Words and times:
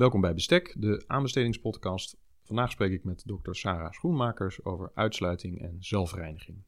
Welkom 0.00 0.20
bij 0.20 0.34
Bestek, 0.34 0.74
de 0.78 1.04
aanbestedingspodcast. 1.06 2.16
Vandaag 2.42 2.70
spreek 2.70 2.92
ik 2.92 3.04
met 3.04 3.22
dokter 3.26 3.56
Sarah 3.56 3.92
Schoenmakers 3.92 4.64
over 4.64 4.90
uitsluiting 4.94 5.60
en 5.60 5.76
zelfreiniging. 5.78 6.64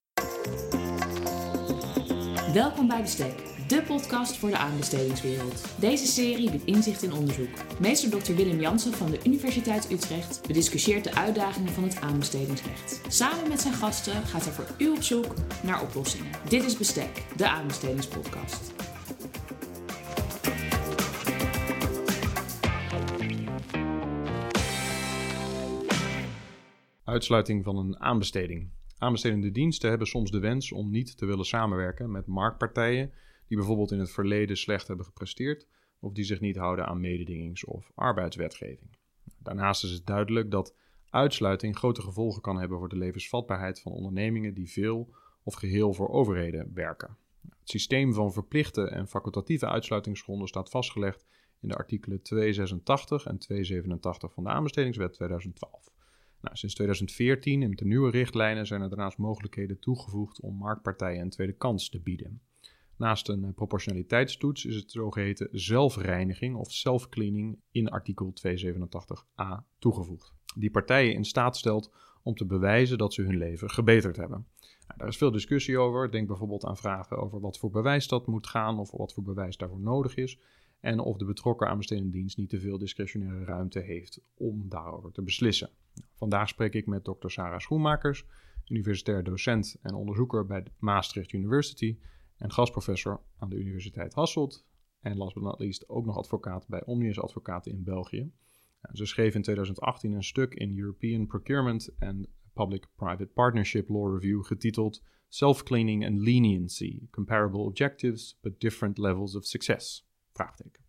Welkom 2.53 2.89
bij 2.89 3.01
Bestek, 3.01 3.35
de 3.69 3.83
podcast 3.87 4.37
voor 4.37 4.49
de 4.49 4.57
aanbestedingswereld. 4.57 5.81
Deze 5.81 6.07
serie 6.07 6.51
biedt 6.51 6.65
inzicht 6.65 7.03
in 7.03 7.13
onderzoek. 7.13 7.81
Meester 7.81 8.11
Dr. 8.11 8.33
Willem 8.33 8.61
Jansen 8.61 8.93
van 8.93 9.11
de 9.11 9.21
Universiteit 9.25 9.91
Utrecht 9.91 10.47
bediscussieert 10.47 11.05
de 11.05 11.15
uitdagingen 11.15 11.73
van 11.73 11.83
het 11.83 12.01
aanbestedingsrecht. 12.01 13.01
Samen 13.09 13.49
met 13.49 13.61
zijn 13.61 13.75
gasten 13.75 14.27
gaat 14.27 14.45
hij 14.45 14.53
voor 14.53 14.69
u 14.79 14.91
op 14.91 15.03
zoek 15.03 15.35
naar 15.63 15.83
oplossingen. 15.83 16.33
Dit 16.49 16.65
is 16.65 16.77
Bestek, 16.77 17.25
de 17.37 17.49
aanbestedingspodcast. 17.49 18.92
Uitsluiting 27.13 27.65
van 27.65 27.77
een 27.77 28.01
aanbesteding. 28.01 28.71
Aanbestedende 28.99 29.51
diensten 29.51 29.89
hebben 29.89 30.07
soms 30.07 30.31
de 30.31 30.39
wens 30.39 30.73
om 30.73 30.91
niet 30.91 31.17
te 31.17 31.27
willen 31.27 31.45
samenwerken 31.45 32.11
met 32.11 32.27
marktpartijen 32.27 33.13
die 33.49 33.57
bijvoorbeeld 33.57 33.91
in 33.91 33.99
het 33.99 34.11
verleden 34.11 34.57
slecht 34.57 34.89
hebben 34.89 35.07
gepresteerd 35.07 35.67
of 36.01 36.13
die 36.13 36.25
zich 36.25 36.41
niet 36.41 36.57
houden 36.57 36.87
aan 36.87 37.01
mededingings- 37.01 37.65
of 37.65 37.93
arbeidswetgeving. 37.95 38.97
Daarnaast 39.39 39.85
is 39.85 39.91
het 39.91 40.07
duidelijk 40.07 40.51
dat 40.51 40.75
uitsluiting 41.11 41.77
grote 41.77 42.03
gevolgen 42.03 42.43
kan 42.43 42.59
hebben 42.59 42.79
voor 42.79 42.89
de 42.89 42.99
levensvatbaarheid 42.99 43.81
van 43.81 43.93
ondernemingen 43.93 44.55
die 44.55 44.71
veel 44.71 45.15
of 45.43 45.55
geheel 45.55 45.95
voor 45.95 46.09
overheden 46.09 46.71
werken. 46.75 47.17
Het 47.59 47.71
systeem 47.71 48.13
van 48.13 48.33
verplichte 48.33 48.83
en 48.83 49.09
facultatieve 49.09 49.69
uitsluitingsgronden 49.69 50.49
staat 50.49 50.71
vastgelegd 50.71 51.27
in 51.61 51.69
de 51.69 51.77
artikelen 51.77 52.23
286 52.23 53.27
en 53.27 53.39
287 53.39 54.33
van 54.33 54.45
de 54.45 54.51
aanbestedingswet 54.51 55.13
2012. 55.13 55.92
Nou, 56.43 56.57
sinds 56.57 56.75
2014 56.75 57.63
en 57.63 57.69
met 57.69 57.79
de 57.79 57.85
nieuwe 57.85 58.11
richtlijnen 58.11 58.67
zijn 58.67 58.83
er 58.83 58.89
daarnaast 58.89 59.19
mogelijkheden 59.19 59.79
toegevoegd 59.79 60.41
om 60.41 60.57
marktpartijen 60.57 61.21
een 61.21 61.31
tweede 61.31 61.53
kans 61.53 61.89
te 61.89 62.01
bieden. 62.01 62.41
Naast 62.97 63.29
een 63.29 63.45
eh, 63.45 63.55
proportionaliteitstoets 63.55 64.65
is 64.65 64.75
het 64.75 64.91
zogeheten 64.91 65.49
zelfreiniging 65.53 66.57
of 66.57 66.73
self-cleaning 66.73 67.59
in 67.71 67.89
artikel 67.89 68.33
287a 68.47 69.79
toegevoegd. 69.79 70.33
Die 70.57 70.71
partijen 70.71 71.15
in 71.15 71.25
staat 71.25 71.57
stelt 71.57 71.93
om 72.23 72.35
te 72.35 72.47
bewijzen 72.47 72.99
dat 72.99 73.15
ze 73.15 73.23
hun 73.23 73.37
leven 73.37 73.71
gebeterd 73.71 74.17
hebben. 74.17 74.47
Nou, 74.87 74.99
daar 74.99 75.09
is 75.09 75.17
veel 75.17 75.31
discussie 75.31 75.79
over. 75.79 76.11
Denk 76.11 76.27
bijvoorbeeld 76.27 76.65
aan 76.65 76.77
vragen 76.77 77.17
over 77.17 77.41
wat 77.41 77.59
voor 77.59 77.71
bewijs 77.71 78.09
dat 78.09 78.27
moet 78.27 78.47
gaan 78.47 78.79
of 78.79 78.91
wat 78.91 79.13
voor 79.13 79.23
bewijs 79.23 79.57
daarvoor 79.57 79.81
nodig 79.81 80.15
is. 80.15 80.39
En 80.81 80.99
of 81.01 81.17
de 81.17 81.25
betrokken 81.25 81.69
aanbestedende 81.69 82.11
dienst 82.11 82.37
niet 82.37 82.51
te 82.51 82.61
veel 82.61 82.79
discretionaire 82.79 83.45
ruimte 83.45 83.81
heeft 83.81 84.21
om 84.35 84.69
daarover 84.69 85.13
te 85.13 85.23
beslissen. 85.23 85.71
Vandaag 86.15 86.49
spreek 86.49 86.75
ik 86.75 86.87
met 86.87 87.05
Dr. 87.05 87.29
Sarah 87.29 87.59
Schoenmakers, 87.59 88.25
universitair 88.69 89.25
docent 89.25 89.77
en 89.83 89.95
onderzoeker 89.95 90.47
bij 90.47 90.65
Maastricht 90.79 91.33
University 91.33 91.99
en 92.37 92.53
gastprofessor 92.53 93.21
aan 93.39 93.49
de 93.49 93.57
Universiteit 93.57 94.15
Hasselt. 94.15 94.67
En 95.01 95.17
last 95.17 95.35
but 95.35 95.43
not 95.43 95.59
least 95.59 95.89
ook 95.89 96.05
nog 96.05 96.17
advocaat 96.17 96.69
bij 96.69 96.85
Omnius 96.85 97.21
Advocaten 97.21 97.73
in 97.73 97.83
België. 97.83 98.33
Ze 98.93 99.07
schreef 99.07 99.35
in 99.35 99.43
2018 99.43 100.13
een 100.13 100.25
stuk 100.25 100.55
in 100.55 100.79
European 100.79 101.27
Procurement 101.27 101.91
and 101.99 102.27
Public-Private 102.53 103.27
Partnership 103.27 103.89
Law 103.89 104.15
Review 104.15 104.45
getiteld 104.45 105.03
Self-Cleaning 105.29 106.07
and 106.07 106.19
Leniency: 106.19 107.09
Comparable 107.11 107.61
Objectives 107.61 108.39
but 108.41 108.61
Different 108.61 108.99
Levels 108.99 109.37
of 109.37 109.45
Success. 109.45 110.09
Vraagteken. 110.33 110.83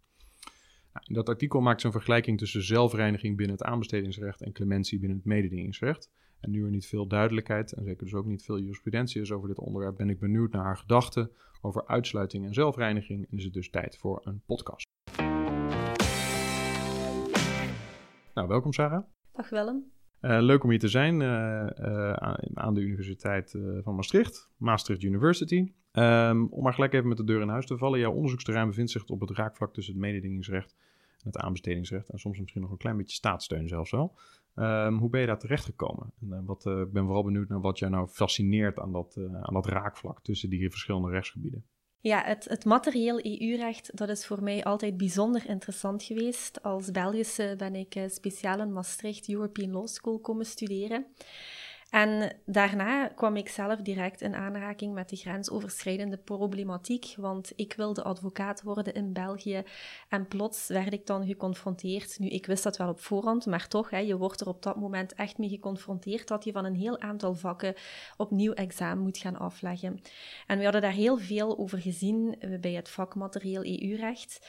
Nou, 0.94 1.06
in 1.08 1.14
dat 1.14 1.30
artikel 1.30 1.62
maakt 1.62 1.82
ze 1.82 1.86
een 1.86 1.94
vergelijking 1.94 2.38
tussen 2.38 2.64
zelfreiniging 2.64 3.38
binnen 3.38 3.56
het 3.56 3.66
aanbestedingsrecht 3.66 4.42
en 4.42 4.52
clementie 4.52 5.00
binnen 5.00 5.18
het 5.18 5.26
mededingingsrecht. 5.26 6.12
En 6.40 6.52
nu 6.52 6.64
er 6.64 6.70
niet 6.70 6.86
veel 6.86 7.08
duidelijkheid 7.08 7.72
en 7.72 7.84
zeker 7.84 8.04
dus 8.06 8.14
ook 8.14 8.26
niet 8.26 8.44
veel 8.44 8.60
jurisprudentie 8.60 9.22
is 9.22 9.32
over 9.32 9.48
dit 9.48 9.60
onderwerp, 9.60 9.96
ben 9.96 10.10
ik 10.10 10.20
benieuwd 10.20 10.52
naar 10.52 10.64
haar 10.64 10.78
gedachten 10.78 11.32
over 11.62 11.88
uitsluiting 11.88 12.46
en 12.46 12.54
zelfreiniging 12.54 13.28
en 13.30 13.38
is 13.38 13.44
het 13.44 13.54
dus 13.54 13.70
tijd 13.70 13.98
voor 13.98 14.22
een 14.24 14.42
podcast. 14.46 14.86
Nou, 18.34 18.48
welkom 18.48 18.74
Sarah. 18.74 19.04
Dag 19.32 19.50
Willem. 19.50 19.92
Uh, 20.22 20.38
leuk 20.42 20.64
om 20.64 20.70
hier 20.70 20.80
te 20.80 20.88
zijn 20.88 21.22
uh, 21.22 21.28
uh, 21.80 22.14
aan 22.54 22.74
de 22.74 22.82
Universiteit 22.82 23.58
van 23.84 23.96
Maastricht, 23.96 24.50
Maastricht 24.58 25.04
University. 25.04 25.74
Um, 25.92 26.48
om 26.48 26.64
maar 26.64 26.74
gelijk 26.74 26.94
even 26.94 27.08
met 27.08 27.18
de 27.18 27.24
deur 27.24 27.42
in 27.42 27.50
huis 27.50 27.66
te 27.66 27.78
vallen. 27.78 28.00
Jouw 28.00 28.12
onderzoeksterrein 28.12 28.68
bevindt 28.68 28.92
zich 28.92 29.06
op 29.06 29.20
het 29.20 29.32
raakvlak 29.32 29.74
tussen 29.74 29.94
het 29.94 30.04
mededingingsrecht 30.04 30.76
het 31.24 31.38
aanbestedingsrecht. 31.38 32.10
En 32.10 32.20
soms 32.20 32.40
misschien 32.40 32.62
nog 32.62 32.72
een 32.72 32.78
klein 32.78 32.98
beetje 32.98 33.16
staatssteun 33.16 33.68
zelfs 33.68 33.92
wel. 33.92 34.16
Um, 34.56 34.98
hoe 34.98 35.10
ben 35.10 35.22
je 35.22 35.28
daar 35.28 35.40
terechtgekomen? 35.40 36.12
En, 36.22 36.46
wat, 36.46 36.66
ik 36.66 36.92
ben 36.92 37.04
vooral 37.04 37.24
benieuwd 37.24 37.50
naar 37.50 37.62
wat 37.62 37.80
jou 37.80 37.92
nou 37.92 38.08
fascineert 38.08 38.80
aan 38.80 38.92
dat, 38.92 39.18
aan 39.42 39.54
dat 39.54 39.66
raakvlak 39.66 40.24
tussen 40.24 40.50
die 40.50 40.70
verschillende 40.70 41.10
rechtsgebieden. 41.10 41.66
Ja, 42.00 42.24
het, 42.24 42.46
het 42.50 42.66
materieel 42.66 43.26
EU-recht, 43.26 43.98
dat 43.98 44.10
is 44.10 44.26
voor 44.26 44.44
mij 44.44 44.64
altijd 44.64 44.98
bijzonder 44.98 45.50
interessant 45.50 46.04
geweest. 46.04 46.64
Als 46.64 46.92
Belgische 46.92 47.54
ben 47.58 47.76
ik 47.76 48.06
speciaal 48.08 48.60
in 48.60 48.74
Maastricht 48.74 49.30
European 49.30 49.72
Law 49.72 49.88
School 49.88 50.20
komen 50.20 50.46
studeren. 50.46 51.06
En 51.94 52.36
daarna 52.46 53.08
kwam 53.08 53.36
ik 53.36 53.50
zelf 53.50 53.80
direct 53.80 54.22
in 54.22 54.36
aanraking 54.36 54.94
met 54.94 55.10
de 55.10 55.16
grensoverschrijdende 55.16 56.18
problematiek, 56.18 57.14
want 57.18 57.52
ik 57.56 57.74
wilde 57.74 58.04
advocaat 58.04 58.62
worden 58.62 58.94
in 58.94 59.14
België 59.14 59.64
en 60.10 60.28
plots 60.28 60.68
werd 60.68 60.94
ik 60.94 61.06
dan 61.06 61.26
geconfronteerd. 61.26 62.20
Nu, 62.20 62.28
ik 62.28 62.46
wist 62.46 62.64
dat 62.64 62.78
wel 62.78 62.90
op 62.90 63.00
voorhand, 63.00 63.46
maar 63.46 63.68
toch, 63.68 63.90
hè, 63.90 63.98
je 63.98 64.18
wordt 64.18 64.42
er 64.42 64.48
op 64.48 64.64
dat 64.64 64.76
moment 64.76 65.14
echt 65.14 65.38
mee 65.38 65.50
geconfronteerd 65.50 66.28
dat 66.28 66.44
je 66.44 66.52
van 66.52 66.66
een 66.66 66.76
heel 66.76 67.00
aantal 67.00 67.36
vakken 67.36 67.74
opnieuw 68.18 68.54
examen 68.54 69.04
moet 69.04 69.18
gaan 69.18 69.38
afleggen. 69.38 70.02
En 70.48 70.58
we 70.58 70.64
hadden 70.64 70.82
daar 70.82 70.92
heel 70.92 71.18
veel 71.18 71.58
over 71.58 71.80
gezien 71.80 72.36
eh, 72.40 72.60
bij 72.60 72.74
het 72.74 72.90
vak 72.90 73.16
materieel 73.16 73.66
EU-recht. 73.66 74.40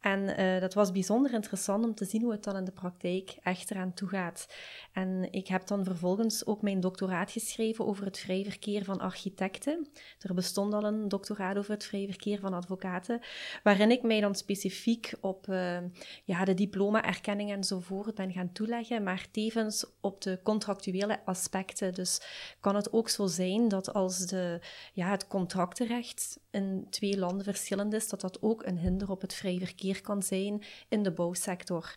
En 0.00 0.40
uh, 0.40 0.60
dat 0.60 0.74
was 0.74 0.92
bijzonder 0.92 1.32
interessant 1.32 1.84
om 1.84 1.94
te 1.94 2.04
zien 2.04 2.22
hoe 2.22 2.32
het 2.32 2.44
dan 2.44 2.56
in 2.56 2.64
de 2.64 2.72
praktijk 2.72 3.36
echt 3.42 3.70
eraan 3.70 3.94
toe 3.94 4.08
gaat. 4.08 4.48
En 4.92 5.28
ik 5.30 5.46
heb 5.46 5.66
dan 5.66 5.84
vervolgens 5.84 6.46
ook 6.46 6.62
mijn 6.62 6.80
doctoraat 6.90 7.30
geschreven 7.30 7.86
over 7.86 8.04
het 8.04 8.18
vrij 8.18 8.44
verkeer 8.44 8.84
van 8.84 9.00
architecten. 9.00 9.88
Er 10.18 10.34
bestond 10.34 10.74
al 10.74 10.84
een 10.84 11.08
doctoraat 11.08 11.56
over 11.56 11.70
het 11.70 11.84
vrij 11.84 12.06
verkeer 12.06 12.38
van 12.38 12.54
advocaten, 12.54 13.20
waarin 13.62 13.90
ik 13.90 14.02
mij 14.02 14.20
dan 14.20 14.34
specifiek 14.34 15.12
op 15.20 15.46
uh, 15.48 15.78
ja, 16.24 16.44
de 16.44 16.54
diploma-erkenning 16.54 17.50
enzovoort 17.50 18.14
ben 18.14 18.32
gaan 18.32 18.52
toeleggen, 18.52 19.02
maar 19.02 19.26
tevens 19.30 19.86
op 20.00 20.22
de 20.22 20.40
contractuele 20.42 21.24
aspecten. 21.24 21.94
Dus 21.94 22.20
kan 22.60 22.74
het 22.74 22.92
ook 22.92 23.08
zo 23.08 23.26
zijn 23.26 23.68
dat 23.68 23.94
als 23.94 24.26
de, 24.26 24.60
ja, 24.92 25.10
het 25.10 25.26
contractenrecht 25.26 26.38
in 26.50 26.86
twee 26.90 27.18
landen 27.18 27.44
verschillend 27.44 27.92
is, 27.92 28.08
dat 28.08 28.20
dat 28.20 28.42
ook 28.42 28.66
een 28.66 28.78
hinder 28.78 29.10
op 29.10 29.20
het 29.20 29.34
vrij 29.34 29.58
verkeer 29.58 30.00
kan 30.00 30.22
zijn 30.22 30.62
in 30.88 31.02
de 31.02 31.12
bouwsector. 31.12 31.94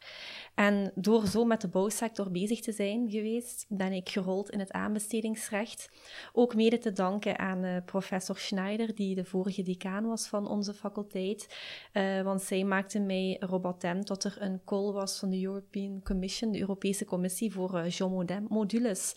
En 0.56 0.92
door 0.96 1.28
zo 1.28 1.46
met 1.46 1.62
de 1.62 1.68
bouwsector 1.68 2.32
bezig 2.32 2.60
te 2.60 2.72
zijn 2.72 3.10
geweest, 3.10 3.66
ben 3.70 3.94
ik 3.94 4.10
gerold 4.10 4.50
in 4.50 4.60
het 4.60 4.72
aanbestedingsrecht. 4.72 5.90
Ook 6.34 6.56
mede 6.56 6.78
te 6.78 6.92
danken 6.92 7.40
aan 7.40 7.64
uh, 7.64 7.78
professor 7.86 8.38
Schneider, 8.38 8.96
die 8.96 9.16
de 9.16 9.26
vorige 9.26 9.62
decaan 9.62 10.06
was 10.06 10.28
van 10.28 10.48
onze 10.48 10.74
faculteit. 10.74 11.58
Uh, 11.94 12.22
want 12.22 12.42
zij 12.42 12.64
maakte 12.64 13.00
mij 13.00 13.42
attent 13.62 14.08
dat 14.08 14.24
er 14.24 14.36
een 14.40 14.62
call 14.66 14.92
was 14.92 15.20
van 15.20 15.30
de 15.30 15.44
European 15.44 16.02
Commission, 16.04 16.52
de 16.52 16.60
Europese 16.60 17.06
Commissie 17.06 17.52
voor 17.52 17.76
uh, 17.76 17.90
Jean 17.90 18.48
modules. 18.50 19.16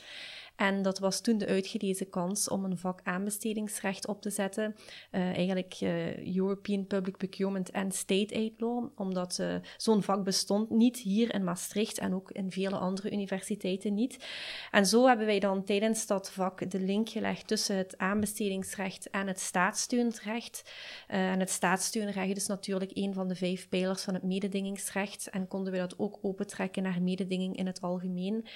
En 0.56 0.82
dat 0.82 0.98
was 0.98 1.20
toen 1.20 1.38
de 1.38 1.46
uitgelezen 1.46 2.08
kans 2.08 2.48
om 2.48 2.64
een 2.64 2.78
vak 2.78 3.00
aanbestedingsrecht 3.02 4.06
op 4.06 4.22
te 4.22 4.30
zetten. 4.30 4.74
Uh, 5.12 5.20
eigenlijk 5.20 5.80
uh, 5.80 6.36
European 6.36 6.86
Public 6.86 7.16
Procurement 7.16 7.70
en 7.70 7.92
State 7.92 8.34
Aid 8.34 8.52
Law, 8.56 8.88
omdat 8.94 9.38
uh, 9.40 9.54
zo'n 9.76 10.02
vak 10.02 10.24
bestond 10.24 10.70
niet 10.70 10.98
hier 10.98 11.34
in 11.34 11.44
Maastricht 11.44 11.98
en 11.98 12.14
ook 12.14 12.30
in 12.30 12.50
vele 12.50 12.76
andere 12.76 13.12
universiteiten 13.12 13.94
niet. 13.94 14.24
En 14.70 14.86
zo 14.86 15.06
hebben 15.06 15.26
wij 15.26 15.40
dan 15.40 15.64
tijdens 15.64 16.06
dat 16.06 16.30
vak 16.30 16.70
de 16.70 16.80
link 16.80 17.08
gelegd 17.08 17.46
tussen 17.46 17.76
het 17.76 17.98
aanbestedingsrecht 17.98 19.10
en 19.10 19.26
het 19.26 19.40
staatssteunrecht. 19.40 20.72
en 21.06 21.40
het 21.40 21.50
staatssteunrecht 21.50 22.36
is 22.36 22.46
natuurlijk 22.46 22.90
een 22.94 23.14
van 23.14 23.28
de 23.28 23.34
vijf 23.34 23.68
pijlers 23.68 24.02
van 24.02 24.14
het 24.14 24.22
mededingingsrecht 24.22 25.30
en 25.30 25.48
konden 25.48 25.72
we 25.72 25.78
dat 25.78 25.98
ook 25.98 26.18
opentrekken 26.22 26.82
naar 26.82 27.02
mededinging 27.02 27.56
in 27.56 27.66
het 27.66 27.80
algemeen. 27.80 28.46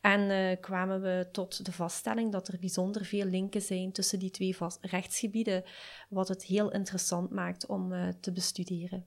En 0.00 0.60
kwamen 0.60 1.00
we 1.00 1.28
tot 1.32 1.45
de 1.48 1.72
vaststelling 1.72 2.32
dat 2.32 2.48
er 2.48 2.58
bijzonder 2.58 3.04
veel 3.04 3.24
linken 3.24 3.62
zijn 3.62 3.92
tussen 3.92 4.18
die 4.18 4.30
twee 4.30 4.56
rechtsgebieden, 4.80 5.64
wat 6.08 6.28
het 6.28 6.44
heel 6.44 6.72
interessant 6.72 7.30
maakt 7.30 7.66
om 7.66 7.92
uh, 7.92 8.08
te 8.20 8.32
bestuderen. 8.32 9.06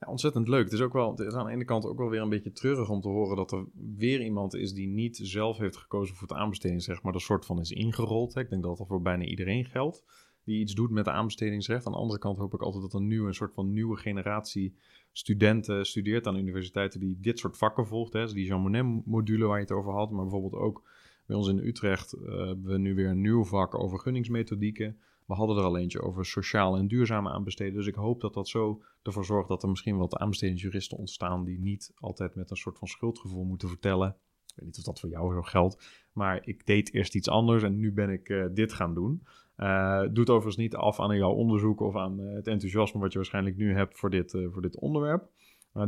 Ja, 0.00 0.10
ontzettend 0.10 0.48
leuk. 0.48 0.64
Het 0.64 0.72
is, 0.72 0.80
ook 0.80 0.92
wel, 0.92 1.16
het 1.16 1.34
aan 1.34 1.46
de 1.46 1.52
ene 1.52 1.64
kant 1.64 1.86
ook 1.86 1.98
wel 1.98 2.08
weer 2.08 2.20
een 2.20 2.28
beetje 2.28 2.52
treurig 2.52 2.88
om 2.88 3.00
te 3.00 3.08
horen 3.08 3.36
dat 3.36 3.52
er 3.52 3.66
weer 3.96 4.22
iemand 4.22 4.54
is 4.54 4.72
die 4.72 4.88
niet 4.88 5.18
zelf 5.22 5.58
heeft 5.58 5.76
gekozen 5.76 6.16
voor 6.16 6.28
het 6.28 6.36
aanbestedingsrecht, 6.36 7.02
maar 7.02 7.14
er 7.14 7.20
soort 7.20 7.46
van 7.46 7.60
is 7.60 7.70
ingerold. 7.70 8.36
Ik 8.36 8.48
denk 8.48 8.62
dat 8.62 8.76
dat 8.76 8.86
voor 8.86 9.02
bijna 9.02 9.24
iedereen 9.24 9.64
geldt. 9.64 10.04
die 10.44 10.60
iets 10.60 10.74
doet 10.74 10.90
met 10.90 11.08
aanbestedingsrecht. 11.08 11.86
Aan 11.86 11.92
de 11.92 11.98
andere 11.98 12.18
kant 12.18 12.38
hoop 12.38 12.54
ik 12.54 12.62
altijd 12.62 12.82
dat 12.82 12.94
een 12.94 13.06
nieuwe, 13.06 13.28
een 13.28 13.34
soort 13.34 13.54
van 13.54 13.72
nieuwe 13.72 13.96
generatie 13.96 14.76
studenten 15.12 15.86
studeert 15.86 16.26
aan 16.26 16.36
universiteiten 16.36 17.00
die 17.00 17.18
dit 17.20 17.38
soort 17.38 17.56
vakken 17.56 17.86
volgt. 17.86 18.12
Hè. 18.12 18.20
Dus 18.20 18.32
die 18.32 18.46
Jean 18.46 18.60
Monnet-module 18.60 19.46
waar 19.46 19.56
je 19.56 19.62
het 19.62 19.72
over 19.72 19.92
had, 19.92 20.10
maar 20.10 20.22
bijvoorbeeld 20.22 20.62
ook 20.62 20.82
bij 21.26 21.36
ons 21.36 21.48
in 21.48 21.58
Utrecht 21.58 22.14
uh, 22.14 22.22
hebben 22.46 22.64
we 22.64 22.78
nu 22.78 22.94
weer 22.94 23.08
een 23.08 23.20
nieuw 23.20 23.44
vak 23.44 23.78
over 23.78 23.98
gunningsmethodieken. 23.98 24.98
We 25.26 25.34
hadden 25.34 25.56
er 25.56 25.62
al 25.62 25.78
eentje 25.78 26.00
over 26.00 26.26
sociaal 26.26 26.76
en 26.76 26.88
duurzame 26.88 27.30
aanbesteden. 27.30 27.74
Dus 27.74 27.86
ik 27.86 27.94
hoop 27.94 28.20
dat 28.20 28.34
dat 28.34 28.48
zo 28.48 28.82
ervoor 29.02 29.24
zorgt 29.24 29.48
dat 29.48 29.62
er 29.62 29.68
misschien 29.68 29.96
wat 29.96 30.16
aanbestedingsjuristen 30.16 30.98
ontstaan 30.98 31.44
die 31.44 31.58
niet 31.58 31.92
altijd 31.94 32.34
met 32.34 32.50
een 32.50 32.56
soort 32.56 32.78
van 32.78 32.88
schuldgevoel 32.88 33.44
moeten 33.44 33.68
vertellen. 33.68 34.08
Ik 34.46 34.54
weet 34.56 34.66
niet 34.66 34.78
of 34.78 34.84
dat 34.84 35.00
voor 35.00 35.08
jou 35.08 35.34
zo 35.34 35.42
geldt, 35.42 36.06
maar 36.12 36.46
ik 36.46 36.66
deed 36.66 36.92
eerst 36.92 37.14
iets 37.14 37.28
anders 37.28 37.62
en 37.62 37.78
nu 37.78 37.92
ben 37.92 38.10
ik 38.10 38.28
uh, 38.28 38.46
dit 38.52 38.72
gaan 38.72 38.94
doen. 38.94 39.22
Uh, 39.56 40.02
doet 40.12 40.30
overigens 40.30 40.56
niet 40.56 40.74
af 40.74 41.00
aan 41.00 41.16
jouw 41.16 41.32
onderzoek 41.32 41.80
of 41.80 41.96
aan 41.96 42.18
het 42.18 42.46
enthousiasme 42.46 43.00
wat 43.00 43.12
je 43.12 43.18
waarschijnlijk 43.18 43.56
nu 43.56 43.74
hebt 43.74 43.98
voor 43.98 44.10
dit, 44.10 44.30
voor 44.52 44.62
dit 44.62 44.78
onderwerp. 44.78 45.28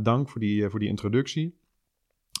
dank 0.01 0.29
voor 0.29 0.41
die, 0.41 0.69
voor 0.69 0.79
die 0.79 0.89
introductie. 0.89 1.57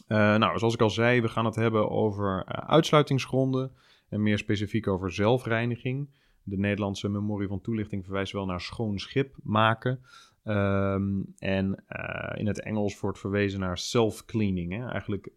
Nou, 0.07 0.57
zoals 0.57 0.73
ik 0.73 0.81
al 0.81 0.89
zei, 0.89 1.21
we 1.21 1.27
gaan 1.27 1.45
het 1.45 1.55
hebben 1.55 1.89
over 1.89 2.45
uitsluitingsgronden 2.45 3.71
en 4.09 4.23
meer 4.23 4.37
specifiek 4.37 4.87
over 4.87 5.11
zelfreiniging 5.11 6.09
de 6.47 6.57
Nederlandse 6.57 7.09
memorie 7.09 7.47
van 7.47 7.61
toelichting 7.61 8.03
verwijst 8.03 8.31
wel 8.31 8.45
naar 8.45 8.61
schoon 8.61 8.99
schip 8.99 9.35
maken. 9.43 9.99
Um, 10.43 11.33
en 11.37 11.83
uh, 11.89 12.39
in 12.39 12.47
het 12.47 12.61
Engels 12.61 12.99
wordt 12.99 13.19
verwezen 13.19 13.59
naar 13.59 13.77
self-cleaning. 13.77 14.89
Eigenlijk 14.89 15.29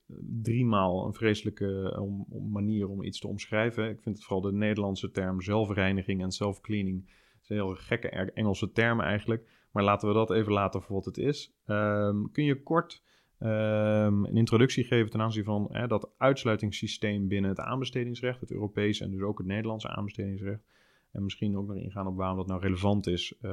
driemaal 0.43 1.07
een 1.07 1.15
vreselijke 1.15 1.93
eh, 1.93 2.03
manier 2.51 2.89
om 2.89 3.03
iets 3.03 3.21
te 3.21 3.29
omschrijven. 3.29 3.89
Ik 3.89 4.01
vind 4.01 4.17
het 4.17 4.25
vooral 4.25 4.51
de 4.51 4.57
Nederlandse 4.57 5.11
term 5.11 5.41
zelfreiniging 5.41 6.23
en 6.23 6.31
self-cleaning. 6.31 7.11
zijn 7.41 7.59
heel 7.59 7.75
gekke 7.75 8.09
Engelse 8.09 8.73
termen 8.73 9.05
eigenlijk. 9.05 9.49
Maar 9.71 9.85
laten 9.85 10.09
we 10.09 10.15
dat 10.15 10.31
even 10.31 10.53
laten 10.53 10.83
voor 10.83 10.95
wat 10.95 11.05
het 11.05 11.19
is. 11.19 11.55
Um, 11.67 12.31
kun 12.33 12.45
je 12.45 12.63
kort 12.63 13.03
um, 13.41 14.25
een 14.25 14.37
introductie 14.37 14.85
geven 14.85 15.11
ten 15.11 15.21
aanzien 15.21 15.45
van 15.45 15.69
hè, 15.73 15.87
dat 15.87 16.11
uitsluitingssysteem 16.17 17.29
binnen 17.29 17.51
het 17.51 17.61
aanbestedingsrecht, 17.61 18.41
het 18.41 18.51
Europese 18.51 19.05
en 19.05 19.11
dus 19.11 19.21
ook 19.21 19.39
het 19.39 19.47
Nederlandse 19.47 19.89
aanbestedingsrecht. 19.89 20.63
En 21.13 21.23
misschien 21.23 21.57
ook 21.57 21.67
nog 21.67 21.77
ingaan 21.77 22.07
op 22.07 22.17
waarom 22.17 22.37
dat 22.37 22.47
nou 22.47 22.61
relevant 22.61 23.07
is 23.07 23.35
uh, 23.43 23.53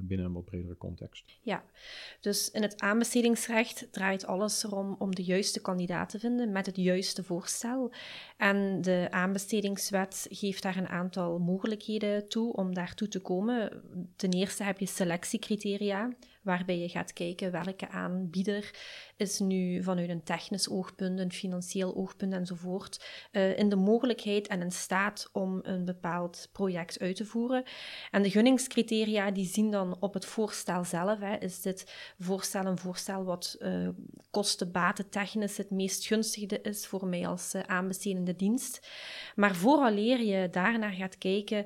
binnen 0.00 0.26
een 0.26 0.32
wat 0.32 0.44
bredere 0.44 0.76
context. 0.76 1.38
Ja, 1.42 1.64
dus 2.20 2.50
in 2.50 2.62
het 2.62 2.80
aanbestedingsrecht 2.80 3.88
draait 3.92 4.26
alles 4.26 4.64
erom 4.64 4.96
om 4.98 5.14
de 5.14 5.24
juiste 5.24 5.60
kandidaat 5.60 6.08
te 6.08 6.18
vinden 6.18 6.52
met 6.52 6.66
het 6.66 6.76
juiste 6.76 7.24
voorstel. 7.24 7.92
En 8.36 8.80
de 8.80 9.06
aanbestedingswet 9.10 10.26
geeft 10.30 10.62
daar 10.62 10.76
een 10.76 10.88
aantal 10.88 11.38
mogelijkheden 11.38 12.28
toe 12.28 12.52
om 12.52 12.74
daartoe 12.74 13.08
te 13.08 13.20
komen. 13.20 13.82
Ten 14.16 14.30
eerste 14.30 14.62
heb 14.62 14.78
je 14.78 14.86
selectiecriteria, 14.86 16.12
waarbij 16.48 16.78
je 16.78 16.88
gaat 16.88 17.12
kijken 17.12 17.52
welke 17.52 17.88
aanbieder 17.88 18.70
is 19.16 19.38
nu 19.38 19.82
vanuit 19.82 20.08
een 20.08 20.22
technisch 20.22 20.68
oogpunt, 20.68 21.18
een 21.18 21.32
financieel 21.32 21.94
oogpunt 21.96 22.32
enzovoort, 22.32 23.04
uh, 23.32 23.58
in 23.58 23.68
de 23.68 23.76
mogelijkheid 23.76 24.46
en 24.46 24.60
in 24.60 24.70
staat 24.70 25.28
om 25.32 25.60
een 25.62 25.84
bepaald 25.84 26.48
project 26.52 27.00
uit 27.00 27.16
te 27.16 27.24
voeren. 27.24 27.64
En 28.10 28.22
de 28.22 28.30
gunningscriteria 28.30 29.30
die 29.30 29.46
zien 29.46 29.70
dan 29.70 29.96
op 30.00 30.14
het 30.14 30.24
voorstel 30.24 30.84
zelf. 30.84 31.20
Hè, 31.20 31.36
is 31.36 31.60
dit 31.60 32.12
voorstel 32.18 32.64
een 32.64 32.78
voorstel 32.78 33.24
wat 33.24 33.56
uh, 33.60 33.88
kosten-baten 34.30 35.08
technisch 35.08 35.56
het 35.56 35.70
meest 35.70 36.06
gunstige 36.06 36.60
is 36.62 36.86
voor 36.86 37.06
mij 37.06 37.26
als 37.26 37.54
uh, 37.54 37.62
aanbestedende 37.62 38.36
dienst. 38.36 38.88
Maar 39.34 39.54
vooraleer 39.54 40.20
je 40.20 40.50
daarnaar 40.50 40.92
gaat 40.92 41.18
kijken, 41.18 41.64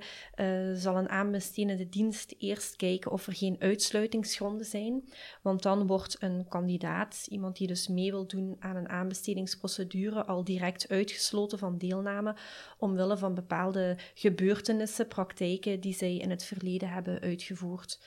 zal 0.75 0.97
een 0.97 1.09
aanbestedende 1.09 1.89
dienst 1.89 2.35
eerst 2.39 2.77
kijken 2.77 3.11
of 3.11 3.27
er 3.27 3.35
geen 3.35 3.57
uitsluitingsgronden 3.59 4.67
zijn. 4.73 5.09
Want 5.43 5.63
dan 5.63 5.87
wordt 5.87 6.17
een 6.19 6.47
kandidaat, 6.49 7.27
iemand 7.29 7.57
die 7.57 7.67
dus 7.67 7.89
mee 7.89 8.11
wil 8.11 8.27
doen 8.27 8.57
aan 8.59 8.77
een 8.77 8.89
aanbestedingsprocedure, 8.89 10.25
al 10.25 10.45
direct 10.45 10.89
uitgesloten 10.89 11.59
van 11.59 11.79
deelname 11.79 12.37
omwille 12.79 13.17
van 13.17 13.35
bepaalde 13.35 13.97
gebeurtenissen, 14.15 15.09
praktijken 15.09 15.81
die 15.81 15.95
zij 15.95 16.17
in 16.17 16.31
het 16.31 16.45
verleden 16.45 16.89
hebben 16.89 17.21
uitgevoerd. 17.21 17.99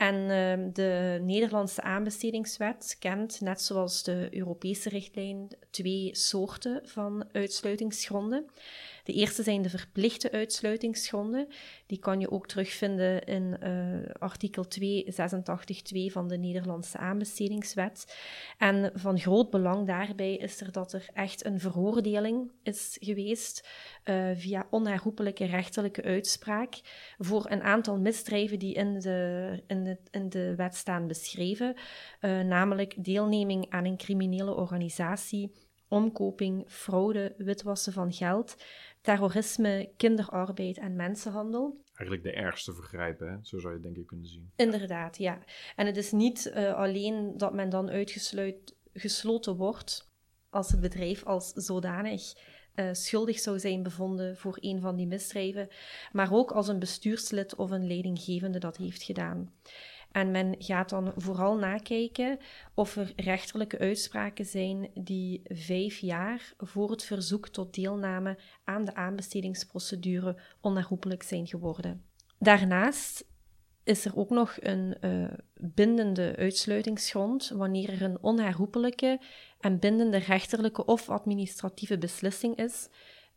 En 0.00 0.14
uh, 0.14 0.72
de 0.72 1.18
Nederlandse 1.22 1.82
aanbestedingswet 1.82 2.96
kent, 2.98 3.40
net 3.40 3.62
zoals 3.62 4.02
de 4.02 4.28
Europese 4.30 4.88
richtlijn, 4.88 5.48
twee 5.70 6.08
soorten 6.12 6.80
van 6.84 7.24
uitsluitingsgronden. 7.32 8.50
De 9.04 9.12
eerste 9.12 9.42
zijn 9.42 9.62
de 9.62 9.70
verplichte 9.70 10.32
uitsluitingsgronden. 10.32 11.48
Die 11.86 11.98
kan 11.98 12.20
je 12.20 12.30
ook 12.30 12.46
terugvinden 12.46 13.24
in 13.24 13.56
uh, 13.62 14.14
artikel 14.18 14.64
286.2 14.64 16.12
van 16.12 16.28
de 16.28 16.38
Nederlandse 16.38 16.98
aanbestedingswet. 16.98 18.16
En 18.58 18.90
van 18.94 19.18
groot 19.18 19.50
belang 19.50 19.86
daarbij 19.86 20.34
is 20.36 20.60
er 20.60 20.72
dat 20.72 20.92
er 20.92 21.08
echt 21.14 21.44
een 21.44 21.60
veroordeling 21.60 22.52
is 22.62 22.96
geweest 23.00 23.68
uh, 24.04 24.30
via 24.34 24.66
onherroepelijke 24.70 25.44
rechterlijke 25.44 26.02
uitspraak 26.02 26.80
voor 27.18 27.50
een 27.50 27.62
aantal 27.62 27.98
misdrijven 27.98 28.58
die 28.58 28.74
in 28.74 28.98
de, 28.98 29.62
in 29.66 29.84
de, 29.84 29.98
in 30.10 30.28
de 30.28 30.54
wet 30.54 30.74
staan 30.74 31.06
beschreven, 31.06 31.74
uh, 32.20 32.40
namelijk 32.40 33.04
deelneming 33.04 33.70
aan 33.70 33.84
een 33.84 33.96
criminele 33.96 34.54
organisatie, 34.54 35.52
omkoping, 35.88 36.64
fraude, 36.66 37.34
witwassen 37.36 37.92
van 37.92 38.12
geld, 38.12 38.56
terrorisme, 39.00 39.92
kinderarbeid 39.96 40.78
en 40.78 40.96
mensenhandel. 40.96 41.80
Eigenlijk 41.94 42.22
de 42.22 42.42
ergste 42.42 42.74
vergrijpen, 42.74 43.28
hè? 43.28 43.36
zo 43.42 43.58
zou 43.58 43.68
je 43.68 43.78
het 43.78 43.82
denk 43.82 43.96
ik 43.96 44.06
kunnen 44.06 44.26
zien. 44.26 44.52
Inderdaad, 44.56 45.18
ja. 45.18 45.38
En 45.76 45.86
het 45.86 45.96
is 45.96 46.12
niet 46.12 46.52
uh, 46.54 46.74
alleen 46.74 47.36
dat 47.36 47.54
men 47.54 47.70
dan 47.70 47.90
uitgesloten 47.90 49.56
wordt 49.56 50.08
als 50.50 50.70
het 50.70 50.80
bedrijf 50.80 51.24
als 51.24 51.52
zodanig 51.52 52.32
uh, 52.74 52.88
schuldig 52.92 53.38
zou 53.38 53.58
zijn 53.58 53.82
bevonden 53.82 54.36
voor 54.36 54.56
een 54.60 54.80
van 54.80 54.96
die 54.96 55.06
misdrijven, 55.06 55.68
maar 56.12 56.32
ook 56.32 56.50
als 56.50 56.68
een 56.68 56.78
bestuurslid 56.78 57.54
of 57.54 57.70
een 57.70 57.86
leidinggevende 57.86 58.58
dat 58.58 58.76
heeft 58.76 59.02
gedaan. 59.02 59.52
En 60.12 60.30
men 60.30 60.54
gaat 60.58 60.88
dan 60.88 61.12
vooral 61.16 61.56
nakijken 61.56 62.38
of 62.74 62.96
er 62.96 63.12
rechterlijke 63.16 63.78
uitspraken 63.78 64.44
zijn 64.44 64.90
die 64.94 65.40
vijf 65.44 65.98
jaar 65.98 66.52
voor 66.56 66.90
het 66.90 67.04
verzoek 67.04 67.48
tot 67.48 67.74
deelname 67.74 68.38
aan 68.64 68.84
de 68.84 68.94
aanbestedingsprocedure 68.94 70.36
onherroepelijk 70.60 71.22
zijn 71.22 71.46
geworden. 71.46 72.04
Daarnaast 72.38 73.28
is 73.84 74.04
er 74.04 74.16
ook 74.16 74.30
nog 74.30 74.56
een 74.60 74.96
uh, 75.00 75.28
bindende 75.54 76.36
uitsluitingsgrond 76.36 77.48
wanneer 77.48 77.90
er 77.92 78.02
een 78.02 78.22
onherroepelijke 78.22 79.20
en 79.60 79.78
bindende 79.78 80.16
rechterlijke 80.16 80.84
of 80.84 81.08
administratieve 81.08 81.98
beslissing 81.98 82.56
is 82.56 82.88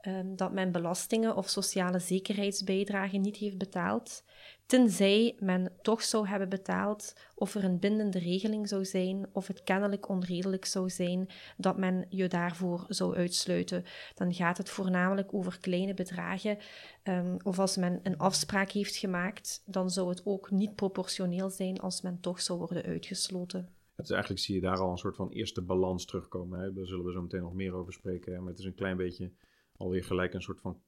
um, 0.08 0.36
dat 0.36 0.54
men 0.54 0.72
belastingen 0.72 1.36
of 1.36 1.50
sociale 1.50 2.00
zekerheidsbijdragen 2.00 3.22
niet 3.22 3.36
heeft 3.36 3.58
betaald, 3.58 4.24
tenzij 4.66 5.36
men 5.40 5.72
toch 5.82 6.02
zou 6.02 6.28
hebben 6.28 6.50
betaald 6.50 7.16
of 7.36 7.56
er 7.56 7.64
een 7.64 7.80
bindende 7.80 8.20
regeling 8.20 8.68
zou 8.68 8.86
zijn 8.86 9.30
of 9.32 9.48
het 9.48 9.64
kennelijk 9.64 10.10
onredelijk 10.10 10.66
zou 10.66 10.90
zijn 10.90 11.28
dat 11.58 11.78
men 11.78 12.06
je 12.10 12.28
daarvoor 12.28 12.86
zou 12.88 13.16
uitsluiten. 13.16 13.84
Dan 14.16 14.34
gaat 14.34 14.58
het 14.58 14.70
voornamelijk 14.70 15.34
over 15.34 15.60
kleine 15.60 15.94
bedragen 15.94 16.58
um, 17.04 17.38
of 17.44 17.60
als 17.60 17.78
men 17.78 18.00
een 18.04 18.18
afspraak 18.18 18.72
heeft 18.72 18.96
gemaakt, 18.96 19.64
dan 19.66 19.90
zou 19.90 20.10
het 20.10 20.22
ook 20.26 20.52
niet 20.52 20.76
proportioneel 20.76 21.50
zijn 21.50 21.80
als 21.80 22.02
men 22.02 22.20
toch 22.20 22.42
zou 22.42 22.60
worden 22.60 22.84
uitgesloten. 22.84 23.70
Dus 23.96 24.10
eigenlijk 24.10 24.42
zie 24.42 24.56
je 24.56 24.62
daar 24.62 24.80
al 24.80 24.92
een 24.92 24.98
soort 24.98 25.16
van 25.16 25.30
eerste 25.30 25.62
balans 25.62 26.06
terugkomen. 26.06 26.60
Hè? 26.60 26.74
Daar 26.74 26.86
zullen 26.86 27.06
we 27.06 27.12
zo 27.12 27.22
meteen 27.22 27.42
nog 27.42 27.54
meer 27.54 27.74
over 27.74 27.94
spreken. 27.94 28.40
Maar 28.40 28.50
het 28.50 28.60
is 28.60 28.66
een 28.66 28.76
klein 28.76 28.98
beetje 28.98 29.32
alweer 29.78 30.04
gelijk 30.04 30.34
een 30.34 30.42
soort 30.42 30.62
van 30.62 30.82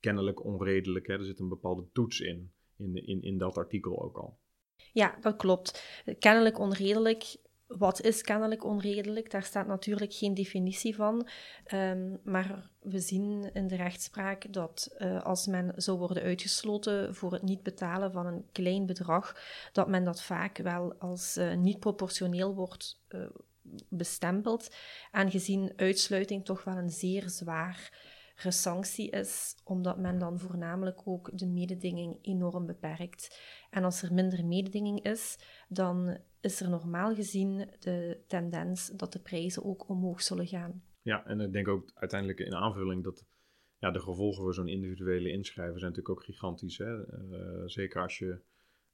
kennelijk 0.00 0.44
onredelijk. 0.44 1.06
Hè? 1.06 1.12
Er 1.12 1.24
zit 1.24 1.40
een 1.40 1.48
bepaalde 1.48 1.86
toets 1.92 2.20
in, 2.20 2.52
in, 2.76 3.06
in, 3.06 3.22
in 3.22 3.38
dat 3.38 3.56
artikel 3.56 4.02
ook 4.02 4.16
al. 4.16 4.38
Ja, 4.92 5.16
dat 5.20 5.36
klopt. 5.36 5.84
Kennelijk 6.18 6.58
onredelijk. 6.58 7.36
Wat 7.66 8.00
is 8.00 8.22
kennelijk 8.22 8.64
onredelijk? 8.64 9.30
Daar 9.30 9.42
staat 9.42 9.66
natuurlijk 9.66 10.12
geen 10.12 10.34
definitie 10.34 10.94
van. 10.94 11.28
Um, 11.74 12.20
maar 12.24 12.70
we 12.80 12.98
zien 12.98 13.50
in 13.52 13.68
de 13.68 13.76
rechtspraak 13.76 14.52
dat 14.52 14.94
uh, 14.98 15.22
als 15.22 15.46
men 15.46 15.72
zou 15.76 15.98
worden 15.98 16.22
uitgesloten 16.22 17.14
voor 17.14 17.32
het 17.32 17.42
niet 17.42 17.62
betalen 17.62 18.12
van 18.12 18.26
een 18.26 18.44
klein 18.52 18.86
bedrag, 18.86 19.36
dat 19.72 19.88
men 19.88 20.04
dat 20.04 20.22
vaak 20.22 20.58
wel 20.58 20.94
als 20.94 21.36
uh, 21.36 21.54
niet 21.54 21.78
proportioneel 21.78 22.54
wordt 22.54 23.02
uh, 23.08 23.26
bestempeld, 23.88 24.74
aangezien 25.10 25.72
uitsluiting 25.76 26.44
toch 26.44 26.64
wel 26.64 26.76
een 26.76 26.90
zeer 26.90 27.28
zwaar 27.28 27.92
sanctie 28.50 29.10
is, 29.10 29.56
omdat 29.64 29.98
men 29.98 30.18
dan 30.18 30.38
voornamelijk 30.38 31.00
ook 31.04 31.38
de 31.38 31.46
mededinging 31.46 32.18
enorm 32.22 32.66
beperkt. 32.66 33.40
En 33.70 33.84
als 33.84 34.02
er 34.02 34.14
minder 34.14 34.46
mededinging 34.46 35.04
is, 35.04 35.38
dan 35.68 36.18
is 36.40 36.60
er 36.60 36.70
normaal 36.70 37.14
gezien 37.14 37.68
de 37.78 38.24
tendens 38.26 38.88
dat 38.88 39.12
de 39.12 39.20
prijzen 39.20 39.64
ook 39.64 39.88
omhoog 39.88 40.22
zullen 40.22 40.46
gaan. 40.46 40.82
Ja, 41.02 41.26
en 41.26 41.40
ik 41.40 41.52
denk 41.52 41.68
ook 41.68 41.90
uiteindelijk 41.94 42.38
in 42.40 42.54
aanvulling 42.54 43.04
dat 43.04 43.26
ja, 43.78 43.90
de 43.90 44.00
gevolgen 44.00 44.42
voor 44.42 44.54
zo'n 44.54 44.68
individuele 44.68 45.30
inschrijver 45.30 45.78
zijn 45.78 45.90
natuurlijk 45.92 46.18
ook 46.18 46.24
gigantisch. 46.24 46.78
Hè? 46.78 47.06
Eh, 47.06 47.62
zeker 47.66 48.02
als 48.02 48.18
je 48.18 48.38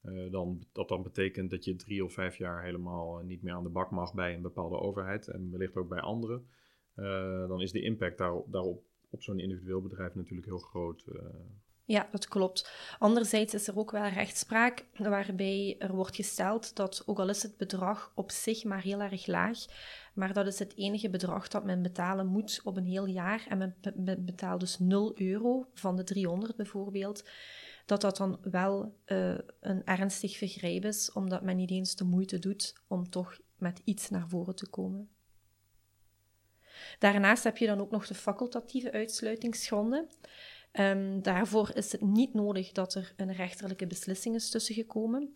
uh, 0.02 0.30
dan, 0.30 0.66
dat 0.72 0.88
dan 0.88 1.02
betekent 1.02 1.50
dat 1.50 1.64
je 1.64 1.76
drie 1.76 2.04
of 2.04 2.12
vijf 2.12 2.36
jaar 2.36 2.64
helemaal 2.64 3.18
niet 3.18 3.42
meer 3.42 3.54
aan 3.54 3.62
de 3.62 3.68
bak 3.68 3.90
mag 3.90 4.14
bij 4.14 4.34
een 4.34 4.42
bepaalde 4.42 4.78
overheid 4.78 5.28
en 5.28 5.50
wellicht 5.50 5.76
ook 5.76 5.88
bij 5.88 6.00
anderen. 6.00 6.46
dan 7.48 7.60
is 7.60 7.72
de 7.72 7.82
impact 7.82 8.18
daarop, 8.18 8.52
daarop 8.52 8.87
op 9.10 9.22
zo'n 9.22 9.38
individueel 9.38 9.82
bedrijf 9.82 10.14
natuurlijk 10.14 10.46
heel 10.46 10.58
groot. 10.58 11.04
Ja, 11.88 12.08
dat 12.10 12.28
klopt. 12.28 12.70
Anderzijds 12.98 13.54
is 13.54 13.68
er 13.68 13.78
ook 13.78 13.90
wel 13.90 14.08
rechtspraak 14.08 14.84
waarbij 14.96 15.76
er 15.78 15.94
wordt 15.94 16.16
gesteld 16.16 16.76
dat, 16.76 17.02
ook 17.06 17.18
al 17.18 17.28
is 17.28 17.42
het 17.42 17.56
bedrag 17.56 18.12
op 18.14 18.30
zich 18.30 18.64
maar 18.64 18.82
heel 18.82 19.00
erg 19.00 19.26
laag, 19.26 19.58
maar 20.14 20.32
dat 20.32 20.46
is 20.46 20.58
het 20.58 20.76
enige 20.76 21.10
bedrag 21.10 21.48
dat 21.48 21.64
men 21.64 21.82
betalen 21.82 22.26
moet 22.26 22.60
op 22.64 22.76
een 22.76 22.86
heel 22.86 23.06
jaar 23.06 23.46
en 23.48 23.58
men 23.96 24.24
betaalt 24.24 24.60
dus 24.60 24.78
0 24.78 25.20
euro 25.20 25.66
van 25.74 25.96
de 25.96 26.04
300 26.04 26.56
bijvoorbeeld, 26.56 27.28
dat 27.86 28.00
dat 28.00 28.16
dan 28.16 28.38
wel 28.42 28.94
uh, 29.06 29.38
een 29.60 29.84
ernstig 29.84 30.36
vergrijp 30.36 30.84
is, 30.84 31.12
omdat 31.12 31.42
men 31.42 31.56
niet 31.56 31.70
eens 31.70 31.96
de 31.96 32.04
moeite 32.04 32.38
doet 32.38 32.80
om 32.86 33.10
toch 33.10 33.38
met 33.56 33.80
iets 33.84 34.10
naar 34.10 34.28
voren 34.28 34.54
te 34.54 34.68
komen. 34.68 35.08
Daarnaast 36.98 37.44
heb 37.44 37.56
je 37.56 37.66
dan 37.66 37.80
ook 37.80 37.90
nog 37.90 38.06
de 38.06 38.14
facultatieve 38.14 38.92
uitsluitingsgronden. 38.92 40.08
Um, 40.72 41.22
daarvoor 41.22 41.70
is 41.74 41.92
het 41.92 42.00
niet 42.00 42.34
nodig 42.34 42.72
dat 42.72 42.94
er 42.94 43.12
een 43.16 43.32
rechterlijke 43.32 43.86
beslissing 43.86 44.34
is 44.34 44.50
tussengekomen. 44.50 45.32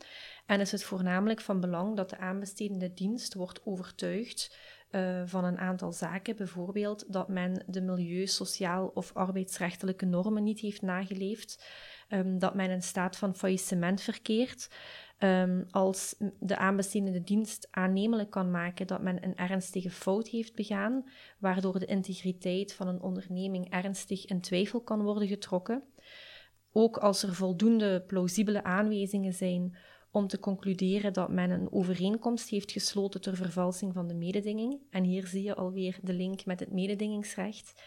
En 0.47 0.61
is 0.61 0.73
het 0.73 0.85
voornamelijk 0.85 1.41
van 1.41 1.61
belang 1.61 1.97
dat 1.97 2.11
de 2.11 2.19
aanbestedende 2.19 2.95
dienst 2.95 3.35
wordt 3.35 3.61
overtuigd 3.65 4.57
uh, 4.91 5.23
van 5.25 5.45
een 5.45 5.59
aantal 5.59 5.93
zaken, 5.93 6.37
bijvoorbeeld 6.37 7.13
dat 7.13 7.29
men 7.29 7.65
de 7.67 7.81
milieu, 7.81 8.27
sociaal 8.27 8.91
of 8.95 9.11
arbeidsrechtelijke 9.15 10.07
normen 10.07 10.43
niet 10.43 10.61
heeft 10.61 10.83
nageleefd, 10.83 11.65
um, 12.09 12.39
dat 12.39 12.55
men 12.55 12.71
in 12.71 12.83
staat 12.83 13.17
van 13.17 13.35
faillissement 13.35 14.01
verkeert, 14.01 14.69
Um, 15.25 15.67
als 15.71 16.15
de 16.41 16.57
aanbestedende 16.57 17.23
dienst 17.23 17.69
aannemelijk 17.71 18.31
kan 18.31 18.51
maken 18.51 18.87
dat 18.87 19.03
men 19.03 19.25
een 19.25 19.37
ernstige 19.37 19.91
fout 19.91 20.29
heeft 20.29 20.55
begaan, 20.55 21.05
waardoor 21.39 21.79
de 21.79 21.87
integriteit 21.87 22.75
van 22.75 22.89
een 22.89 23.03
onderneming 23.03 23.71
ernstig 23.71 24.25
in 24.25 24.41
twijfel 24.41 24.81
kan 24.81 25.03
worden 25.03 25.29
getrokken. 25.29 25.83
Ook 26.73 26.97
als 26.97 27.23
er 27.23 27.35
voldoende 27.35 28.05
plausibele 28.07 28.65
aanwijzingen 28.65 29.33
zijn 29.33 29.77
om 30.11 30.27
te 30.27 30.39
concluderen 30.39 31.13
dat 31.13 31.29
men 31.29 31.51
een 31.51 31.73
overeenkomst 31.73 32.49
heeft 32.49 32.73
gesloten 32.73 33.21
ter 33.21 33.37
vervalsing 33.37 33.93
van 33.93 34.09
de 34.09 34.15
mededinging. 34.15 34.81
En 34.91 35.05
hier 35.05 35.27
zie 35.27 35.43
je 35.43 35.55
alweer 35.55 35.99
de 36.03 36.13
link 36.13 36.45
met 36.45 36.61
het 36.61 36.73
mededingingsrecht. 36.73 37.83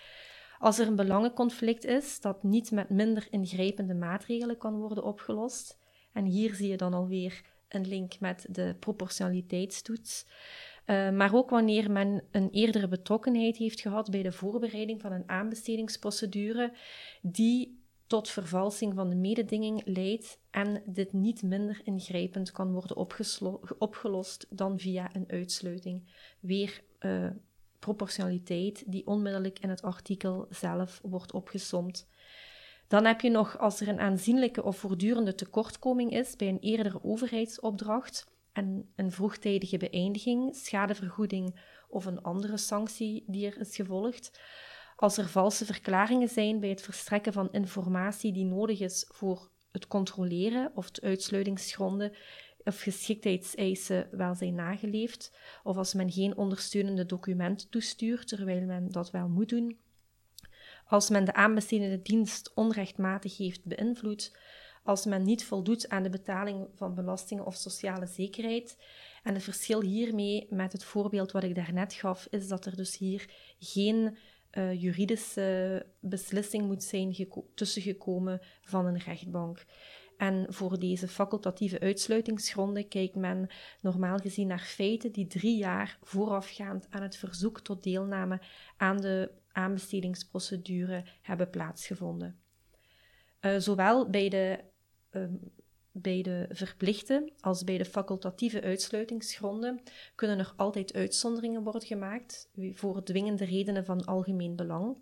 Als 0.59 0.79
er 0.79 0.87
een 0.87 0.95
belangenconflict 0.95 1.85
is 1.85 2.21
dat 2.21 2.43
niet 2.43 2.71
met 2.71 2.89
minder 2.89 3.27
ingrijpende 3.29 3.95
maatregelen 3.95 4.57
kan 4.57 4.77
worden 4.77 5.03
opgelost 5.03 5.83
en 6.15 6.25
hier 6.25 6.55
zie 6.55 6.67
je 6.67 6.77
dan 6.77 6.93
alweer 6.93 7.41
een 7.67 7.87
link 7.87 8.19
met 8.19 8.45
de 8.49 8.75
proportionaliteitstoets. 8.79 10.25
Uh, 10.85 11.11
maar 11.11 11.33
ook 11.33 11.49
wanneer 11.49 11.91
men 11.91 12.23
een 12.31 12.49
eerdere 12.49 12.87
betrokkenheid 12.87 13.57
heeft 13.57 13.81
gehad 13.81 14.09
bij 14.11 14.23
de 14.23 14.31
voorbereiding 14.31 15.01
van 15.01 15.11
een 15.11 15.29
aanbestedingsprocedure, 15.29 16.73
die 17.21 17.83
tot 18.07 18.29
vervalsing 18.29 18.93
van 18.93 19.09
de 19.09 19.15
mededinging 19.15 19.81
leidt 19.85 20.39
en 20.51 20.83
dit 20.85 21.13
niet 21.13 21.43
minder 21.43 21.81
ingrijpend 21.83 22.51
kan 22.51 22.71
worden 22.71 22.97
opgelost 23.77 24.45
dan 24.49 24.79
via 24.79 25.15
een 25.15 25.25
uitsluiting. 25.27 26.03
Weer 26.39 26.81
uh, 26.99 27.29
proportionaliteit 27.79 28.83
die 28.91 29.07
onmiddellijk 29.07 29.59
in 29.59 29.69
het 29.69 29.81
artikel 29.81 30.47
zelf 30.49 30.99
wordt 31.03 31.33
opgesomd. 31.33 32.07
Dan 32.87 33.05
heb 33.05 33.21
je 33.21 33.29
nog, 33.29 33.59
als 33.59 33.81
er 33.81 33.87
een 33.87 33.99
aanzienlijke 33.99 34.63
of 34.63 34.77
voortdurende 34.77 35.35
tekortkoming 35.35 36.11
is 36.11 36.35
bij 36.35 36.47
een 36.47 36.59
eerdere 36.59 37.03
overheidsopdracht 37.03 38.27
en 38.53 38.91
een 38.95 39.11
vroegtijdige 39.11 39.77
beëindiging, 39.77 40.55
schadevergoeding 40.55 41.59
of 41.89 42.05
een 42.05 42.21
andere 42.21 42.57
sanctie 42.57 43.23
die 43.27 43.45
er 43.45 43.59
is 43.59 43.75
gevolgd. 43.75 44.39
Als 44.95 45.17
er 45.17 45.27
valse 45.27 45.65
verklaringen 45.65 46.29
zijn 46.29 46.59
bij 46.59 46.69
het 46.69 46.81
verstrekken 46.81 47.33
van 47.33 47.51
informatie 47.51 48.33
die 48.33 48.45
nodig 48.45 48.79
is 48.79 49.05
voor 49.07 49.49
het 49.71 49.87
controleren 49.87 50.71
of 50.75 50.91
de 50.91 51.01
uitsluitingsgronden 51.01 52.11
of 52.63 52.81
geschiktheidseisen 52.81 54.07
wel 54.11 54.35
zijn 54.35 54.55
nageleefd, 54.55 55.37
of 55.63 55.77
als 55.77 55.93
men 55.93 56.11
geen 56.11 56.37
ondersteunende 56.37 57.05
document 57.05 57.71
toestuurt 57.71 58.27
terwijl 58.27 58.65
men 58.65 58.91
dat 58.91 59.11
wel 59.11 59.27
moet 59.27 59.49
doen, 59.49 59.77
als 60.87 61.09
men 61.09 61.25
de 61.25 61.33
aanbestedende 61.33 62.01
dienst 62.01 62.51
onrechtmatig 62.53 63.37
heeft 63.37 63.65
beïnvloed, 63.65 64.37
als 64.83 65.05
men 65.05 65.23
niet 65.23 65.45
voldoet 65.45 65.89
aan 65.89 66.03
de 66.03 66.09
betaling 66.09 66.67
van 66.73 66.95
belastingen 66.95 67.45
of 67.45 67.55
sociale 67.55 68.05
zekerheid. 68.05 68.77
En 69.23 69.33
het 69.33 69.43
verschil 69.43 69.81
hiermee 69.81 70.47
met 70.49 70.71
het 70.71 70.83
voorbeeld 70.83 71.31
wat 71.31 71.43
ik 71.43 71.55
daarnet 71.55 71.93
gaf, 71.93 72.27
is 72.29 72.47
dat 72.47 72.65
er 72.65 72.75
dus 72.75 72.97
hier 72.97 73.29
geen 73.59 74.17
uh, 74.51 74.81
juridische 74.81 75.85
beslissing 75.99 76.65
moet 76.65 76.83
zijn 76.83 77.27
tussengekomen 77.55 78.41
van 78.61 78.85
een 78.85 78.99
rechtbank. 78.99 79.65
En 80.17 80.45
voor 80.49 80.79
deze 80.79 81.07
facultatieve 81.07 81.79
uitsluitingsgronden 81.79 82.87
kijkt 82.87 83.15
men 83.15 83.49
normaal 83.81 84.17
gezien 84.17 84.47
naar 84.47 84.59
feiten 84.59 85.11
die 85.11 85.27
drie 85.27 85.57
jaar 85.57 85.97
voorafgaand 86.01 86.87
aan 86.89 87.01
het 87.01 87.17
verzoek 87.17 87.59
tot 87.59 87.83
deelname 87.83 88.41
aan 88.77 88.97
de 88.97 89.31
aanbestedingsprocedure 89.51 91.03
hebben 91.21 91.49
plaatsgevonden. 91.49 92.39
Uh, 93.41 93.57
zowel 93.57 94.09
bij 94.09 94.29
de, 94.29 94.59
um, 95.11 95.39
bij 95.91 96.21
de 96.21 96.45
verplichte 96.49 97.31
als 97.39 97.63
bij 97.63 97.77
de 97.77 97.85
facultatieve 97.85 98.61
uitsluitingsgronden 98.61 99.81
kunnen 100.15 100.39
er 100.39 100.53
altijd 100.55 100.93
uitzonderingen 100.93 101.63
worden 101.63 101.87
gemaakt 101.87 102.49
voor 102.71 103.03
dwingende 103.03 103.45
redenen 103.45 103.85
van 103.85 104.05
algemeen 104.05 104.55
belang. 104.55 104.97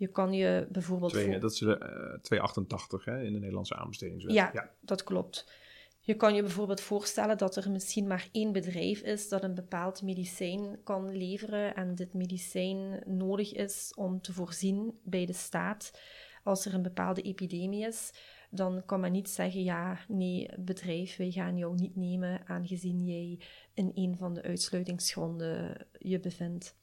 Je 0.00 0.08
kan 0.08 0.32
je 0.32 0.66
bijvoorbeeld. 0.70 1.12
Twee, 1.12 1.38
Dat 1.38 1.52
is 1.52 1.58
de 1.58 1.66
uh, 1.66 2.20
288 2.20 3.04
hè, 3.04 3.22
in 3.22 3.32
de 3.32 3.38
Nederlandse 3.38 3.76
aanbestedingswet. 3.76 4.34
Ja, 4.34 4.50
ja, 4.52 4.70
dat 4.80 5.04
klopt. 5.04 5.52
Je 6.00 6.14
kan 6.14 6.34
je 6.34 6.42
bijvoorbeeld 6.42 6.80
voorstellen 6.80 7.38
dat 7.38 7.56
er 7.56 7.70
misschien 7.70 8.06
maar 8.06 8.28
één 8.32 8.52
bedrijf 8.52 9.00
is 9.00 9.28
dat 9.28 9.42
een 9.42 9.54
bepaald 9.54 10.02
medicijn 10.02 10.78
kan 10.84 11.16
leveren 11.16 11.74
en 11.74 11.94
dit 11.94 12.14
medicijn 12.14 13.02
nodig 13.06 13.52
is 13.52 13.92
om 13.96 14.20
te 14.20 14.32
voorzien 14.32 14.98
bij 15.02 15.26
de 15.26 15.32
staat 15.32 16.00
als 16.42 16.66
er 16.66 16.74
een 16.74 16.82
bepaalde 16.82 17.22
epidemie 17.22 17.86
is. 17.86 18.12
Dan 18.50 18.82
kan 18.86 19.00
men 19.00 19.12
niet 19.12 19.28
zeggen, 19.28 19.62
ja, 19.62 19.98
nee, 20.08 20.48
bedrijf, 20.58 21.16
wij 21.16 21.30
gaan 21.30 21.56
jou 21.56 21.74
niet 21.74 21.96
nemen 21.96 22.46
aangezien 22.46 23.04
jij 23.04 23.38
in 23.74 23.90
een 23.94 24.16
van 24.16 24.34
de 24.34 24.42
uitsluitingsgronden 24.42 25.86
je 25.98 26.20
bevindt. 26.20 26.78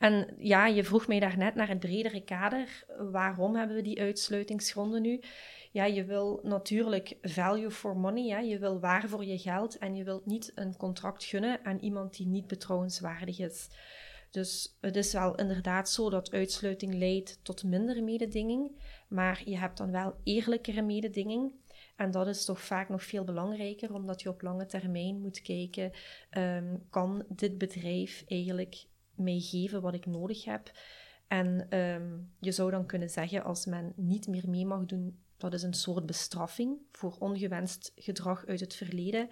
En 0.00 0.34
ja, 0.38 0.66
je 0.66 0.84
vroeg 0.84 1.06
mij 1.06 1.20
daarnet 1.20 1.54
naar 1.54 1.68
het 1.68 1.80
bredere 1.80 2.24
kader. 2.24 2.84
Waarom 3.10 3.56
hebben 3.56 3.76
we 3.76 3.82
die 3.82 4.00
uitsluitingsgronden 4.00 5.02
nu? 5.02 5.20
ja, 5.70 5.84
je 5.84 6.04
wil 6.04 6.40
natuurlijk 6.42 7.16
value 7.22 7.70
for 7.70 7.96
money. 7.96 8.24
Ja? 8.24 8.38
Je 8.38 8.58
wil 8.58 8.80
waar 8.80 9.08
voor 9.08 9.24
je 9.24 9.38
geld 9.38 9.78
en 9.78 9.96
je 9.96 10.04
wilt 10.04 10.26
niet 10.26 10.52
een 10.54 10.76
contract 10.76 11.24
gunnen 11.24 11.64
aan 11.64 11.78
iemand 11.78 12.16
die 12.16 12.26
niet 12.26 12.46
betrouwenswaardig 12.46 13.38
is. 13.38 13.68
Dus 14.30 14.76
het 14.80 14.96
is 14.96 15.12
wel 15.12 15.34
inderdaad 15.34 15.88
zo 15.90 16.10
dat 16.10 16.32
uitsluiting 16.32 16.94
leidt 16.94 17.40
tot 17.42 17.64
minder 17.64 18.04
mededinging, 18.04 18.76
maar 19.08 19.42
je 19.44 19.58
hebt 19.58 19.76
dan 19.76 19.90
wel 19.90 20.14
eerlijkere 20.24 20.82
mededinging. 20.82 21.52
En 21.96 22.10
dat 22.10 22.26
is 22.26 22.44
toch 22.44 22.60
vaak 22.60 22.88
nog 22.88 23.02
veel 23.02 23.24
belangrijker, 23.24 23.94
omdat 23.94 24.22
je 24.22 24.28
op 24.28 24.42
lange 24.42 24.66
termijn 24.66 25.20
moet 25.20 25.42
kijken: 25.42 25.92
um, 26.38 26.86
kan 26.90 27.24
dit 27.28 27.58
bedrijf 27.58 28.24
eigenlijk 28.26 28.84
mij 29.20 29.40
geven 29.40 29.82
wat 29.82 29.94
ik 29.94 30.06
nodig 30.06 30.44
heb? 30.44 30.70
En 31.28 31.78
um, 31.78 32.32
je 32.40 32.52
zou 32.52 32.70
dan 32.70 32.86
kunnen 32.86 33.10
zeggen, 33.10 33.44
als 33.44 33.66
men 33.66 33.92
niet 33.96 34.26
meer 34.26 34.48
mee 34.48 34.66
mag 34.66 34.84
doen 34.84 35.18
dat 35.40 35.54
is 35.54 35.62
een 35.62 35.74
soort 35.74 36.06
bestraffing 36.06 36.78
voor 36.92 37.16
ongewenst 37.18 37.92
gedrag 37.94 38.46
uit 38.46 38.60
het 38.60 38.74
verleden. 38.74 39.28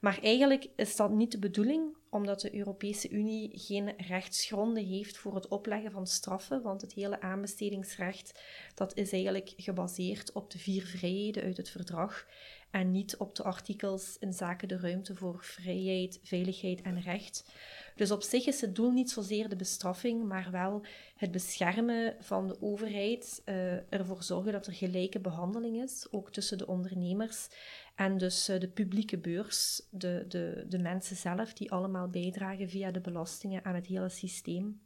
Maar 0.00 0.18
eigenlijk 0.22 0.68
is 0.76 0.96
dat 0.96 1.10
niet 1.10 1.32
de 1.32 1.38
bedoeling, 1.38 1.96
omdat 2.10 2.40
de 2.40 2.54
Europese 2.54 3.10
Unie 3.10 3.50
geen 3.52 3.94
rechtsgronden 3.96 4.84
heeft 4.84 5.16
voor 5.16 5.34
het 5.34 5.48
opleggen 5.48 5.90
van 5.90 6.06
straffen, 6.06 6.62
want 6.62 6.80
het 6.80 6.92
hele 6.92 7.20
aanbestedingsrecht 7.20 8.40
dat 8.74 8.96
is 8.96 9.12
eigenlijk 9.12 9.52
gebaseerd 9.56 10.32
op 10.32 10.50
de 10.50 10.58
vier 10.58 10.82
vrijheden 10.82 11.42
uit 11.42 11.56
het 11.56 11.70
verdrag 11.70 12.26
en 12.70 12.90
niet 12.90 13.16
op 13.16 13.34
de 13.34 13.42
artikels 13.42 14.16
in 14.18 14.32
zaken 14.32 14.68
de 14.68 14.78
ruimte 14.78 15.14
voor 15.14 15.44
vrijheid, 15.44 16.20
veiligheid 16.22 16.82
en 16.82 17.00
recht. 17.00 17.52
Dus 17.94 18.10
op 18.10 18.22
zich 18.22 18.46
is 18.46 18.60
het 18.60 18.74
doel 18.74 18.90
niet 18.90 19.10
zozeer 19.10 19.48
de 19.48 19.56
bestraffing, 19.56 20.24
maar 20.24 20.48
wel 20.50 20.84
het 21.16 21.30
beschermen 21.30 22.16
van 22.20 22.48
de 22.48 22.62
overheid, 22.62 23.42
uh, 23.44 23.92
ervoor 23.92 24.22
zorgen 24.22 24.52
dat 24.52 24.66
er 24.66 24.72
gelijke 24.72 25.20
behandeling 25.20 25.82
is, 25.82 26.06
ook 26.10 26.32
tussen 26.32 26.58
de 26.58 26.66
ondernemers 26.66 27.48
en 27.94 28.18
dus 28.18 28.48
uh, 28.48 28.60
de 28.60 28.68
publieke 28.68 29.18
beurs, 29.18 29.82
de, 29.90 30.24
de, 30.28 30.64
de 30.68 30.78
mensen 30.78 31.16
zelf, 31.16 31.52
die 31.52 31.70
allemaal 31.70 32.08
bijdragen 32.08 32.68
via 32.68 32.90
de 32.90 33.00
belastingen 33.00 33.64
aan 33.64 33.74
het 33.74 33.86
hele 33.86 34.08
systeem. 34.08 34.80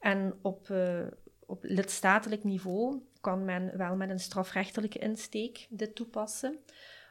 En 0.00 0.38
op, 0.42 0.68
uh, 0.68 1.06
op 1.46 1.64
lidstatelijk 1.64 2.44
niveau 2.44 3.02
kan 3.20 3.44
men 3.44 3.76
wel 3.76 3.96
met 3.96 4.10
een 4.10 4.20
strafrechtelijke 4.20 4.98
insteek 4.98 5.66
dit 5.70 5.94
toepassen, 5.94 6.58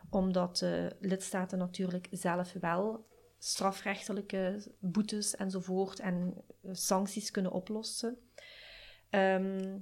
omdat 0.10 0.58
de 0.58 0.96
lidstaten 1.00 1.58
natuurlijk 1.58 2.08
zelf 2.12 2.54
wel 2.54 3.08
strafrechtelijke 3.40 4.64
boetes 4.80 5.36
enzovoort 5.36 6.00
en 6.00 6.34
sancties 6.72 7.32
kunnen 7.32 7.52
oplossen. 7.52 8.18
Ehm, 9.10 9.78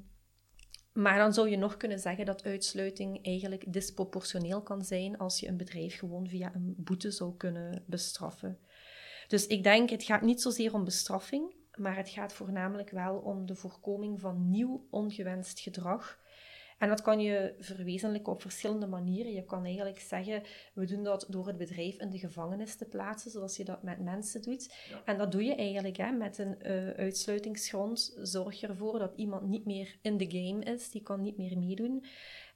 maar 0.94 1.18
dan 1.18 1.34
zou 1.34 1.50
je 1.50 1.58
nog 1.58 1.78
kunnen 1.78 2.00
zeggen 2.00 2.26
dat 2.26 2.44
uitsluiting 2.44 3.26
eigenlijk 3.26 3.74
disproportioneel 3.74 4.62
kan 4.62 4.84
zijn 4.86 5.18
als 5.18 5.40
je 5.40 5.48
een 5.48 5.58
bedrijf 5.58 5.98
gewoon 5.98 6.28
via 6.28 6.56
een 6.56 6.74
boete 6.78 7.12
zou 7.12 7.38
kunnen 7.38 7.84
bestraffen. 7.86 8.60
Dus 9.28 9.48
ik 9.48 9.64
denk, 9.64 9.90
het 9.90 10.04
gaat 10.04 10.22
niet 10.22 10.42
zozeer 10.42 10.74
om 10.74 10.84
bestraffing, 10.84 11.56
maar 11.76 11.96
het 11.96 12.10
gaat 12.10 12.34
voornamelijk 12.34 12.90
wel 12.90 13.18
om 13.18 13.46
de 13.46 13.56
voorkoming 13.56 14.20
van 14.20 14.50
nieuw 14.50 14.88
ongewenst 14.90 15.60
gedrag 15.60 16.20
en 16.78 16.90
dat 16.90 17.02
kan 17.02 17.20
je 17.20 17.54
verwezenlijken 17.60 18.32
op 18.32 18.42
verschillende 18.42 18.88
manieren. 18.88 19.34
Je 19.34 19.44
kan 19.44 19.66
eigenlijk 19.66 20.00
zeggen, 20.00 20.44
we 20.74 20.86
doen 20.86 21.04
dat 21.04 21.26
door 21.30 21.48
het 21.48 21.58
bedrijf 21.58 22.00
in 22.00 22.10
de 22.10 22.20
gevangenis 22.20 22.76
te 22.76 22.86
plaatsen, 22.86 23.32
zoals 23.32 23.58
je 23.58 23.64
dat 23.64 23.84
met 23.84 24.00
mensen 24.00 24.42
doet. 24.42 24.74
En 25.06 25.18
dat 25.18 25.32
doe 25.32 25.44
je 25.44 25.56
eigenlijk 25.56 25.98
hè, 25.98 26.12
met 26.12 26.38
een 26.38 26.56
uh, 26.62 26.90
uitsluitingsgrond. 26.90 28.18
Zorg 28.22 28.60
je 28.60 28.68
ervoor 28.68 29.00
dat 29.00 29.14
iemand 29.16 29.48
niet 29.48 29.66
meer 29.66 29.96
in 30.02 30.18
de 30.18 30.32
game 30.32 30.64
is, 30.64 30.92
die 30.92 31.02
kan 31.02 31.22
niet 31.22 31.38
meer 31.38 31.58
meedoen. 31.58 32.06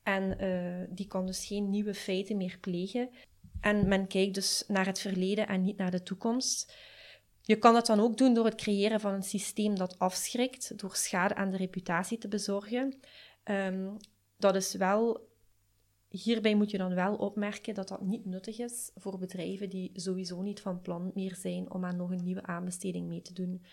En 0.04 0.44
uh, 0.44 0.88
die 0.90 1.08
kan 1.08 1.26
dus 1.26 1.46
geen 1.46 1.70
nieuwe 1.70 1.94
feiten 1.94 2.38
meer 2.38 2.58
plegen. 2.62 3.10
En 3.62 3.88
men 3.88 4.08
kijkt 4.08 4.34
dus 4.34 4.64
naar 4.68 4.86
het 4.86 5.00
verleden 5.00 5.48
en 5.48 5.62
niet 5.62 5.78
naar 5.78 5.92
de 5.92 6.04
toekomst. 6.04 6.76
Je 7.42 7.56
kan 7.56 7.74
dat 7.74 7.86
dan 7.86 8.00
ook 8.00 8.18
doen 8.18 8.34
door 8.34 8.46
het 8.46 8.56
creëren 8.56 9.00
van 9.00 9.14
een 9.14 9.24
systeem 9.24 9.78
dat 9.78 10.00
afschrikt, 10.00 10.80
door 10.80 10.96
schade 10.96 11.36
aan 11.36 11.52
de 11.52 11.58
reputatie 11.58 12.18
te 12.18 12.28
bezorgen. 12.28 13.00
Um, 13.44 13.98
dat 14.42 14.56
is 14.56 14.74
wel, 14.74 15.30
hierbij 16.10 16.56
moet 16.56 16.72
je 16.72 16.78
dan 16.78 16.94
wel 16.94 17.16
opmerken 17.16 17.74
dat 17.74 17.88
dat 17.88 18.02
niet 18.02 18.26
nuttig 18.26 18.60
is 18.60 18.92
voor 18.96 19.18
bedrijven 19.18 19.70
die 19.70 19.92
sowieso 19.94 20.42
niet 20.42 20.60
van 20.60 20.82
plan 20.82 21.12
meer 21.16 21.36
zijn 21.36 21.72
om 21.72 21.86
aan 21.86 21.96
nog 21.96 22.12
een 22.12 22.24
nieuwe 22.24 22.44
aanbesteding 22.44 23.08
mee 23.08 23.22
te 23.22 23.34
doen. 23.34 23.64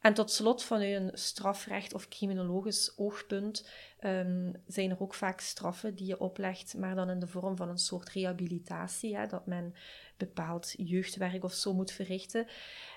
En 0.00 0.14
tot 0.14 0.30
slot, 0.30 0.62
vanuit 0.62 0.94
een 0.94 1.10
strafrecht 1.12 1.94
of 1.94 2.08
criminologisch 2.08 2.92
oogpunt, 2.96 3.68
um, 4.00 4.52
zijn 4.66 4.90
er 4.90 5.00
ook 5.00 5.14
vaak 5.14 5.40
straffen 5.40 5.94
die 5.94 6.06
je 6.06 6.20
oplegt, 6.20 6.74
maar 6.76 6.94
dan 6.94 7.10
in 7.10 7.18
de 7.18 7.26
vorm 7.26 7.56
van 7.56 7.68
een 7.68 7.78
soort 7.78 8.08
rehabilitatie, 8.08 9.16
hè, 9.16 9.26
dat 9.26 9.46
men 9.46 9.74
bepaald 10.16 10.74
jeugdwerk 10.76 11.44
of 11.44 11.52
zo 11.52 11.74
moet 11.74 11.90
verrichten. 11.90 12.46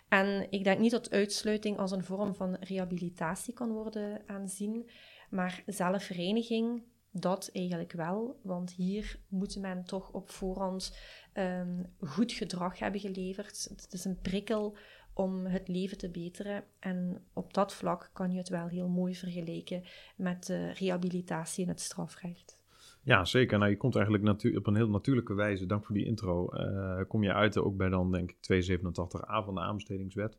En 0.10 0.48
ik 0.50 0.64
denk 0.64 0.80
niet 0.80 0.92
dat 0.92 1.12
uitsluiting 1.12 1.78
als 1.78 1.92
een 1.92 2.04
vorm 2.04 2.36
van 2.36 2.56
rehabilitatie 2.60 3.54
kan 3.54 3.72
worden 3.72 4.22
aanzien, 4.26 4.90
maar 5.30 5.64
zelfvereniging 5.66 6.84
dat 7.12 7.50
eigenlijk 7.54 7.92
wel, 7.92 8.40
want 8.44 8.72
hier 8.72 9.20
moet 9.28 9.60
men 9.60 9.84
toch 9.84 10.12
op 10.12 10.30
voorhand 10.30 10.98
um, 11.34 11.86
goed 12.00 12.32
gedrag 12.32 12.80
hebben 12.80 13.00
geleverd. 13.00 13.68
Het 13.70 13.94
is 13.94 14.06
een 14.06 14.22
prikkel 14.22 14.78
om 15.14 15.46
het 15.46 15.68
leven 15.68 15.98
te 15.98 16.10
beteren. 16.10 16.64
En 16.80 17.24
op 17.34 17.54
dat 17.54 17.74
vlak 17.74 18.10
kan 18.14 18.32
je 18.32 18.38
het 18.38 18.50
wel 18.50 18.68
heel 18.68 18.88
mooi 18.88 19.16
vergelijken 19.16 19.84
met 20.16 20.46
de 20.46 20.72
rehabilitatie 20.72 21.64
in 21.64 21.70
het 21.70 21.80
strafrecht. 21.80 22.60
Ja, 23.04 23.26
zeker. 23.26 23.58
Nou, 23.58 23.70
je 23.70 23.78
komt 23.78 23.96
eigenlijk 23.96 24.58
op 24.58 24.68
een 24.68 24.76
heel 24.76 24.90
natuurlijke 24.90 25.34
wijze, 25.34 25.66
dank 25.66 25.86
voor 25.86 25.96
die 25.96 26.06
intro, 26.06 26.54
uh, 26.54 27.02
kom 27.08 27.24
je 27.24 27.34
uit 27.34 27.58
ook 27.58 27.78
bij 27.78 27.90
dan 27.90 28.12
denk 28.12 28.32
ik 28.32 28.38
287a 28.38 29.46
van 29.46 29.54
de 29.54 29.62
aanbestedingswet. 29.62 30.38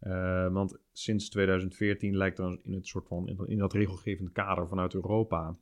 Uh, 0.00 0.52
want 0.52 0.78
sinds 0.92 1.28
2014 1.28 2.16
lijkt 2.16 2.38
er 2.38 2.58
in 2.62 2.72
het 2.72 2.86
soort 2.86 3.06
van 3.06 3.28
in 3.46 3.58
dat 3.58 3.72
regelgevende 3.72 4.30
kader 4.30 4.68
vanuit 4.68 4.94
Europa 4.94 5.56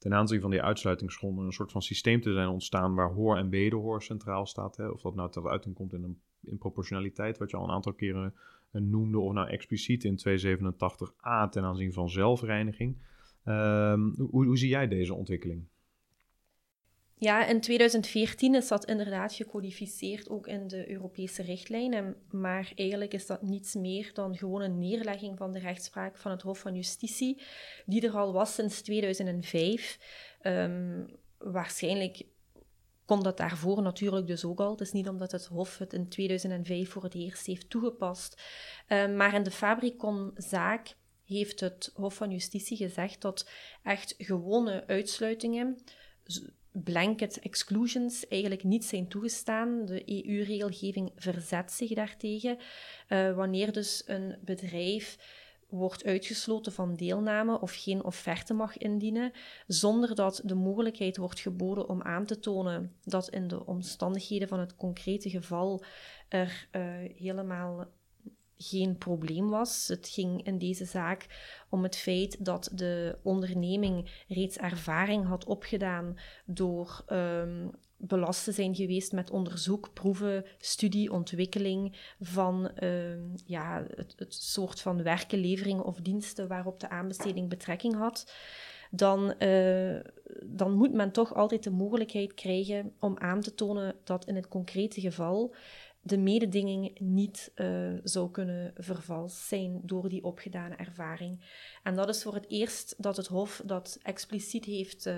ten 0.00 0.14
aanzien 0.14 0.40
van 0.40 0.50
die 0.50 0.62
uitsluitingsgronden 0.62 1.44
een 1.44 1.52
soort 1.52 1.72
van 1.72 1.82
systeem 1.82 2.20
te 2.20 2.32
zijn 2.32 2.48
ontstaan 2.48 2.94
waar 2.94 3.12
hoor 3.12 3.36
en 3.36 3.48
wederhoor 3.48 4.02
centraal 4.02 4.46
staat. 4.46 4.76
Hè? 4.76 4.88
Of 4.88 5.02
dat 5.02 5.14
nou 5.14 5.30
tot 5.30 5.46
uiting 5.46 5.74
komt 5.74 5.92
in, 5.92 6.02
een, 6.02 6.20
in 6.42 6.58
proportionaliteit, 6.58 7.38
wat 7.38 7.50
je 7.50 7.56
al 7.56 7.64
een 7.64 7.74
aantal 7.74 7.92
keren 7.92 8.34
uh, 8.72 8.82
noemde, 8.82 9.18
of 9.18 9.32
nou 9.32 9.48
expliciet 9.48 10.04
in 10.04 10.18
287a 10.28 11.50
ten 11.50 11.64
aanzien 11.64 11.92
van 11.92 12.08
zelfreiniging. 12.08 12.96
Uh, 13.44 13.92
hoe, 14.16 14.44
hoe 14.46 14.58
zie 14.58 14.68
jij 14.68 14.88
deze 14.88 15.14
ontwikkeling? 15.14 15.66
Ja, 17.20 17.46
in 17.46 17.60
2014 17.60 18.54
is 18.54 18.68
dat 18.68 18.84
inderdaad 18.84 19.32
gecodificeerd 19.32 20.28
ook 20.28 20.46
in 20.46 20.68
de 20.68 20.90
Europese 20.90 21.42
richtlijnen. 21.42 22.16
Maar 22.30 22.72
eigenlijk 22.74 23.12
is 23.12 23.26
dat 23.26 23.42
niets 23.42 23.74
meer 23.74 24.10
dan 24.12 24.36
gewoon 24.36 24.60
een 24.60 24.78
neerlegging 24.78 25.38
van 25.38 25.52
de 25.52 25.58
rechtspraak 25.58 26.16
van 26.16 26.30
het 26.30 26.42
Hof 26.42 26.58
van 26.58 26.74
Justitie, 26.74 27.42
die 27.86 28.06
er 28.06 28.16
al 28.16 28.32
was 28.32 28.54
sinds 28.54 28.80
2005. 28.80 29.98
Um, 30.42 30.52
ehm, 30.52 31.04
waarschijnlijk 31.38 32.26
kon 33.04 33.22
dat 33.22 33.36
daarvoor 33.36 33.82
natuurlijk 33.82 34.26
dus 34.26 34.44
ook 34.44 34.60
al. 34.60 34.70
Het 34.70 34.80
is 34.80 34.92
niet 34.92 35.08
omdat 35.08 35.32
het 35.32 35.46
Hof 35.46 35.78
het 35.78 35.92
in 35.92 36.08
2005 36.08 36.90
voor 36.90 37.02
het 37.02 37.14
eerst 37.14 37.46
heeft 37.46 37.70
toegepast. 37.70 38.42
Um, 38.88 39.16
maar 39.16 39.34
in 39.34 39.42
de 39.42 39.50
Fabricon-zaak 39.50 40.94
heeft 41.24 41.60
het 41.60 41.90
Hof 41.94 42.14
van 42.14 42.30
Justitie 42.30 42.76
gezegd 42.76 43.20
dat 43.20 43.50
echt 43.82 44.14
gewone 44.18 44.86
uitsluitingen 44.86 45.78
blanket 46.72 47.38
exclusions 47.38 48.28
eigenlijk 48.28 48.64
niet 48.64 48.84
zijn 48.84 49.08
toegestaan. 49.08 49.84
De 49.86 50.02
EU-regelgeving 50.26 51.12
verzet 51.16 51.72
zich 51.72 51.94
daartegen. 51.94 52.58
Uh, 53.08 53.34
wanneer 53.34 53.72
dus 53.72 54.02
een 54.06 54.36
bedrijf 54.44 55.18
wordt 55.68 56.04
uitgesloten 56.04 56.72
van 56.72 56.96
deelname 56.96 57.60
of 57.60 57.74
geen 57.74 58.04
offerte 58.04 58.54
mag 58.54 58.78
indienen, 58.78 59.32
zonder 59.66 60.14
dat 60.14 60.40
de 60.44 60.54
mogelijkheid 60.54 61.16
wordt 61.16 61.40
geboden 61.40 61.88
om 61.88 62.02
aan 62.02 62.26
te 62.26 62.38
tonen 62.38 62.96
dat 63.04 63.28
in 63.28 63.48
de 63.48 63.66
omstandigheden 63.66 64.48
van 64.48 64.60
het 64.60 64.76
concrete 64.76 65.30
geval 65.30 65.84
er 66.28 66.68
uh, 66.72 66.82
helemaal 67.16 67.86
geen 68.62 68.98
probleem 68.98 69.50
was. 69.50 69.88
Het 69.88 70.08
ging 70.08 70.46
in 70.46 70.58
deze 70.58 70.84
zaak 70.84 71.26
om 71.68 71.82
het 71.82 71.96
feit 71.96 72.44
dat 72.44 72.70
de 72.74 73.18
onderneming 73.22 74.24
reeds 74.28 74.56
ervaring 74.56 75.26
had 75.26 75.44
opgedaan 75.44 76.18
door 76.44 77.04
um, 77.12 77.70
belast 77.96 78.44
te 78.44 78.52
zijn 78.52 78.74
geweest 78.74 79.12
met 79.12 79.30
onderzoek, 79.30 79.90
proeven, 79.92 80.44
studie, 80.58 81.12
ontwikkeling 81.12 81.96
van 82.20 82.70
uh, 82.82 83.34
ja, 83.46 83.84
het, 83.94 84.14
het, 84.16 84.34
soort 84.34 84.80
van 84.80 85.02
werken, 85.02 85.38
leveringen 85.38 85.84
of 85.84 85.96
diensten 85.96 86.48
waarop 86.48 86.80
de 86.80 86.88
aanbesteding 86.88 87.48
betrekking 87.48 87.94
had. 87.94 88.32
Dan, 88.90 89.34
uh, 89.38 90.00
dan 90.44 90.72
moet 90.72 90.92
men 90.92 91.12
toch 91.12 91.34
altijd 91.34 91.62
de 91.62 91.70
mogelijkheid 91.70 92.34
krijgen 92.34 92.92
om 92.98 93.18
aan 93.18 93.40
te 93.40 93.54
tonen 93.54 93.94
dat 94.04 94.24
in 94.24 94.34
het 94.34 94.48
concrete 94.48 95.00
geval 95.00 95.54
de 96.02 96.18
mededinging 96.18 96.98
niet 97.00 97.52
uh, 97.54 97.98
zou 98.02 98.30
kunnen 98.30 98.72
vervalst 98.76 99.36
zijn 99.36 99.80
door 99.82 100.08
die 100.08 100.24
opgedane 100.24 100.76
ervaring. 100.76 101.40
En 101.82 101.94
dat 101.94 102.08
is 102.08 102.22
voor 102.22 102.34
het 102.34 102.48
eerst 102.48 102.94
dat 102.98 103.16
het 103.16 103.26
Hof 103.26 103.62
dat 103.64 103.98
expliciet 104.02 104.64
heeft 104.64 105.06
uh, 105.06 105.14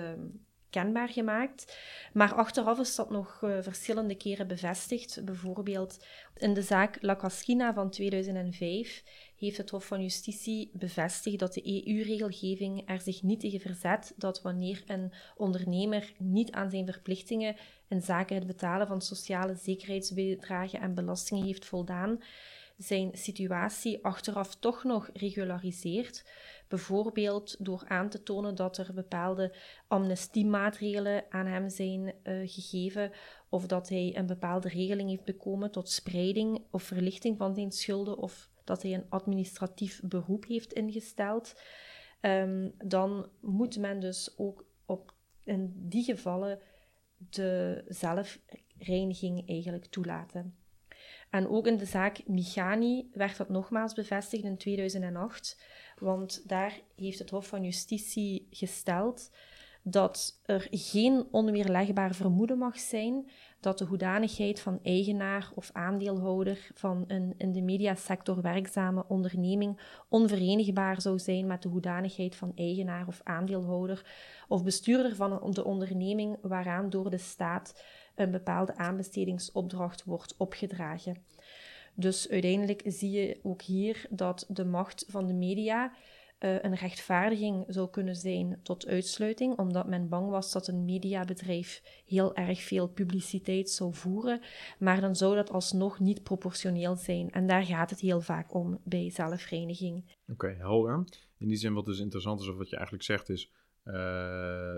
kenbaar 0.69 1.09
gemaakt. 1.09 1.77
Maar 2.13 2.33
achteraf 2.33 2.79
is 2.79 2.95
dat 2.95 3.09
nog 3.09 3.41
uh, 3.41 3.57
verschillende 3.61 4.15
keren 4.15 4.47
bevestigd. 4.47 5.25
Bijvoorbeeld 5.25 6.05
in 6.35 6.53
de 6.53 6.61
zaak 6.61 6.97
La 7.01 7.15
Cascina 7.15 7.73
van 7.73 7.89
2005 7.89 9.03
heeft 9.43 9.57
het 9.57 9.69
Hof 9.69 9.85
van 9.85 10.01
Justitie 10.01 10.69
bevestigd 10.73 11.39
dat 11.39 11.53
de 11.53 11.87
EU-regelgeving 11.87 12.89
er 12.89 13.01
zich 13.01 13.23
niet 13.23 13.39
tegen 13.39 13.59
verzet 13.59 14.13
dat 14.17 14.41
wanneer 14.41 14.83
een 14.85 15.11
ondernemer 15.35 16.13
niet 16.17 16.51
aan 16.51 16.69
zijn 16.69 16.85
verplichtingen 16.85 17.55
in 17.87 18.01
zaken 18.01 18.35
het 18.35 18.47
betalen 18.47 18.87
van 18.87 19.01
sociale 19.01 19.55
zekerheidsbedragen 19.55 20.79
en 20.79 20.93
belastingen 20.93 21.45
heeft 21.45 21.65
voldaan, 21.65 22.19
zijn 22.77 23.09
situatie 23.13 24.03
achteraf 24.05 24.55
toch 24.55 24.83
nog 24.83 25.09
regulariseert, 25.13 26.25
bijvoorbeeld 26.67 27.55
door 27.59 27.83
aan 27.87 28.09
te 28.09 28.23
tonen 28.23 28.55
dat 28.55 28.77
er 28.77 28.93
bepaalde 28.93 29.55
amnestiemaatregelen 29.87 31.23
aan 31.29 31.45
hem 31.45 31.69
zijn 31.69 32.13
uh, 32.23 32.49
gegeven 32.49 33.11
of 33.49 33.65
dat 33.65 33.89
hij 33.89 34.11
een 34.17 34.25
bepaalde 34.25 34.69
regeling 34.69 35.09
heeft 35.09 35.25
bekomen 35.25 35.71
tot 35.71 35.89
spreiding 35.89 36.65
of 36.71 36.83
verlichting 36.83 37.37
van 37.37 37.55
zijn 37.55 37.71
schulden 37.71 38.17
of 38.17 38.51
dat 38.63 38.81
hij 38.81 38.93
een 38.93 39.09
administratief 39.09 40.01
beroep 40.03 40.45
heeft 40.45 40.73
ingesteld, 40.73 41.61
um, 42.21 42.73
dan 42.77 43.29
moet 43.41 43.77
men 43.77 43.99
dus 43.99 44.37
ook 44.37 44.65
op, 44.85 45.13
in 45.43 45.73
die 45.75 46.03
gevallen 46.03 46.59
de 47.17 47.83
zelfreiniging 47.87 49.49
eigenlijk 49.49 49.85
toelaten. 49.85 50.55
En 51.29 51.47
ook 51.47 51.67
in 51.67 51.77
de 51.77 51.85
zaak 51.85 52.27
Michani 52.27 53.09
werd 53.13 53.37
dat 53.37 53.49
nogmaals 53.49 53.93
bevestigd 53.93 54.43
in 54.43 54.57
2008, 54.57 55.61
want 55.97 56.49
daar 56.49 56.81
heeft 56.95 57.19
het 57.19 57.29
Hof 57.29 57.47
van 57.47 57.63
Justitie 57.63 58.47
gesteld 58.49 59.31
dat 59.83 60.39
er 60.45 60.67
geen 60.71 61.27
onweerlegbaar 61.31 62.15
vermoeden 62.15 62.57
mag 62.57 62.79
zijn 62.79 63.29
dat 63.59 63.77
de 63.77 63.85
hoedanigheid 63.85 64.59
van 64.59 64.79
eigenaar 64.83 65.51
of 65.55 65.69
aandeelhouder 65.73 66.71
van 66.73 67.03
een 67.07 67.33
in 67.37 67.51
de 67.51 67.61
mediasector 67.61 68.41
werkzame 68.41 69.05
onderneming 69.07 69.79
onverenigbaar 70.09 71.01
zou 71.01 71.19
zijn 71.19 71.47
met 71.47 71.61
de 71.61 71.69
hoedanigheid 71.69 72.35
van 72.35 72.51
eigenaar 72.55 73.07
of 73.07 73.21
aandeelhouder 73.23 74.05
of 74.47 74.63
bestuurder 74.63 75.15
van 75.15 75.51
de 75.51 75.63
onderneming 75.63 76.37
waaraan 76.41 76.89
door 76.89 77.09
de 77.09 77.17
staat 77.17 77.83
een 78.15 78.31
bepaalde 78.31 78.75
aanbestedingsopdracht 78.75 80.03
wordt 80.03 80.35
opgedragen. 80.37 81.17
Dus 81.95 82.29
uiteindelijk 82.29 82.81
zie 82.85 83.11
je 83.11 83.39
ook 83.43 83.61
hier 83.61 84.05
dat 84.09 84.45
de 84.47 84.65
macht 84.65 85.05
van 85.07 85.27
de 85.27 85.33
media 85.33 85.91
uh, 86.43 86.61
een 86.61 86.75
rechtvaardiging 86.75 87.65
zou 87.67 87.89
kunnen 87.89 88.15
zijn 88.15 88.59
tot 88.63 88.87
uitsluiting, 88.87 89.57
omdat 89.57 89.87
men 89.87 90.09
bang 90.09 90.29
was 90.29 90.51
dat 90.51 90.67
een 90.67 90.85
mediabedrijf 90.85 92.01
heel 92.05 92.35
erg 92.35 92.61
veel 92.61 92.87
publiciteit 92.87 93.69
zou 93.69 93.93
voeren, 93.93 94.41
maar 94.79 95.01
dan 95.01 95.15
zou 95.15 95.35
dat 95.35 95.51
alsnog 95.51 95.99
niet 95.99 96.23
proportioneel 96.23 96.95
zijn. 96.95 97.31
En 97.31 97.47
daar 97.47 97.63
gaat 97.63 97.89
het 97.89 97.99
heel 97.99 98.21
vaak 98.21 98.53
om 98.53 98.79
bij 98.83 99.09
zelfreiniging. 99.09 100.15
Oké, 100.31 100.47
helder. 100.47 101.03
In 101.37 101.47
die 101.47 101.57
zin 101.57 101.73
wat 101.73 101.85
dus 101.85 101.99
interessant 101.99 102.39
is, 102.39 102.47
of 102.47 102.57
wat 102.57 102.69
je 102.69 102.75
eigenlijk 102.75 103.05
zegt 103.05 103.29
is, 103.29 103.51
uh, 103.85 103.93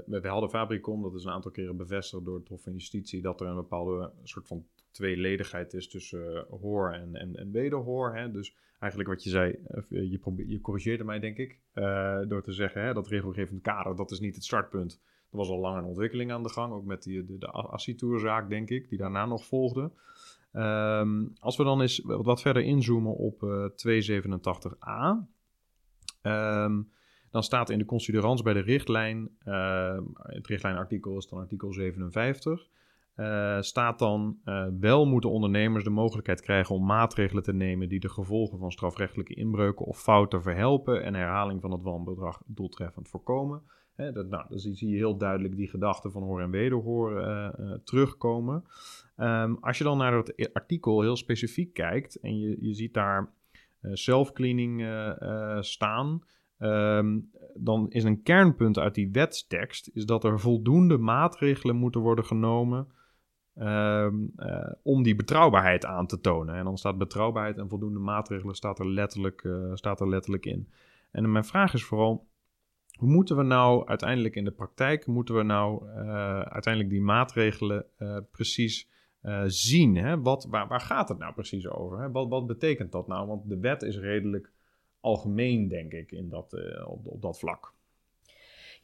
we 0.05 0.27
hadden 0.27 0.49
Fabricom, 0.49 1.01
dat 1.01 1.15
is 1.15 1.23
een 1.23 1.31
aantal 1.31 1.51
keren 1.51 1.77
bevestigd 1.77 2.25
door 2.25 2.39
het 2.39 2.47
Hof 2.47 2.63
van 2.63 2.73
Justitie, 2.73 3.21
dat 3.21 3.41
er 3.41 3.47
een 3.47 3.55
bepaalde 3.55 4.11
soort 4.23 4.47
van 4.47 4.65
tweeledigheid 4.95 5.73
is 5.73 5.87
tussen 5.87 6.33
uh, 6.33 6.59
hoor 6.61 6.91
en, 6.91 7.15
en, 7.15 7.35
en 7.35 7.51
wederhoor. 7.51 8.15
Hè? 8.15 8.31
Dus 8.31 8.55
eigenlijk 8.79 9.09
wat 9.09 9.23
je 9.23 9.29
zei, 9.29 9.51
eh, 9.67 9.83
je, 9.89 10.19
je 10.47 10.61
corrigeerde 10.61 11.03
mij 11.03 11.19
denk 11.19 11.37
ik, 11.37 11.59
uh, 11.73 12.19
door 12.27 12.43
te 12.43 12.51
zeggen 12.51 12.81
hè, 12.81 12.93
dat 12.93 13.07
regelgevend 13.07 13.61
kader, 13.61 13.95
dat 13.95 14.11
is 14.11 14.19
niet 14.19 14.35
het 14.35 14.43
startpunt. 14.43 15.01
Er 15.31 15.37
was 15.37 15.49
al 15.49 15.59
lang 15.59 15.77
een 15.77 15.83
ontwikkeling 15.83 16.31
aan 16.31 16.43
de 16.43 16.49
gang, 16.49 16.73
ook 16.73 16.85
met 16.85 17.03
die, 17.03 17.25
de, 17.25 17.37
de 17.37 17.47
Assitourzaak 17.47 18.49
denk 18.49 18.69
ik, 18.69 18.89
die 18.89 18.97
daarna 18.97 19.25
nog 19.25 19.45
volgde. 19.45 19.91
Um, 20.53 21.33
als 21.39 21.57
we 21.57 21.63
dan 21.63 21.81
eens 21.81 22.01
wat 22.03 22.41
verder 22.41 22.63
inzoomen 22.63 23.15
op 23.15 23.41
uh, 23.41 23.69
287a, 23.69 25.27
um, 26.21 26.89
dan 27.31 27.43
staat 27.43 27.69
in 27.69 27.77
de 27.77 27.85
considerans 27.85 28.41
bij 28.41 28.53
de 28.53 28.59
richtlijn, 28.59 29.29
uh, 29.45 29.99
het 30.17 30.47
richtlijnartikel 30.47 31.17
is 31.17 31.27
dan 31.27 31.39
artikel 31.39 31.73
57, 31.73 32.67
uh, 33.15 33.61
staat 33.61 33.99
dan 33.99 34.37
uh, 34.45 34.67
wel 34.79 35.05
moeten 35.05 35.29
ondernemers 35.29 35.83
de 35.83 35.89
mogelijkheid 35.89 36.41
krijgen 36.41 36.75
om 36.75 36.85
maatregelen 36.85 37.43
te 37.43 37.53
nemen 37.53 37.89
die 37.89 37.99
de 37.99 38.09
gevolgen 38.09 38.59
van 38.59 38.71
strafrechtelijke 38.71 39.33
inbreuken 39.33 39.85
of 39.85 40.01
fouten 40.01 40.41
verhelpen 40.41 41.03
en 41.03 41.13
herhaling 41.13 41.61
van 41.61 41.71
het 41.71 41.81
wanbedrag 41.81 42.41
doeltreffend 42.45 43.09
voorkomen. 43.09 43.61
Hè, 43.95 44.11
dat, 44.11 44.29
nou, 44.29 44.45
dan 44.49 44.59
zie 44.59 44.89
je 44.89 44.95
heel 44.95 45.17
duidelijk 45.17 45.55
die 45.55 45.69
gedachten 45.69 46.11
van 46.11 46.23
hoor 46.23 46.41
en 46.41 46.49
wederhoor 46.49 47.21
uh, 47.21 47.49
terugkomen. 47.83 48.63
Um, 49.17 49.57
als 49.61 49.77
je 49.77 49.83
dan 49.83 49.97
naar 49.97 50.13
het 50.13 50.49
artikel 50.53 51.01
heel 51.01 51.15
specifiek 51.15 51.73
kijkt 51.73 52.19
en 52.19 52.39
je, 52.39 52.57
je 52.59 52.73
ziet 52.73 52.93
daar 52.93 53.33
zelfcleaning 53.81 54.87
staan, 55.59 56.23
Um, 56.59 57.29
dan 57.53 57.89
is 57.89 58.03
een 58.03 58.21
kernpunt 58.21 58.79
uit 58.79 58.95
die 58.95 59.09
wetstekst 59.11 59.89
is 59.93 60.05
dat 60.05 60.23
er 60.23 60.39
voldoende 60.39 60.97
maatregelen 60.97 61.75
moeten 61.75 62.01
worden 62.01 62.25
genomen 62.25 62.87
um, 63.59 64.31
uh, 64.37 64.71
om 64.83 65.03
die 65.03 65.15
betrouwbaarheid 65.15 65.85
aan 65.85 66.07
te 66.07 66.19
tonen. 66.19 66.55
En 66.55 66.63
dan 66.63 66.77
staat 66.77 66.97
betrouwbaarheid 66.97 67.57
en 67.57 67.69
voldoende 67.69 67.99
maatregelen 67.99 68.55
staat 68.55 68.79
er 68.79 68.89
letterlijk, 68.89 69.43
uh, 69.43 69.71
staat 69.73 69.99
er 69.99 70.09
letterlijk 70.09 70.45
in. 70.45 70.69
En 71.11 71.31
mijn 71.31 71.45
vraag 71.45 71.73
is 71.73 71.83
vooral, 71.83 72.27
hoe 72.99 73.09
moeten 73.09 73.37
we 73.37 73.43
nou 73.43 73.87
uiteindelijk 73.87 74.35
in 74.35 74.43
de 74.43 74.51
praktijk, 74.51 75.07
moeten 75.07 75.35
we 75.35 75.43
nou 75.43 75.85
uh, 75.85 76.39
uiteindelijk 76.39 76.93
die 76.93 77.01
maatregelen 77.01 77.85
precies 78.31 78.89
zien? 79.45 79.95
Hè? 79.95 80.21
Wat, 80.21 80.47
waar, 80.49 80.67
waar 80.67 80.81
gaat 80.81 81.09
het 81.09 81.17
nou 81.17 81.33
precies 81.33 81.67
over? 81.67 81.99
Hè? 81.99 82.11
Wat, 82.11 82.29
wat 82.29 82.47
betekent 82.47 82.91
dat 82.91 83.07
nou? 83.07 83.27
Want 83.27 83.49
de 83.49 83.59
wet 83.59 83.81
is 83.81 83.97
redelijk 83.97 84.51
algemeen, 84.99 85.67
denk 85.67 85.91
ik, 85.91 86.11
in 86.11 86.29
dat, 86.29 86.57
op, 86.85 87.07
op 87.07 87.21
dat 87.21 87.39
vlak. 87.39 87.74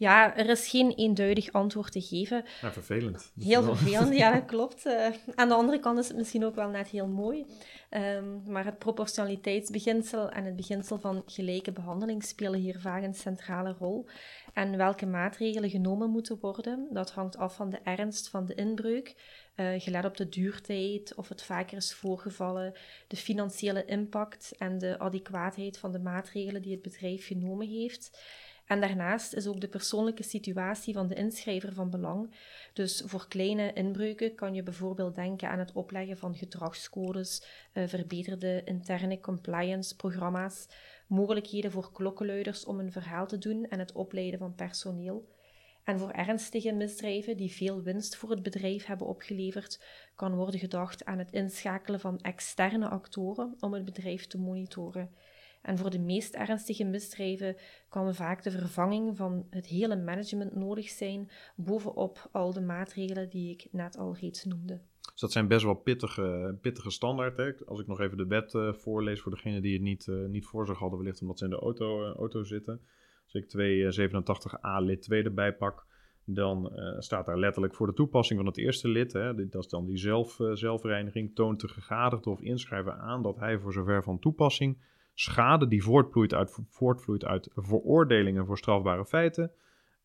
Ja, 0.01 0.37
er 0.37 0.49
is 0.49 0.67
geen 0.67 0.91
eenduidig 0.91 1.51
antwoord 1.51 1.91
te 1.91 2.01
geven. 2.01 2.45
Ja, 2.61 2.71
vervelend. 2.71 3.31
Heel 3.39 3.63
vervelend, 3.63 4.15
ja, 4.15 4.33
dat 4.33 4.45
klopt. 4.55 4.85
Uh, 4.85 5.07
aan 5.35 5.47
de 5.47 5.53
andere 5.53 5.79
kant 5.79 5.99
is 5.99 6.07
het 6.07 6.17
misschien 6.17 6.45
ook 6.45 6.55
wel 6.55 6.69
net 6.69 6.87
heel 6.87 7.07
mooi. 7.07 7.45
Um, 7.89 8.43
maar 8.47 8.65
het 8.65 8.77
proportionaliteitsbeginsel 8.77 10.29
en 10.29 10.43
het 10.43 10.55
beginsel 10.55 10.99
van 10.99 11.23
gelijke 11.25 11.71
behandeling 11.71 12.23
spelen 12.23 12.59
hier 12.59 12.79
vaak 12.79 13.03
een 13.03 13.13
centrale 13.13 13.75
rol. 13.79 14.07
En 14.53 14.77
welke 14.77 15.05
maatregelen 15.05 15.69
genomen 15.69 16.09
moeten 16.09 16.37
worden, 16.39 16.87
dat 16.91 17.11
hangt 17.11 17.37
af 17.37 17.55
van 17.55 17.69
de 17.69 17.79
ernst 17.83 18.29
van 18.29 18.45
de 18.45 18.55
inbreuk, 18.55 19.15
uh, 19.55 19.73
gelet 19.77 20.05
op 20.05 20.17
de 20.17 20.29
duurtijd 20.29 21.15
of 21.15 21.29
het 21.29 21.43
vaker 21.43 21.77
is 21.77 21.93
voorgevallen, 21.93 22.73
de 23.07 23.17
financiële 23.17 23.85
impact 23.85 24.53
en 24.57 24.77
de 24.77 24.99
adequaatheid 24.99 25.77
van 25.77 25.91
de 25.91 25.99
maatregelen 25.99 26.61
die 26.61 26.71
het 26.71 26.81
bedrijf 26.81 27.27
genomen 27.27 27.67
heeft. 27.67 28.19
En 28.71 28.81
daarnaast 28.81 29.33
is 29.33 29.47
ook 29.47 29.61
de 29.61 29.67
persoonlijke 29.67 30.23
situatie 30.23 30.93
van 30.93 31.07
de 31.07 31.15
inschrijver 31.15 31.73
van 31.73 31.89
belang. 31.89 32.35
Dus 32.73 33.03
voor 33.05 33.27
kleine 33.27 33.73
inbreuken 33.73 34.35
kan 34.35 34.53
je 34.53 34.63
bijvoorbeeld 34.63 35.15
denken 35.15 35.49
aan 35.49 35.59
het 35.59 35.71
opleggen 35.71 36.17
van 36.17 36.35
gedragscodes, 36.35 37.43
uh, 37.73 37.87
verbeterde 37.87 38.61
interne 38.65 39.19
compliance-programma's, 39.19 40.67
mogelijkheden 41.07 41.71
voor 41.71 41.91
klokkenluiders 41.91 42.65
om 42.65 42.79
een 42.79 42.91
verhaal 42.91 43.27
te 43.27 43.37
doen 43.37 43.65
en 43.65 43.79
het 43.79 43.91
opleiden 43.91 44.39
van 44.39 44.55
personeel. 44.55 45.29
En 45.83 45.99
voor 45.99 46.11
ernstige 46.11 46.71
misdrijven 46.71 47.37
die 47.37 47.51
veel 47.51 47.81
winst 47.81 48.15
voor 48.15 48.29
het 48.29 48.43
bedrijf 48.43 48.85
hebben 48.85 49.07
opgeleverd, 49.07 49.83
kan 50.15 50.35
worden 50.35 50.59
gedacht 50.59 51.05
aan 51.05 51.17
het 51.17 51.31
inschakelen 51.31 51.99
van 51.99 52.19
externe 52.21 52.89
actoren 52.89 53.55
om 53.59 53.73
het 53.73 53.85
bedrijf 53.85 54.27
te 54.27 54.37
monitoren. 54.37 55.15
En 55.61 55.77
voor 55.77 55.89
de 55.89 55.99
meest 55.99 56.33
ernstige 56.33 56.83
misdrijven 56.83 57.55
kan 57.89 58.15
vaak 58.15 58.43
de 58.43 58.51
vervanging 58.51 59.17
van 59.17 59.47
het 59.49 59.65
hele 59.65 59.95
management 59.95 60.55
nodig 60.55 60.89
zijn, 60.89 61.29
bovenop 61.55 62.29
al 62.31 62.53
de 62.53 62.61
maatregelen 62.61 63.29
die 63.29 63.51
ik 63.51 63.67
net 63.71 63.97
al 63.97 64.15
reeds 64.15 64.43
noemde. 64.43 64.81
Dus 65.11 65.21
dat 65.21 65.31
zijn 65.31 65.47
best 65.47 65.63
wel 65.63 65.73
pittige, 65.73 66.57
pittige 66.61 66.89
standaard. 66.89 67.65
Als 67.65 67.79
ik 67.79 67.87
nog 67.87 67.99
even 67.99 68.17
de 68.17 68.27
wet 68.27 68.53
uh, 68.53 68.73
voorlees 68.73 69.21
voor 69.21 69.31
degenen 69.31 69.61
die 69.61 69.73
het 69.73 69.81
niet, 69.81 70.07
uh, 70.07 70.25
niet 70.25 70.45
voor 70.45 70.65
zich 70.65 70.77
hadden, 70.77 70.99
wellicht 70.99 71.21
omdat 71.21 71.37
ze 71.37 71.43
in 71.43 71.49
de 71.49 71.59
auto, 71.59 72.09
uh, 72.09 72.15
auto 72.15 72.43
zitten. 72.43 72.81
Als 73.23 73.33
ik 73.33 73.45
287a 73.45 74.83
lid 74.85 75.01
2 75.01 75.23
erbij 75.23 75.53
pak, 75.53 75.85
dan 76.25 76.71
staat 76.97 77.25
daar 77.25 77.39
letterlijk 77.39 77.75
voor 77.75 77.87
de 77.87 77.93
toepassing 77.93 78.39
van 78.39 78.47
het 78.47 78.57
eerste 78.57 78.87
lid, 78.87 79.13
hè, 79.13 79.49
dat 79.49 79.63
is 79.63 79.69
dan 79.69 79.85
die 79.85 79.97
zelf, 79.97 80.37
zelfreiniging, 80.53 81.35
toont 81.35 81.59
de 81.59 81.67
gegadigde 81.67 82.29
of 82.29 82.41
inschrijver 82.41 82.91
aan 82.91 83.21
dat 83.21 83.39
hij 83.39 83.59
voor 83.59 83.73
zover 83.73 84.03
van 84.03 84.19
toepassing 84.19 84.77
schade 85.13 85.67
die 85.67 85.83
voortvloeit 85.83 86.33
uit, 86.33 86.59
voortvloeit 86.69 87.25
uit 87.25 87.49
veroordelingen 87.55 88.45
voor 88.45 88.57
strafbare 88.57 89.05
feiten. 89.05 89.51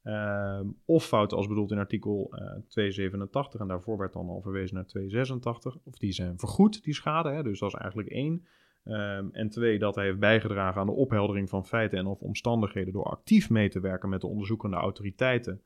Uh, 0.05 0.61
of 0.85 1.05
fouten 1.05 1.37
als 1.37 1.47
bedoeld 1.47 1.71
in 1.71 1.79
artikel 1.79 2.31
uh, 2.33 2.38
287 2.69 3.61
en 3.61 3.69
daarvoor 3.69 3.99
werd 3.99 4.12
dan 4.12 4.29
al 4.29 4.40
verwezen 4.40 4.75
naar 4.75 4.87
286. 4.87 5.77
Of 5.85 5.99
die 5.99 6.12
zijn 6.12 6.38
vergoed, 6.38 6.85
die 6.85 6.95
schade. 6.95 7.31
Hè, 7.31 7.42
dus 7.42 7.59
dat 7.59 7.69
is 7.75 7.81
eigenlijk 7.81 8.09
één. 8.09 8.47
Um, 8.85 9.31
en 9.33 9.49
twee, 9.49 9.79
dat 9.79 9.95
hij 9.95 10.05
heeft 10.05 10.19
bijgedragen 10.19 10.81
aan 10.81 10.87
de 10.87 10.92
opheldering 10.92 11.49
van 11.49 11.66
feiten 11.66 11.99
en 11.99 12.07
of 12.07 12.21
omstandigheden 12.21 12.92
door 12.92 13.05
actief 13.05 13.51
mee 13.51 13.69
te 13.69 13.81
werken 13.81 14.09
met 14.09 14.21
de 14.21 14.27
onderzoekende 14.27 14.77
autoriteiten 14.77 15.62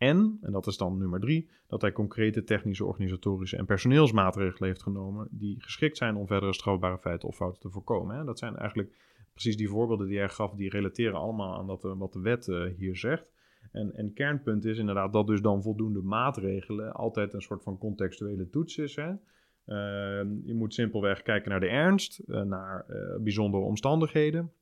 en, 0.00 0.38
en 0.40 0.52
dat 0.52 0.66
is 0.66 0.76
dan 0.76 0.98
nummer 0.98 1.20
drie, 1.20 1.50
dat 1.66 1.80
hij 1.80 1.92
concrete 1.92 2.44
technische, 2.44 2.84
organisatorische 2.84 3.56
en 3.56 3.66
personeelsmaatregelen 3.66 4.68
heeft 4.68 4.82
genomen 4.82 5.28
die 5.30 5.62
geschikt 5.62 5.96
zijn 5.96 6.16
om 6.16 6.26
verdere 6.26 6.52
strafbare 6.52 6.98
feiten 6.98 7.28
of 7.28 7.36
fouten 7.36 7.60
te 7.60 7.70
voorkomen. 7.70 8.16
Hè. 8.16 8.24
Dat 8.24 8.38
zijn 8.38 8.56
eigenlijk 8.56 8.96
precies 9.32 9.56
die 9.56 9.68
voorbeelden 9.68 10.08
die 10.08 10.18
hij 10.18 10.28
gaf, 10.28 10.54
die 10.54 10.70
relateren 10.70 11.14
allemaal 11.14 11.58
aan 11.58 11.66
dat, 11.66 11.82
wat 11.82 12.12
de 12.12 12.20
wet 12.20 12.46
uh, 12.46 12.64
hier 12.76 12.96
zegt. 12.96 13.32
En, 13.72 13.94
en 13.94 14.12
kernpunt 14.12 14.64
is 14.64 14.78
inderdaad 14.78 15.12
dat 15.12 15.26
dus 15.26 15.40
dan 15.40 15.62
voldoende 15.62 16.02
maatregelen 16.02 16.92
altijd 16.92 17.32
een 17.32 17.42
soort 17.42 17.62
van 17.62 17.78
contextuele 17.78 18.50
toets 18.50 18.78
is. 18.78 18.96
Hè. 18.96 19.10
Uh, 19.10 19.16
je 20.44 20.54
moet 20.54 20.74
simpelweg 20.74 21.22
kijken 21.22 21.50
naar 21.50 21.60
de 21.60 21.68
ernst, 21.68 22.22
uh, 22.26 22.42
naar 22.42 22.86
bijzondere 23.22 23.62
omstandigheden. 23.62 24.52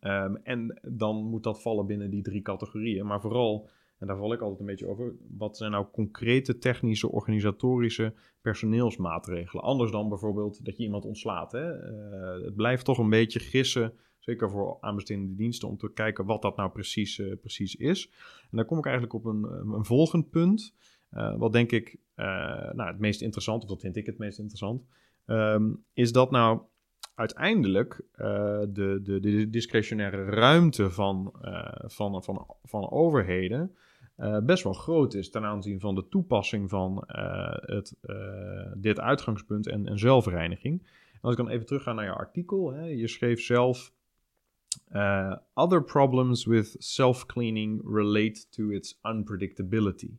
Um, 0.00 0.36
en 0.36 0.80
dan 0.82 1.24
moet 1.24 1.42
dat 1.42 1.62
vallen 1.62 1.86
binnen 1.86 2.10
die 2.10 2.22
drie 2.22 2.42
categorieën. 2.42 3.06
Maar 3.06 3.20
vooral 3.20 3.68
en 4.00 4.06
daar 4.06 4.16
val 4.16 4.32
ik 4.32 4.40
altijd 4.40 4.60
een 4.60 4.66
beetje 4.66 4.86
over. 4.86 5.14
Wat 5.36 5.56
zijn 5.56 5.70
nou 5.70 5.86
concrete 5.92 6.58
technische, 6.58 7.10
organisatorische 7.10 8.14
personeelsmaatregelen? 8.40 9.64
Anders 9.64 9.90
dan 9.90 10.08
bijvoorbeeld 10.08 10.64
dat 10.64 10.76
je 10.76 10.82
iemand 10.82 11.04
ontslaat. 11.04 11.52
Hè? 11.52 11.92
Uh, 11.92 12.44
het 12.44 12.56
blijft 12.56 12.84
toch 12.84 12.98
een 12.98 13.10
beetje 13.10 13.38
gissen, 13.38 13.92
zeker 14.18 14.50
voor 14.50 14.76
aanbestedende 14.80 15.34
diensten, 15.34 15.68
om 15.68 15.76
te 15.76 15.92
kijken 15.92 16.24
wat 16.24 16.42
dat 16.42 16.56
nou 16.56 16.70
precies, 16.70 17.18
uh, 17.18 17.34
precies 17.40 17.76
is. 17.76 18.10
En 18.50 18.56
dan 18.56 18.64
kom 18.64 18.78
ik 18.78 18.84
eigenlijk 18.84 19.14
op 19.14 19.24
een, 19.24 19.44
een 19.72 19.84
volgend 19.84 20.30
punt. 20.30 20.74
Wat 21.36 21.52
denk 21.52 21.72
ik 21.72 21.98
nou, 22.14 22.84
het 22.84 22.98
meest 22.98 23.20
interessant, 23.22 23.62
of 23.62 23.68
dat 23.68 23.80
vind 23.80 23.96
ik 23.96 24.06
het 24.06 24.18
meest 24.18 24.38
interessant, 24.38 24.84
um, 25.26 25.84
is 25.92 26.12
dat 26.12 26.30
nou 26.30 26.60
uiteindelijk 27.14 28.04
de, 28.16 29.00
de, 29.02 29.20
de 29.20 29.50
discretionaire 29.50 30.24
ruimte 30.24 30.90
van, 30.90 31.32
van, 31.86 32.22
van, 32.22 32.46
van 32.62 32.90
overheden 32.90 33.74
best 34.42 34.64
wel 34.64 34.72
groot 34.72 35.14
is 35.14 35.30
ten 35.30 35.44
aanzien 35.44 35.80
van 35.80 35.94
de 35.94 36.08
toepassing 36.08 36.70
van 36.70 37.04
het, 37.60 37.96
dit 38.76 39.00
uitgangspunt 39.00 39.66
en, 39.66 39.86
en 39.86 39.98
zelfreiniging. 39.98 40.82
als 41.20 41.32
ik 41.32 41.38
dan 41.38 41.48
even 41.48 41.66
terug 41.66 41.82
ga 41.82 41.92
naar 41.92 42.04
je 42.04 42.12
artikel, 42.12 42.72
hè, 42.72 42.84
je 42.84 43.08
schreef 43.08 43.40
zelf. 43.40 43.92
other 45.54 45.84
problems 45.84 46.44
with 46.44 46.76
self-cleaning 46.78 47.82
relate 47.84 48.48
to 48.48 48.70
its 48.70 48.98
unpredictability. 49.02 50.10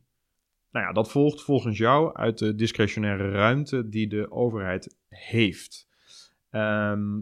Nou 0.72 0.86
ja, 0.86 0.92
dat 0.92 1.10
volgt 1.10 1.42
volgens 1.42 1.78
jou 1.78 2.14
uit 2.16 2.38
de 2.38 2.54
discretionaire 2.54 3.30
ruimte 3.30 3.88
die 3.88 4.08
de 4.08 4.30
overheid 4.30 4.96
heeft. 5.08 5.88
Ehm, 6.50 7.20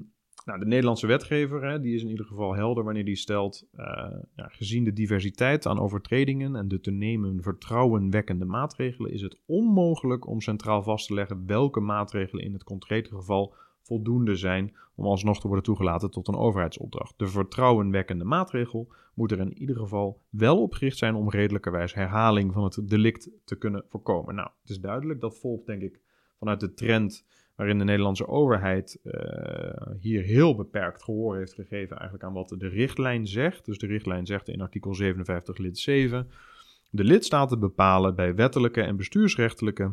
nou, 0.50 0.62
de 0.62 0.68
Nederlandse 0.68 1.06
wetgever 1.06 1.64
hè, 1.64 1.80
die 1.80 1.94
is 1.94 2.02
in 2.02 2.08
ieder 2.08 2.26
geval 2.26 2.54
helder 2.54 2.84
wanneer 2.84 3.04
die 3.04 3.16
stelt, 3.16 3.66
uh, 3.74 3.84
ja, 4.36 4.48
gezien 4.48 4.84
de 4.84 4.92
diversiteit 4.92 5.66
aan 5.66 5.78
overtredingen 5.78 6.56
en 6.56 6.68
de 6.68 6.80
te 6.80 6.90
nemen 6.90 7.42
vertrouwenwekkende 7.42 8.44
maatregelen, 8.44 9.12
is 9.12 9.22
het 9.22 9.38
onmogelijk 9.46 10.26
om 10.26 10.40
centraal 10.40 10.82
vast 10.82 11.06
te 11.06 11.14
leggen 11.14 11.46
welke 11.46 11.80
maatregelen 11.80 12.44
in 12.44 12.52
het 12.52 12.64
concrete 12.64 13.14
geval 13.14 13.54
voldoende 13.82 14.36
zijn 14.36 14.76
om 14.94 15.04
alsnog 15.04 15.40
te 15.40 15.46
worden 15.46 15.64
toegelaten 15.64 16.10
tot 16.10 16.28
een 16.28 16.36
overheidsopdracht. 16.36 17.14
De 17.16 17.26
vertrouwenwekkende 17.26 18.24
maatregel 18.24 18.92
moet 19.14 19.32
er 19.32 19.40
in 19.40 19.58
ieder 19.58 19.76
geval 19.76 20.20
wel 20.30 20.62
op 20.62 20.72
gericht 20.72 20.98
zijn 20.98 21.14
om 21.14 21.30
redelijkerwijs 21.30 21.94
herhaling 21.94 22.52
van 22.52 22.64
het 22.64 22.80
delict 22.84 23.30
te 23.44 23.56
kunnen 23.56 23.84
voorkomen. 23.88 24.34
Nou, 24.34 24.48
het 24.60 24.70
is 24.70 24.80
duidelijk, 24.80 25.20
dat 25.20 25.38
volgt 25.38 25.66
denk 25.66 25.82
ik 25.82 26.00
vanuit 26.38 26.60
de 26.60 26.74
trend 26.74 27.24
waarin 27.60 27.78
de 27.78 27.84
Nederlandse 27.84 28.28
overheid 28.28 28.98
uh, 29.04 29.12
hier 30.00 30.22
heel 30.22 30.54
beperkt 30.54 31.02
gehoor 31.02 31.36
heeft 31.36 31.54
gegeven 31.54 31.96
eigenlijk 31.96 32.24
aan 32.24 32.32
wat 32.32 32.54
de 32.58 32.68
richtlijn 32.68 33.26
zegt. 33.26 33.64
Dus 33.64 33.78
de 33.78 33.86
richtlijn 33.86 34.26
zegt 34.26 34.48
in 34.48 34.60
artikel 34.60 34.94
57 34.94 35.58
lid 35.58 35.78
7, 35.78 36.30
de 36.90 37.04
lidstaten 37.04 37.60
bepalen 37.60 38.14
bij 38.14 38.34
wettelijke 38.34 38.82
en 38.82 38.96
bestuursrechtelijke 38.96 39.92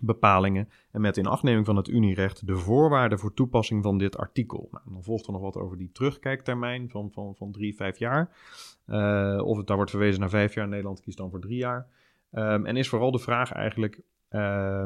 bepalingen 0.00 0.68
en 0.90 1.00
met 1.00 1.16
inachtneming 1.16 1.66
van 1.66 1.76
het 1.76 1.88
Unierecht 1.88 2.46
de 2.46 2.56
voorwaarden 2.56 3.18
voor 3.18 3.34
toepassing 3.34 3.82
van 3.82 3.98
dit 3.98 4.16
artikel. 4.16 4.68
Nou, 4.70 4.84
dan 4.92 5.02
volgt 5.02 5.26
er 5.26 5.32
nog 5.32 5.42
wat 5.42 5.56
over 5.56 5.76
die 5.76 5.92
terugkijktermijn 5.92 6.90
van, 6.90 7.10
van, 7.12 7.34
van 7.36 7.52
drie, 7.52 7.74
vijf 7.74 7.98
jaar. 7.98 8.36
Uh, 8.86 9.40
of 9.44 9.56
het 9.56 9.66
daar 9.66 9.76
wordt 9.76 9.90
verwezen 9.90 10.20
naar 10.20 10.30
vijf 10.30 10.54
jaar, 10.54 10.68
Nederland 10.68 11.00
kiest 11.00 11.16
dan 11.16 11.30
voor 11.30 11.40
drie 11.40 11.58
jaar. 11.58 11.86
Um, 12.32 12.66
en 12.66 12.76
is 12.76 12.88
vooral 12.88 13.10
de 13.10 13.18
vraag 13.18 13.52
eigenlijk, 13.52 14.00
uh, 14.30 14.84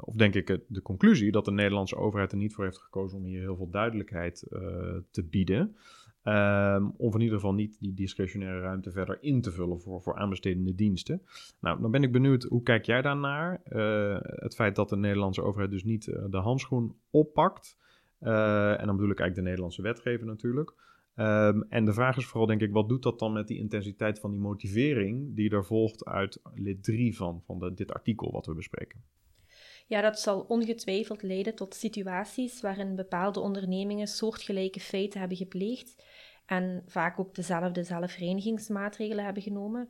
of 0.00 0.14
denk 0.14 0.34
ik 0.34 0.60
de 0.68 0.82
conclusie, 0.82 1.32
dat 1.32 1.44
de 1.44 1.52
Nederlandse 1.52 1.96
overheid 1.96 2.32
er 2.32 2.38
niet 2.38 2.54
voor 2.54 2.64
heeft 2.64 2.78
gekozen 2.78 3.18
om 3.18 3.24
hier 3.24 3.40
heel 3.40 3.56
veel 3.56 3.70
duidelijkheid 3.70 4.46
uh, 4.50 4.60
te 5.10 5.22
bieden. 5.22 5.76
Um, 6.24 6.94
om 6.96 7.14
in 7.14 7.20
ieder 7.20 7.36
geval 7.36 7.54
niet 7.54 7.76
die 7.80 7.94
discretionaire 7.94 8.60
ruimte 8.60 8.90
verder 8.90 9.18
in 9.20 9.40
te 9.40 9.52
vullen 9.52 9.80
voor, 9.80 10.02
voor 10.02 10.16
aanbestedende 10.16 10.74
diensten. 10.74 11.22
Nou, 11.60 11.80
dan 11.80 11.90
ben 11.90 12.02
ik 12.02 12.12
benieuwd, 12.12 12.42
hoe 12.42 12.62
kijk 12.62 12.84
jij 12.84 13.02
daarnaar? 13.02 13.60
Uh, 13.68 14.18
het 14.20 14.54
feit 14.54 14.76
dat 14.76 14.88
de 14.88 14.96
Nederlandse 14.96 15.42
overheid 15.42 15.70
dus 15.70 15.84
niet 15.84 16.04
de 16.04 16.36
handschoen 16.36 16.96
oppakt. 17.10 17.76
En 18.18 18.86
dan 18.86 18.96
bedoel 18.96 19.10
ik 19.10 19.18
eigenlijk 19.18 19.34
de 19.34 19.42
Nederlandse 19.42 19.82
wetgever 19.82 20.26
natuurlijk. 20.26 20.74
Um, 21.16 21.62
en 21.68 21.84
de 21.84 21.92
vraag 21.92 22.16
is 22.16 22.26
vooral, 22.26 22.46
denk 22.46 22.60
ik, 22.60 22.72
wat 22.72 22.88
doet 22.88 23.02
dat 23.02 23.18
dan 23.18 23.32
met 23.32 23.48
die 23.48 23.58
intensiteit 23.58 24.20
van 24.20 24.30
die 24.30 24.40
motivering 24.40 25.36
die 25.36 25.50
er 25.50 25.64
volgt 25.64 26.04
uit 26.04 26.40
lid 26.54 26.82
3 26.82 27.16
van, 27.16 27.42
van 27.44 27.74
dit 27.74 27.92
artikel 27.92 28.32
wat 28.32 28.46
we 28.46 28.54
bespreken? 28.54 29.02
Ja, 29.86 30.00
dat 30.00 30.20
zal 30.20 30.40
ongetwijfeld 30.48 31.22
leiden 31.22 31.54
tot 31.54 31.74
situaties 31.74 32.60
waarin 32.60 32.96
bepaalde 32.96 33.40
ondernemingen 33.40 34.06
soortgelijke 34.06 34.80
feiten 34.80 35.20
hebben 35.20 35.36
gepleegd 35.36 36.04
en 36.46 36.82
vaak 36.86 37.18
ook 37.18 37.34
dezelfde 37.34 37.82
zelfreinigingsmaatregelen 37.82 39.24
hebben 39.24 39.42
genomen 39.42 39.88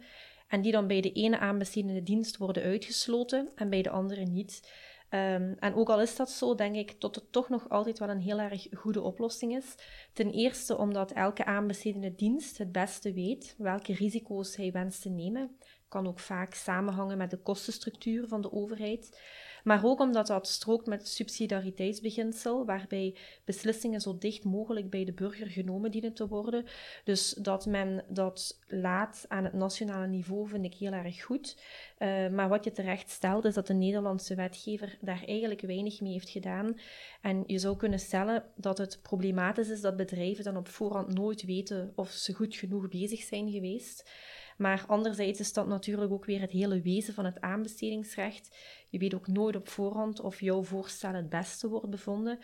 en 0.48 0.62
die 0.62 0.72
dan 0.72 0.86
bij 0.86 1.00
de 1.00 1.12
ene 1.12 1.38
aanbestedende 1.38 2.02
dienst 2.02 2.36
worden 2.36 2.62
uitgesloten 2.62 3.48
en 3.54 3.70
bij 3.70 3.82
de 3.82 3.90
andere 3.90 4.24
niet. 4.24 4.72
Um, 5.10 5.56
en 5.58 5.74
ook 5.74 5.88
al 5.88 6.00
is 6.00 6.16
dat 6.16 6.30
zo, 6.30 6.54
denk 6.54 6.76
ik 6.76 7.00
dat 7.00 7.14
het 7.14 7.32
toch 7.32 7.48
nog 7.48 7.68
altijd 7.68 7.98
wel 7.98 8.08
een 8.08 8.20
heel 8.20 8.38
erg 8.38 8.66
goede 8.72 9.00
oplossing 9.00 9.56
is. 9.56 9.74
Ten 10.12 10.30
eerste 10.30 10.76
omdat 10.76 11.12
elke 11.12 11.44
aanbestedende 11.44 12.14
dienst 12.14 12.58
het 12.58 12.72
beste 12.72 13.12
weet 13.12 13.54
welke 13.58 13.94
risico's 13.94 14.56
hij 14.56 14.72
wenst 14.72 15.02
te 15.02 15.10
nemen. 15.10 15.56
Kan 15.88 16.06
ook 16.06 16.18
vaak 16.18 16.54
samenhangen 16.54 17.18
met 17.18 17.30
de 17.30 17.36
kostenstructuur 17.36 18.28
van 18.28 18.40
de 18.40 18.52
overheid 18.52 19.20
maar 19.64 19.84
ook 19.84 20.00
omdat 20.00 20.26
dat 20.26 20.48
strookt 20.48 20.86
met 20.86 20.98
het 20.98 21.08
subsidiariteitsbeginsel, 21.08 22.64
waarbij 22.64 23.14
beslissingen 23.44 24.00
zo 24.00 24.18
dicht 24.18 24.44
mogelijk 24.44 24.90
bij 24.90 25.04
de 25.04 25.12
burger 25.12 25.46
genomen 25.46 25.90
dienen 25.90 26.12
te 26.14 26.28
worden. 26.28 26.64
Dus 27.04 27.32
dat 27.32 27.66
men 27.66 28.04
dat 28.08 28.60
laat 28.68 29.24
aan 29.28 29.44
het 29.44 29.52
nationale 29.52 30.06
niveau 30.06 30.48
vind 30.48 30.64
ik 30.64 30.74
heel 30.74 30.92
erg 30.92 31.22
goed. 31.22 31.56
Uh, 31.98 32.28
maar 32.28 32.48
wat 32.48 32.64
je 32.64 32.72
terecht 32.72 33.10
stelt, 33.10 33.44
is 33.44 33.54
dat 33.54 33.66
de 33.66 33.74
Nederlandse 33.74 34.34
wetgever 34.34 34.98
daar 35.00 35.24
eigenlijk 35.26 35.60
weinig 35.60 36.00
mee 36.00 36.12
heeft 36.12 36.30
gedaan. 36.30 36.78
En 37.20 37.44
je 37.46 37.58
zou 37.58 37.76
kunnen 37.76 37.98
stellen 37.98 38.44
dat 38.56 38.78
het 38.78 38.98
problematisch 39.02 39.68
is 39.68 39.80
dat 39.80 39.96
bedrijven 39.96 40.44
dan 40.44 40.56
op 40.56 40.68
voorhand 40.68 41.14
nooit 41.14 41.44
weten 41.44 41.92
of 41.94 42.10
ze 42.10 42.32
goed 42.32 42.56
genoeg 42.56 42.88
bezig 42.88 43.20
zijn 43.22 43.50
geweest. 43.50 44.10
Maar 44.56 44.84
anderzijds 44.86 45.40
is 45.40 45.52
dat 45.52 45.66
natuurlijk 45.66 46.12
ook 46.12 46.24
weer 46.24 46.40
het 46.40 46.50
hele 46.50 46.80
wezen 46.80 47.14
van 47.14 47.24
het 47.24 47.40
aanbestedingsrecht. 47.40 48.56
Je 48.88 48.98
weet 48.98 49.14
ook 49.14 49.26
nooit 49.26 49.56
op 49.56 49.68
voorhand 49.68 50.20
of 50.20 50.40
jouw 50.40 50.62
voorstel 50.62 51.12
het 51.12 51.28
beste 51.28 51.68
wordt 51.68 51.90
bevonden. 51.90 52.38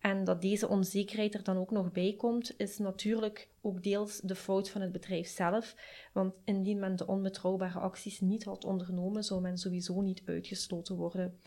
En 0.00 0.24
dat 0.24 0.42
deze 0.42 0.68
onzekerheid 0.68 1.34
er 1.34 1.42
dan 1.42 1.56
ook 1.56 1.70
nog 1.70 1.92
bij 1.92 2.14
komt, 2.16 2.54
is 2.56 2.78
natuurlijk 2.78 3.48
ook 3.60 3.82
deels 3.82 4.20
de 4.20 4.34
fout 4.34 4.70
van 4.70 4.80
het 4.80 4.92
bedrijf 4.92 5.28
zelf. 5.28 5.76
Want 6.12 6.34
indien 6.44 6.78
men 6.78 6.96
de 6.96 7.06
onbetrouwbare 7.06 7.78
acties 7.78 8.20
niet 8.20 8.44
had 8.44 8.64
ondernomen, 8.64 9.24
zou 9.24 9.40
men 9.40 9.58
sowieso 9.58 10.00
niet 10.00 10.22
uitgesloten 10.24 10.96
worden. 10.96 11.40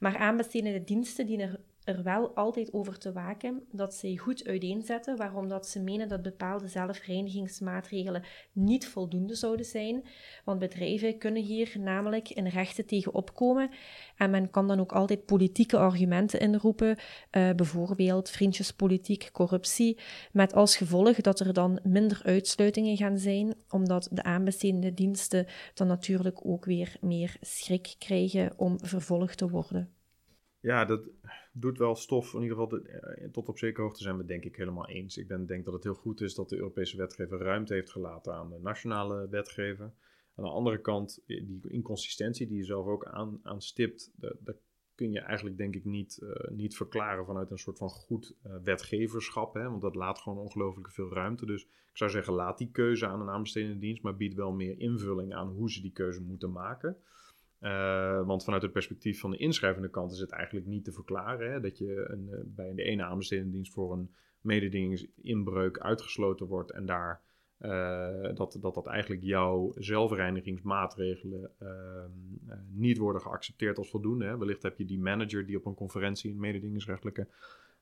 Maar 0.00 0.16
aanbestedende 0.16 0.84
diensten 0.84 1.26
dienen 1.26 1.48
er 1.48 1.60
wel 1.84 2.34
altijd 2.34 2.72
over 2.72 2.98
te 2.98 3.12
waken 3.12 3.62
dat 3.70 3.94
zij 3.94 4.16
goed 4.16 4.46
uiteenzetten 4.46 5.16
waarom 5.16 5.48
dat 5.48 5.68
ze 5.68 5.82
menen 5.82 6.08
dat 6.08 6.22
bepaalde 6.22 6.68
zelfreinigingsmaatregelen 6.68 8.24
niet 8.52 8.88
voldoende 8.88 9.34
zouden 9.34 9.66
zijn. 9.66 10.04
Want 10.44 10.58
bedrijven 10.58 11.18
kunnen 11.18 11.42
hier 11.42 11.74
namelijk 11.78 12.28
in 12.28 12.46
rechten 12.46 12.86
tegen 12.86 13.14
opkomen 13.14 13.70
en 14.16 14.30
men 14.30 14.50
kan 14.50 14.68
dan 14.68 14.80
ook 14.80 14.92
altijd 14.92 15.24
politieke 15.24 15.78
argumenten 15.78 16.40
inroepen, 16.40 16.96
uh, 17.30 17.50
bijvoorbeeld 17.50 18.30
vriendjespolitiek, 18.30 19.28
corruptie, 19.32 19.98
met 20.32 20.54
als 20.54 20.76
gevolg 20.76 21.16
dat 21.16 21.40
er 21.40 21.52
dan 21.52 21.80
minder 21.82 22.20
uitsluitingen 22.24 22.96
gaan 22.96 23.18
zijn, 23.18 23.54
omdat 23.68 24.08
de 24.12 24.22
aanbestedende 24.22 24.94
diensten 24.94 25.46
dan 25.74 25.86
natuurlijk 25.86 26.46
ook 26.46 26.64
weer 26.64 26.96
meer 27.00 27.36
schrik 27.40 27.94
krijgen 27.98 28.52
om 28.56 28.78
vervolgd 28.82 29.38
te 29.38 29.48
worden. 29.48 29.92
Ja, 30.60 30.84
dat 30.84 31.00
doet 31.56 31.78
wel 31.78 31.94
stof. 31.94 32.34
In 32.34 32.42
ieder 32.42 32.56
geval 32.56 32.78
eh, 32.78 33.28
tot 33.30 33.48
op 33.48 33.58
zekere 33.58 33.82
hoogte 33.82 34.02
zijn 34.02 34.16
we 34.16 34.24
denk 34.24 34.44
ik 34.44 34.56
helemaal 34.56 34.88
eens. 34.88 35.16
Ik 35.16 35.28
ben, 35.28 35.46
denk 35.46 35.64
dat 35.64 35.74
het 35.74 35.84
heel 35.84 35.94
goed 35.94 36.20
is 36.20 36.34
dat 36.34 36.48
de 36.48 36.56
Europese 36.56 36.96
wetgever 36.96 37.38
ruimte 37.38 37.74
heeft 37.74 37.90
gelaten 37.90 38.34
aan 38.34 38.50
de 38.50 38.58
nationale 38.58 39.28
wetgever. 39.28 39.92
Aan 40.36 40.44
de 40.44 40.50
andere 40.50 40.80
kant, 40.80 41.22
eh, 41.26 41.46
die 41.46 41.60
inconsistentie 41.68 42.46
die 42.46 42.56
je 42.56 42.64
zelf 42.64 42.86
ook 42.86 43.04
aan, 43.04 43.40
aanstipt, 43.42 44.12
dat 44.16 44.56
kun 44.94 45.12
je 45.12 45.20
eigenlijk 45.20 45.56
denk 45.56 45.74
ik 45.74 45.84
niet, 45.84 46.18
uh, 46.22 46.30
niet 46.50 46.76
verklaren 46.76 47.26
vanuit 47.26 47.50
een 47.50 47.58
soort 47.58 47.78
van 47.78 47.88
goed 47.88 48.36
wetgeverschap. 48.64 49.54
Hè? 49.54 49.62
Want 49.62 49.82
dat 49.82 49.94
laat 49.94 50.18
gewoon 50.18 50.38
ongelooflijk 50.38 50.90
veel 50.90 51.12
ruimte. 51.12 51.46
Dus 51.46 51.62
ik 51.62 51.96
zou 51.96 52.10
zeggen, 52.10 52.32
laat 52.32 52.58
die 52.58 52.70
keuze 52.70 53.06
aan 53.06 53.20
een 53.20 53.28
aanbestedende 53.28 53.78
dienst, 53.78 54.02
maar 54.02 54.16
bied 54.16 54.34
wel 54.34 54.52
meer 54.52 54.78
invulling 54.78 55.34
aan 55.34 55.48
hoe 55.48 55.70
ze 55.70 55.80
die 55.80 55.92
keuze 55.92 56.22
moeten 56.22 56.52
maken. 56.52 56.96
Uh, 57.64 58.26
want 58.26 58.44
vanuit 58.44 58.62
het 58.62 58.72
perspectief 58.72 59.20
van 59.20 59.30
de 59.30 59.36
inschrijvende 59.36 59.90
kant 59.90 60.12
is 60.12 60.18
het 60.18 60.30
eigenlijk 60.30 60.66
niet 60.66 60.84
te 60.84 60.92
verklaren 60.92 61.52
hè, 61.52 61.60
dat 61.60 61.78
je 61.78 62.06
een, 62.08 62.28
uh, 62.30 62.38
bij 62.44 62.74
de 62.74 62.82
ene 62.82 63.02
aanbestedende 63.02 63.52
dienst 63.52 63.72
voor 63.72 63.92
een 63.92 64.10
mededingingsinbreuk 64.40 65.78
uitgesloten 65.78 66.46
wordt 66.46 66.70
en 66.70 66.86
daar 66.86 67.22
uh, 67.60 68.34
dat, 68.34 68.58
dat 68.60 68.74
dat 68.74 68.86
eigenlijk 68.86 69.22
jouw 69.22 69.72
zelfreinigingsmaatregelen 69.74 71.50
ehm, 71.58 72.10
niet 72.70 72.98
worden 72.98 73.22
geaccepteerd 73.22 73.78
als 73.78 73.90
voldoende. 73.90 74.24
Hè. 74.24 74.38
Wellicht 74.38 74.62
heb 74.62 74.78
je 74.78 74.84
die 74.84 75.00
manager 75.00 75.46
die 75.46 75.56
op 75.56 75.66
een 75.66 75.74
conferentie, 75.74 76.30
een 76.30 76.40
mededingingsrechtelijke 76.40 77.28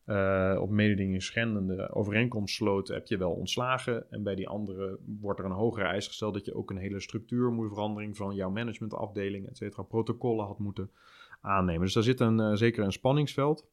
uh, 0.07 0.59
op 0.61 0.71
mededinging 0.71 1.23
schendende 1.23 1.95
overeenkomst 1.95 2.55
sloot, 2.55 2.89
heb 2.89 3.07
je 3.07 3.17
wel 3.17 3.33
ontslagen. 3.33 4.11
En 4.11 4.23
bij 4.23 4.35
die 4.35 4.49
andere 4.49 4.99
wordt 5.21 5.39
er 5.39 5.45
een 5.45 5.51
hogere 5.51 5.87
eis 5.87 6.07
gesteld 6.07 6.35
dat 6.35 6.45
je 6.45 6.55
ook 6.55 6.71
een 6.71 6.77
hele 6.77 7.01
structuurverandering 7.01 8.17
van 8.17 8.35
jouw 8.35 8.51
managementafdeling, 8.51 9.49
et 9.49 9.57
cetera, 9.57 9.83
protocollen 9.83 10.47
had 10.47 10.59
moeten 10.59 10.91
aannemen. 11.41 11.83
Dus 11.83 11.95
daar 11.95 12.03
zit 12.03 12.21
een, 12.21 12.39
uh, 12.39 12.55
zeker 12.55 12.85
een 12.85 12.93
spanningsveld. 12.93 13.71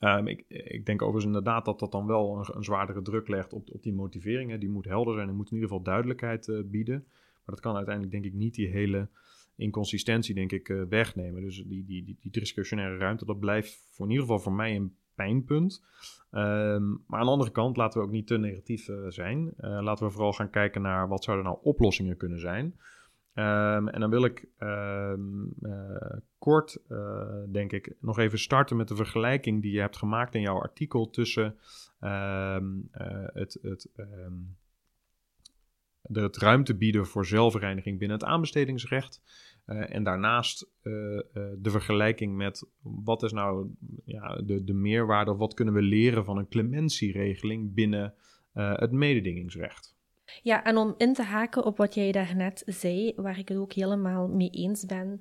Um, 0.00 0.26
ik, 0.26 0.44
ik, 0.48 0.86
denk 0.86 1.02
overigens 1.02 1.26
inderdaad 1.26 1.64
dat 1.64 1.78
dat 1.78 1.92
dan 1.92 2.06
wel 2.06 2.36
een, 2.36 2.56
een 2.56 2.64
zwaardere 2.64 3.02
druk 3.02 3.28
legt 3.28 3.52
op, 3.52 3.70
op 3.70 3.82
die 3.82 3.92
motiveringen. 3.92 4.60
Die 4.60 4.68
moet 4.68 4.84
helder 4.84 5.14
zijn 5.14 5.28
en 5.28 5.34
moet 5.34 5.50
in 5.50 5.54
ieder 5.54 5.68
geval 5.68 5.84
duidelijkheid 5.84 6.46
uh, 6.46 6.60
bieden. 6.64 7.04
Maar 7.44 7.54
dat 7.54 7.60
kan 7.60 7.76
uiteindelijk 7.76 8.14
denk 8.14 8.24
ik 8.24 8.34
niet 8.34 8.54
die 8.54 8.68
hele 8.68 9.08
inconsistentie 9.56 10.34
denk 10.34 10.52
ik 10.52 10.84
wegnemen. 10.88 11.42
Dus 11.42 11.64
die, 11.66 11.84
die, 11.84 12.04
die, 12.04 12.16
die 12.20 12.30
discretionaire 12.30 12.96
ruimte, 12.96 13.24
dat 13.24 13.40
blijft 13.40 13.86
voor 13.90 14.06
in 14.06 14.12
ieder 14.12 14.26
geval 14.26 14.42
voor 14.42 14.52
mij 14.52 14.76
een 14.76 14.94
pijnpunt. 15.20 15.84
Ehm, 16.30 16.88
maar 16.88 17.20
aan 17.20 17.26
de 17.26 17.32
andere 17.32 17.50
kant 17.50 17.76
laten 17.76 18.00
we 18.00 18.06
ook 18.06 18.12
niet 18.12 18.26
te 18.26 18.38
negatief 18.38 18.88
zijn. 19.08 19.52
laten 19.56 20.06
we 20.06 20.12
vooral 20.12 20.32
gaan 20.32 20.50
kijken 20.50 20.82
naar 20.82 21.08
wat 21.08 21.24
zouden 21.24 21.46
nou 21.46 21.58
oplossingen 21.62 22.16
kunnen 22.16 22.40
zijn. 22.40 22.74
Um, 23.34 23.88
en 23.88 24.00
dan 24.00 24.10
wil 24.10 24.24
ik 24.24 24.48
um, 24.58 25.54
uh, 25.62 26.18
kort, 26.38 26.78
denk 27.52 27.72
ik, 27.72 27.94
nog 28.00 28.18
even 28.18 28.38
starten 28.38 28.76
met 28.76 28.88
de 28.88 28.96
vergelijking 28.96 29.62
die 29.62 29.72
je 29.72 29.80
hebt 29.80 29.96
gemaakt 29.96 30.34
in 30.34 30.40
jouw 30.40 30.60
artikel 30.60 31.10
tussen 31.10 31.56
het, 33.32 33.58
het, 33.62 33.88
het 36.02 36.36
ruimte 36.36 36.76
bieden 36.76 37.06
voor 37.06 37.26
zelfreiniging 37.26 37.98
binnen 37.98 38.18
het 38.18 38.26
aanbestedingsrecht. 38.26 39.22
En 39.70 40.02
daarnaast 40.02 40.70
de 40.82 41.70
vergelijking 41.70 42.36
met 42.36 42.66
wat 42.82 43.22
is 43.22 43.32
nou 43.32 43.70
ja, 44.04 44.36
de, 44.36 44.64
de 44.64 44.72
meerwaarde 44.72 45.30
of 45.30 45.38
wat 45.38 45.54
kunnen 45.54 45.74
we 45.74 45.82
leren 45.82 46.24
van 46.24 46.38
een 46.38 46.48
clementieregeling 46.48 47.74
binnen 47.74 48.14
het 48.52 48.90
mededingingsrecht. 48.90 49.98
Ja, 50.42 50.64
en 50.64 50.76
om 50.76 50.94
in 50.96 51.14
te 51.14 51.22
haken 51.22 51.64
op 51.64 51.76
wat 51.76 51.94
jij 51.94 52.12
daarnet 52.12 52.62
zei, 52.66 53.12
waar 53.16 53.38
ik 53.38 53.48
het 53.48 53.58
ook 53.58 53.72
helemaal 53.72 54.28
mee 54.28 54.50
eens 54.50 54.84
ben, 54.84 55.20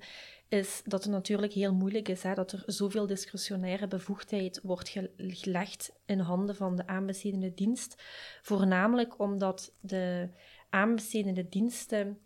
is 0.49 0.81
dat 0.85 1.03
het 1.03 1.11
natuurlijk 1.11 1.53
heel 1.53 1.73
moeilijk 1.73 2.07
is 2.07 2.23
hè, 2.23 2.33
dat 2.33 2.51
er 2.51 2.63
zoveel 2.65 3.07
discretionaire 3.07 3.87
bevoegdheid 3.87 4.59
wordt 4.63 4.99
gelegd 5.17 5.99
in 6.05 6.19
handen 6.19 6.55
van 6.55 6.75
de 6.75 6.87
aanbestedende 6.87 7.53
dienst. 7.53 8.03
Voornamelijk 8.41 9.19
omdat 9.19 9.75
de 9.79 10.29
aanbestedende 10.69 11.49
diensten, 11.49 12.17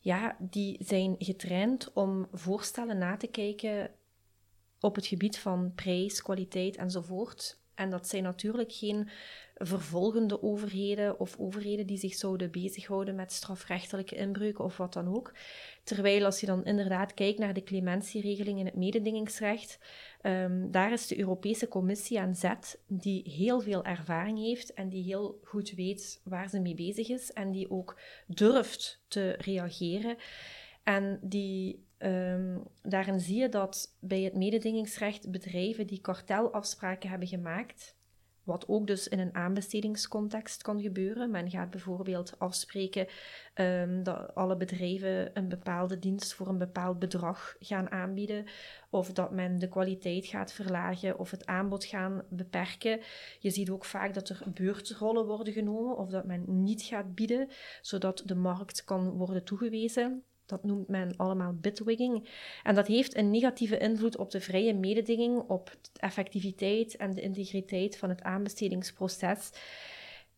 ja, 0.00 0.36
die 0.38 0.84
zijn 0.84 1.14
getraind 1.18 1.92
om 1.92 2.26
voorstellen 2.32 2.98
na 2.98 3.16
te 3.16 3.26
kijken 3.26 3.90
op 4.80 4.94
het 4.94 5.06
gebied 5.06 5.38
van 5.38 5.74
prijs, 5.74 6.22
kwaliteit 6.22 6.76
enzovoort. 6.76 7.59
En 7.80 7.90
dat 7.90 8.08
zijn 8.08 8.22
natuurlijk 8.22 8.72
geen 8.72 9.08
vervolgende 9.54 10.42
overheden 10.42 11.20
of 11.20 11.38
overheden 11.38 11.86
die 11.86 11.98
zich 11.98 12.14
zouden 12.14 12.50
bezighouden 12.50 13.14
met 13.14 13.32
strafrechtelijke 13.32 14.16
inbreuken 14.16 14.64
of 14.64 14.76
wat 14.76 14.92
dan 14.92 15.14
ook. 15.14 15.34
Terwijl 15.84 16.24
als 16.24 16.40
je 16.40 16.46
dan 16.46 16.64
inderdaad 16.64 17.14
kijkt 17.14 17.38
naar 17.38 17.54
de 17.54 17.62
clementieregeling 17.62 18.58
in 18.58 18.64
het 18.64 18.76
mededingingsrecht, 18.76 19.78
um, 20.22 20.70
daar 20.70 20.92
is 20.92 21.06
de 21.06 21.18
Europese 21.18 21.68
Commissie 21.68 22.20
aan 22.20 22.34
zet 22.34 22.80
die 22.86 23.30
heel 23.30 23.60
veel 23.60 23.84
ervaring 23.84 24.38
heeft 24.38 24.74
en 24.74 24.88
die 24.88 25.04
heel 25.04 25.40
goed 25.44 25.70
weet 25.70 26.20
waar 26.24 26.48
ze 26.48 26.60
mee 26.60 26.74
bezig 26.74 27.08
is 27.08 27.32
en 27.32 27.50
die 27.50 27.70
ook 27.70 28.00
durft 28.26 29.02
te 29.08 29.30
reageren. 29.38 30.16
En 30.82 31.18
die 31.22 31.88
Um, 32.02 32.62
daarin 32.82 33.20
zie 33.20 33.38
je 33.40 33.48
dat 33.48 33.96
bij 33.98 34.20
het 34.20 34.34
mededingingsrecht 34.34 35.30
bedrijven 35.30 35.86
die 35.86 36.00
kartelafspraken 36.00 37.10
hebben 37.10 37.28
gemaakt, 37.28 37.94
wat 38.44 38.68
ook 38.68 38.86
dus 38.86 39.08
in 39.08 39.18
een 39.18 39.34
aanbestedingscontext 39.34 40.62
kan 40.62 40.80
gebeuren. 40.80 41.30
Men 41.30 41.50
gaat 41.50 41.70
bijvoorbeeld 41.70 42.38
afspreken 42.38 43.06
um, 43.54 44.02
dat 44.02 44.34
alle 44.34 44.56
bedrijven 44.56 45.30
een 45.34 45.48
bepaalde 45.48 45.98
dienst 45.98 46.34
voor 46.34 46.48
een 46.48 46.58
bepaald 46.58 46.98
bedrag 46.98 47.56
gaan 47.58 47.90
aanbieden, 47.90 48.44
of 48.90 49.12
dat 49.12 49.30
men 49.30 49.58
de 49.58 49.68
kwaliteit 49.68 50.26
gaat 50.26 50.52
verlagen 50.52 51.18
of 51.18 51.30
het 51.30 51.46
aanbod 51.46 51.84
gaan 51.84 52.22
beperken. 52.28 53.00
Je 53.38 53.50
ziet 53.50 53.70
ook 53.70 53.84
vaak 53.84 54.14
dat 54.14 54.28
er 54.28 54.42
beurtrollen 54.54 55.26
worden 55.26 55.52
genomen 55.52 55.96
of 55.96 56.10
dat 56.10 56.24
men 56.24 56.44
niet 56.62 56.82
gaat 56.82 57.14
bieden, 57.14 57.48
zodat 57.82 58.22
de 58.26 58.34
markt 58.34 58.84
kan 58.84 59.10
worden 59.10 59.44
toegewezen. 59.44 60.24
Dat 60.50 60.64
noemt 60.64 60.88
men 60.88 61.16
allemaal 61.16 61.54
bitwigging. 61.54 62.28
En 62.62 62.74
dat 62.74 62.86
heeft 62.86 63.16
een 63.16 63.30
negatieve 63.30 63.78
invloed 63.78 64.16
op 64.16 64.30
de 64.30 64.40
vrije 64.40 64.74
mededinging, 64.74 65.38
op 65.38 65.76
de 65.92 66.00
effectiviteit 66.00 66.96
en 66.96 67.14
de 67.14 67.20
integriteit 67.20 67.98
van 67.98 68.08
het 68.08 68.22
aanbestedingsproces. 68.22 69.50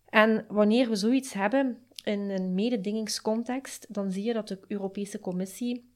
En 0.09 0.45
wanneer 0.49 0.89
we 0.89 0.97
zoiets 0.97 1.33
hebben 1.33 1.87
in 2.05 2.31
een 2.31 2.55
mededingingscontext, 2.55 3.87
dan 3.89 4.13
zie 4.13 4.25
je 4.25 4.33
dat 4.33 4.49
de 4.49 4.59
Europese 4.69 5.21
Commissie 5.21 5.92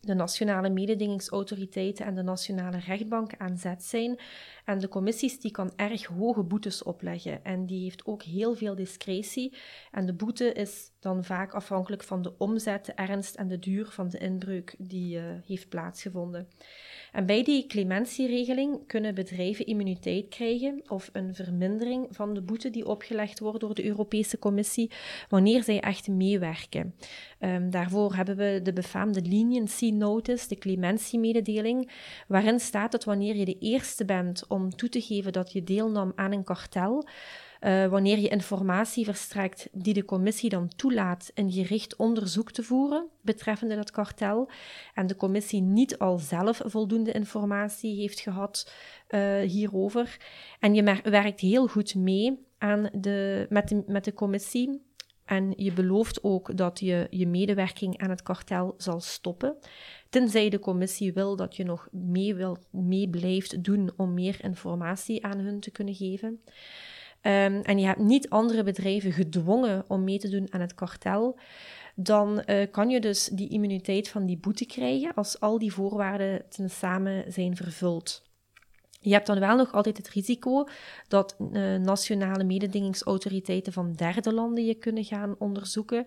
de 0.00 0.14
nationale 0.14 0.70
mededingingsautoriteiten 0.70 2.06
en 2.06 2.14
de 2.14 2.22
nationale 2.22 2.78
rechtbank 2.78 3.36
aan 3.36 3.58
zet 3.58 3.84
zijn. 3.84 4.18
En 4.64 4.78
de 4.78 4.88
commissies 4.88 5.40
die 5.40 5.50
kan 5.50 5.72
erg 5.76 6.04
hoge 6.04 6.42
boetes 6.42 6.82
opleggen 6.82 7.44
en 7.44 7.66
die 7.66 7.82
heeft 7.82 8.06
ook 8.06 8.22
heel 8.22 8.54
veel 8.54 8.74
discretie. 8.74 9.56
En 9.90 10.06
de 10.06 10.14
boete 10.14 10.52
is 10.52 10.90
dan 11.00 11.24
vaak 11.24 11.52
afhankelijk 11.52 12.02
van 12.02 12.22
de 12.22 12.38
omzet, 12.38 12.84
de 12.84 12.92
ernst 12.92 13.34
en 13.34 13.48
de 13.48 13.58
duur 13.58 13.86
van 13.86 14.08
de 14.08 14.18
inbreuk 14.18 14.74
die 14.78 15.18
uh, 15.18 15.24
heeft 15.46 15.68
plaatsgevonden. 15.68 16.48
En 17.16 17.26
bij 17.26 17.44
die 17.44 17.66
clementieregeling 17.66 18.86
kunnen 18.86 19.14
bedrijven 19.14 19.66
immuniteit 19.66 20.28
krijgen 20.28 20.82
of 20.88 21.10
een 21.12 21.34
vermindering 21.34 22.06
van 22.10 22.34
de 22.34 22.42
boete 22.42 22.70
die 22.70 22.86
opgelegd 22.86 23.38
wordt 23.38 23.60
door 23.60 23.74
de 23.74 23.84
Europese 23.84 24.38
Commissie 24.38 24.90
wanneer 25.28 25.62
zij 25.62 25.80
echt 25.80 26.08
meewerken. 26.08 26.94
Um, 27.40 27.70
daarvoor 27.70 28.14
hebben 28.14 28.36
we 28.36 28.60
de 28.62 28.72
befaamde 28.72 29.22
leniency 29.22 29.90
notice, 29.90 30.48
de 30.48 30.56
clementiemededeling, 30.56 31.90
waarin 32.28 32.60
staat 32.60 32.92
dat 32.92 33.04
wanneer 33.04 33.36
je 33.36 33.44
de 33.44 33.58
eerste 33.58 34.04
bent 34.04 34.46
om 34.48 34.76
toe 34.76 34.88
te 34.88 35.00
geven 35.00 35.32
dat 35.32 35.52
je 35.52 35.64
deelnam 35.64 36.12
aan 36.14 36.32
een 36.32 36.44
kartel, 36.44 37.06
uh, 37.60 37.86
wanneer 37.86 38.18
je 38.18 38.28
informatie 38.28 39.04
verstrekt 39.04 39.68
die 39.72 39.94
de 39.94 40.04
commissie 40.04 40.50
dan 40.50 40.68
toelaat 40.76 41.30
een 41.34 41.52
gericht 41.52 41.96
onderzoek 41.96 42.50
te 42.50 42.62
voeren 42.62 43.08
betreffende 43.20 43.74
dat 43.74 43.90
kartel, 43.90 44.50
en 44.94 45.06
de 45.06 45.16
commissie 45.16 45.62
niet 45.62 45.98
al 45.98 46.18
zelf 46.18 46.60
voldoende 46.64 47.12
informatie 47.12 47.96
heeft 47.96 48.20
gehad 48.20 48.72
uh, 49.08 49.40
hierover, 49.40 50.16
en 50.60 50.74
je 50.74 51.00
werkt 51.02 51.40
heel 51.40 51.66
goed 51.66 51.94
mee 51.94 52.44
aan 52.58 52.88
de, 52.92 53.46
met, 53.48 53.68
de, 53.68 53.82
met 53.86 54.04
de 54.04 54.14
commissie, 54.14 54.84
en 55.24 55.52
je 55.56 55.72
belooft 55.72 56.22
ook 56.22 56.56
dat 56.56 56.80
je 56.80 57.06
je 57.10 57.26
medewerking 57.26 57.98
aan 57.98 58.10
het 58.10 58.22
kartel 58.22 58.74
zal 58.76 59.00
stoppen, 59.00 59.56
tenzij 60.08 60.48
de 60.48 60.58
commissie 60.58 61.12
wil 61.12 61.36
dat 61.36 61.56
je 61.56 61.64
nog 61.64 61.88
mee, 61.90 62.34
wil, 62.34 62.56
mee 62.70 63.10
blijft 63.10 63.64
doen 63.64 63.90
om 63.96 64.14
meer 64.14 64.44
informatie 64.44 65.24
aan 65.24 65.38
hun 65.38 65.60
te 65.60 65.70
kunnen 65.70 65.94
geven. 65.94 66.40
Um, 67.26 67.60
en 67.62 67.78
je 67.78 67.86
hebt 67.86 67.98
niet 67.98 68.28
andere 68.28 68.62
bedrijven 68.62 69.12
gedwongen 69.12 69.84
om 69.88 70.04
mee 70.04 70.18
te 70.18 70.28
doen 70.28 70.46
aan 70.50 70.60
het 70.60 70.74
kartel, 70.74 71.38
dan 71.94 72.42
uh, 72.46 72.66
kan 72.70 72.90
je 72.90 73.00
dus 73.00 73.24
die 73.32 73.48
immuniteit 73.48 74.08
van 74.08 74.26
die 74.26 74.38
boete 74.38 74.66
krijgen 74.66 75.14
als 75.14 75.40
al 75.40 75.58
die 75.58 75.72
voorwaarden 75.72 76.42
ten 76.48 76.70
samen 76.70 77.32
zijn 77.32 77.56
vervuld. 77.56 78.25
Je 79.00 79.12
hebt 79.12 79.26
dan 79.26 79.38
wel 79.38 79.56
nog 79.56 79.72
altijd 79.72 79.96
het 79.96 80.08
risico 80.08 80.68
dat 81.08 81.36
uh, 81.38 81.76
nationale 81.76 82.44
mededingingsautoriteiten 82.44 83.72
van 83.72 83.92
derde 83.92 84.32
landen 84.32 84.64
je 84.64 84.74
kunnen 84.74 85.04
gaan 85.04 85.34
onderzoeken, 85.38 86.04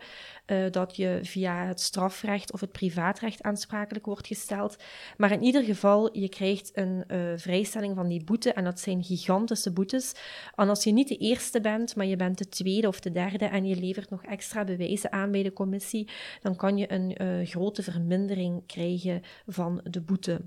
uh, 0.47 0.71
dat 0.71 0.95
je 0.95 1.19
via 1.23 1.65
het 1.65 1.80
strafrecht 1.80 2.54
of 2.54 2.60
het 2.60 2.71
privaatrecht 2.71 3.41
aansprakelijk 3.41 4.06
wordt 4.06 4.28
gesteld. 4.28 4.75
Maar 5.17 5.32
in 5.32 5.43
ieder 5.43 5.63
geval, 5.63 6.17
je 6.17 6.30
krijgt 6.30 6.71
een 6.73 7.04
uh, 7.08 7.32
vrijstelling 7.36 7.95
van 7.95 8.08
die 8.08 8.23
boete 8.23 8.54
en 8.54 8.63
dat 8.63 8.80
zijn 8.80 9.04
gigantische 9.04 9.71
boetes. 9.71 10.13
En 10.56 10.69
als 10.69 10.84
je 10.84 10.91
niet 10.91 11.08
de 11.08 11.17
eerste 11.17 11.62
bent, 11.62 11.95
maar 11.95 12.06
je 12.06 12.15
bent 12.15 12.38
de 12.38 12.49
tweede 12.49 12.88
of 12.88 12.99
de 12.99 13.12
derde 13.12 13.45
en 13.45 13.65
je 13.65 13.75
levert 13.75 14.10
nog 14.10 14.23
extra 14.23 14.63
bewijzen 14.63 15.12
aan 15.12 15.32
bij 15.32 15.43
de 15.43 15.54
commissie, 15.54 16.10
dan 16.41 16.56
kan 16.56 16.78
je 16.78 16.91
een 16.91 17.47
grote 17.47 17.84
vermindering 17.84 18.65
krijgen 18.65 19.21
van 19.47 19.82
de 19.84 20.02
boete. 20.02 20.41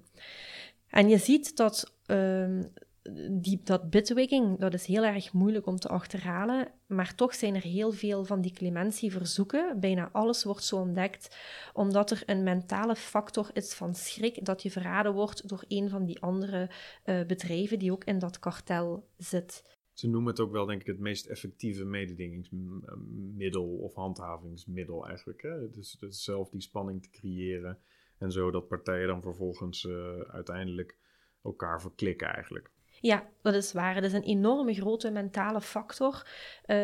En 0.88 1.08
je 1.08 1.18
ziet 1.18 1.56
dat 1.56 1.91
um, 2.06 2.72
dat 3.64 3.90
bitwigging, 3.90 4.58
dat 4.58 4.74
is 4.74 4.86
heel 4.86 5.04
erg 5.04 5.32
moeilijk 5.32 5.66
om 5.66 5.76
te 5.76 5.88
achterhalen, 5.88 6.72
maar 6.86 7.14
toch 7.14 7.34
zijn 7.34 7.54
er 7.54 7.62
heel 7.62 7.92
veel 7.92 8.24
van 8.24 8.40
die 8.40 8.52
clementieverzoeken. 8.52 9.80
Bijna 9.80 10.10
alles 10.12 10.44
wordt 10.44 10.64
zo 10.64 10.76
ontdekt, 10.76 11.36
omdat 11.72 12.10
er 12.10 12.22
een 12.26 12.42
mentale 12.42 12.96
factor 12.96 13.50
is 13.52 13.74
van 13.74 13.94
schrik 13.94 14.44
dat 14.44 14.62
je 14.62 14.70
verraden 14.70 15.12
wordt 15.12 15.48
door 15.48 15.64
een 15.68 15.88
van 15.88 16.04
die 16.04 16.20
andere 16.20 16.70
uh, 17.04 17.26
bedrijven 17.26 17.78
die 17.78 17.92
ook 17.92 18.04
in 18.04 18.18
dat 18.18 18.38
kartel 18.38 19.08
zit. 19.16 19.80
Ze 19.92 20.08
noemen 20.08 20.30
het 20.30 20.40
ook 20.40 20.52
wel, 20.52 20.66
denk 20.66 20.80
ik, 20.80 20.86
het 20.86 20.98
meest 20.98 21.26
effectieve 21.26 21.84
mededingingsmiddel 21.84 23.64
of 23.64 23.94
handhavingsmiddel 23.94 25.06
eigenlijk. 25.06 25.42
Hè? 25.42 25.70
Dus, 25.70 25.96
dus 26.00 26.24
zelf 26.24 26.50
die 26.50 26.60
spanning 26.60 27.02
te 27.02 27.10
creëren 27.10 27.78
en 28.18 28.32
zo 28.32 28.50
dat 28.50 28.68
partijen 28.68 29.06
dan 29.06 29.22
vervolgens 29.22 29.84
uh, 29.84 30.20
uiteindelijk 30.20 30.98
elkaar 31.42 31.80
verklikken 31.80 32.28
eigenlijk. 32.28 32.70
Ja, 33.02 33.28
dat 33.40 33.54
is 33.54 33.72
waar. 33.72 33.94
Het 33.94 34.04
is 34.04 34.12
een 34.12 34.22
enorme 34.22 34.74
grote 34.74 35.10
mentale 35.10 35.60
factor. 35.60 36.14
Uh, 36.14 36.76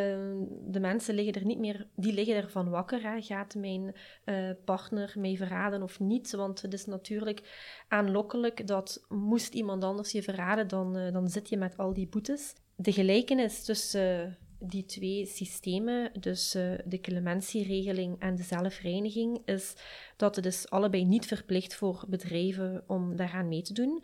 de 0.61 0.81
mensen 0.81 1.14
liggen 1.14 1.35
er 1.35 1.44
niet 1.44 1.59
meer, 1.59 1.88
die 1.97 2.12
liggen 2.12 2.37
ervan 2.37 2.71
wakker. 2.71 3.03
Hè. 3.03 3.21
Gaat 3.21 3.55
mijn 3.55 3.94
uh, 4.25 4.51
partner 4.64 5.14
mee 5.18 5.37
verraden 5.37 5.83
of 5.83 6.01
niet? 6.01 6.31
Want 6.31 6.62
het 6.62 6.73
is 6.73 6.85
natuurlijk 6.85 7.40
aanlokkelijk 7.88 8.67
dat 8.67 9.04
moest 9.09 9.54
iemand 9.54 9.85
anders 9.85 10.13
je 10.13 10.23
verraden, 10.23 10.69
dan, 10.69 10.96
uh, 10.96 11.13
dan 11.13 11.29
zit 11.29 11.48
je 11.48 11.56
met 11.56 11.77
al 11.77 11.92
die 11.92 12.09
boetes. 12.09 12.54
De 12.77 12.92
gelijkenis 12.92 13.65
tussen 13.65 14.38
die 14.61 14.85
twee 14.85 15.27
systemen, 15.27 16.11
dus 16.21 16.50
de 16.85 16.98
clementieregeling 17.00 18.21
en 18.21 18.35
de 18.35 18.42
zelfreiniging, 18.42 19.42
is 19.44 19.75
dat 20.19 20.37
het 20.37 20.46
is 20.46 20.71
allebei 20.71 21.04
niet 21.04 21.27
verplicht 21.27 21.75
voor 21.75 22.04
bedrijven 22.08 22.85
om 22.87 23.16
daaraan 23.16 23.48
mee 23.48 23.62
te 23.62 23.73
doen. 23.73 24.02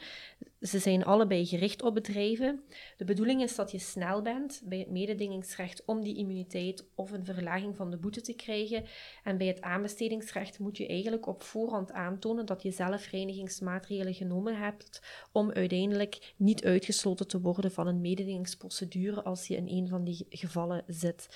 ze 0.61 0.79
zijn 0.79 1.05
allebei 1.05 1.47
gericht 1.47 1.83
op 1.83 1.95
bedrijven. 1.95 2.63
De 2.97 3.05
bedoeling 3.05 3.43
is 3.43 3.55
dat 3.55 3.71
je 3.71 3.79
snel 3.79 4.23
bent 4.23 4.63
bij 4.65 4.79
het 4.79 4.91
mededingingsrecht 4.91 5.85
om 5.85 6.03
die 6.03 6.17
immuniteit 6.17 6.87
of 6.95 7.11
een 7.11 7.25
verlaging 7.25 7.77
van 7.77 7.91
de 7.91 7.97
boete 7.97 8.21
te 8.21 8.33
krijgen. 8.33 8.85
En 9.25 9.39
bij 9.39 9.47
het 9.47 9.61
aanbestedingsrecht 9.61 10.59
moet 10.59 10.77
je 10.77 10.87
eigenlijk 10.87 11.27
op 11.27 11.43
voorhand 11.43 11.93
aantonen 11.93 12.47
dat 12.47 12.63
je 12.63 12.71
zelfreinigingsmaatregelen 12.71 14.15
genomen 14.15 14.59
hebt 14.59 15.03
om 15.33 15.53
uiteindelijk 15.53 16.35
niet 16.37 16.65
uitgesloten 16.65 17.29
te 17.29 17.41
worden 17.41 17.73
van 17.73 17.87
een 17.87 18.01
mededingingsprocedure 18.01 19.23
als 19.23 19.47
je 19.47 19.57
in 19.57 19.69
een 19.69 19.89
van 19.89 20.05
die 20.05 20.27
gevallen 20.29 20.85
zit. 20.87 21.29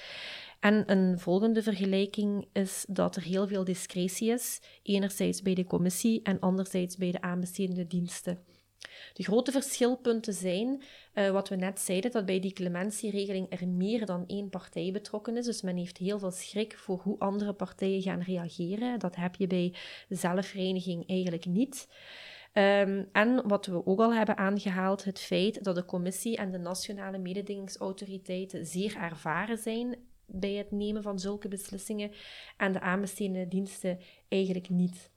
En 0.60 0.90
een 0.90 1.18
volgende 1.18 1.62
vergelijking 1.62 2.48
is 2.52 2.84
dat 2.88 3.16
er 3.16 3.22
heel 3.22 3.46
veel 3.46 3.64
discretie 3.64 4.32
is, 4.32 4.60
enerzijds 4.82 5.42
bij 5.42 5.54
de 5.54 5.64
commissie 5.64 6.22
en 6.22 6.40
anderzijds 6.40 6.96
bij 6.96 7.10
de 7.10 7.20
aanbestedende 7.20 7.86
diensten. 7.86 8.44
De 9.12 9.22
grote 9.22 9.52
verschilpunten 9.52 10.34
zijn, 10.34 10.82
uh, 11.14 11.30
wat 11.30 11.48
we 11.48 11.56
net 11.56 11.80
zeiden, 11.80 12.10
dat 12.10 12.26
bij 12.26 12.40
die 12.40 12.52
clementieregeling 12.52 13.46
er 13.60 13.68
meer 13.68 14.06
dan 14.06 14.26
één 14.26 14.48
partij 14.48 14.90
betrokken 14.92 15.36
is. 15.36 15.44
Dus 15.44 15.62
men 15.62 15.76
heeft 15.76 15.96
heel 15.96 16.18
veel 16.18 16.30
schrik 16.30 16.78
voor 16.78 17.00
hoe 17.02 17.18
andere 17.18 17.52
partijen 17.52 18.02
gaan 18.02 18.20
reageren. 18.20 18.98
Dat 18.98 19.16
heb 19.16 19.34
je 19.34 19.46
bij 19.46 19.74
zelfreiniging 20.08 21.08
eigenlijk 21.08 21.46
niet. 21.46 21.88
Um, 22.52 23.08
en 23.12 23.48
wat 23.48 23.66
we 23.66 23.86
ook 23.86 24.00
al 24.00 24.14
hebben 24.14 24.36
aangehaald, 24.36 25.04
het 25.04 25.18
feit 25.18 25.64
dat 25.64 25.74
de 25.74 25.84
commissie 25.84 26.36
en 26.36 26.50
de 26.50 26.58
nationale 26.58 27.18
mededingingsautoriteiten 27.18 28.66
zeer 28.66 28.96
ervaren 28.96 29.58
zijn 29.58 29.96
bij 30.28 30.52
het 30.52 30.70
nemen 30.70 31.02
van 31.02 31.18
zulke 31.18 31.48
beslissingen 31.48 32.10
en 32.56 32.72
de 32.72 32.80
aanbestedende 32.80 33.48
diensten 33.48 33.98
eigenlijk 34.28 34.68
niet. 34.68 35.10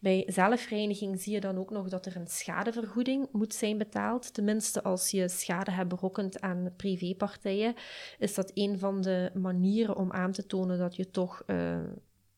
Bij 0.00 0.24
zelfreiniging 0.26 1.20
zie 1.20 1.32
je 1.32 1.40
dan 1.40 1.58
ook 1.58 1.70
nog 1.70 1.88
dat 1.88 2.06
er 2.06 2.16
een 2.16 2.26
schadevergoeding 2.26 3.28
moet 3.32 3.54
zijn 3.54 3.78
betaald. 3.78 4.34
Tenminste, 4.34 4.82
als 4.82 5.10
je 5.10 5.28
schade 5.28 5.70
hebt 5.70 5.88
berokkend 5.88 6.40
aan 6.40 6.72
privépartijen, 6.76 7.74
is 8.18 8.34
dat 8.34 8.50
een 8.54 8.78
van 8.78 9.00
de 9.00 9.30
manieren 9.34 9.96
om 9.96 10.12
aan 10.12 10.32
te 10.32 10.46
tonen 10.46 10.78
dat 10.78 10.96
je 10.96 11.10
toch 11.10 11.42
uh, 11.46 11.78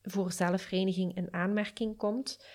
voor 0.03 0.33
zelfreiniging 0.33 1.17
in 1.17 1.33
aanmerking 1.33 1.97
komt. 1.97 2.47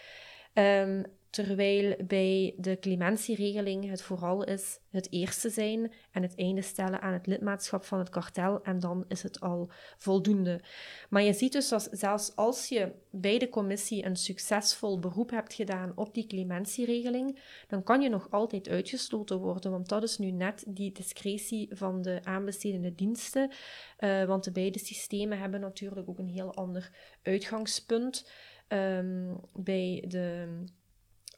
Um, 0.53 1.03
Terwijl 1.29 1.95
bij 2.07 2.53
de 2.57 2.79
clementieregeling 2.79 3.89
het 3.89 4.01
vooral 4.01 4.43
is 4.43 4.79
het 4.89 5.11
eerste 5.11 5.49
zijn 5.49 5.91
en 6.11 6.21
het 6.21 6.35
einde 6.35 6.61
stellen 6.61 7.01
aan 7.01 7.13
het 7.13 7.27
lidmaatschap 7.27 7.83
van 7.83 7.99
het 7.99 8.09
kartel 8.09 8.61
en 8.63 8.79
dan 8.79 9.05
is 9.07 9.23
het 9.23 9.39
al 9.39 9.71
voldoende. 9.97 10.61
Maar 11.09 11.21
je 11.21 11.33
ziet 11.33 11.51
dus 11.51 11.69
dat 11.69 11.89
zelfs 11.91 12.35
als 12.35 12.69
je 12.69 12.91
bij 13.11 13.37
de 13.37 13.49
commissie 13.49 14.05
een 14.05 14.15
succesvol 14.15 14.99
beroep 14.99 15.29
hebt 15.29 15.53
gedaan 15.53 15.91
op 15.95 16.13
die 16.13 16.27
clementieregeling, 16.27 17.39
dan 17.67 17.83
kan 17.83 18.01
je 18.01 18.09
nog 18.09 18.31
altijd 18.31 18.69
uitgesloten 18.69 19.37
worden, 19.37 19.71
want 19.71 19.89
dat 19.89 20.03
is 20.03 20.17
nu 20.17 20.31
net 20.31 20.63
die 20.67 20.91
discretie 20.91 21.69
van 21.71 22.01
de 22.01 22.19
aanbestedende 22.23 22.95
diensten, 22.95 23.51
uh, 23.99 24.23
want 24.25 24.43
de 24.43 24.51
beide 24.51 24.79
systemen 24.79 25.39
hebben 25.39 25.59
natuurlijk 25.59 26.09
ook 26.09 26.19
een 26.19 26.27
heel 26.27 26.53
ander 26.53 26.91
uitgangspunt. 27.23 28.31
Um, 28.69 29.39
bij 29.53 30.03
de 30.07 30.47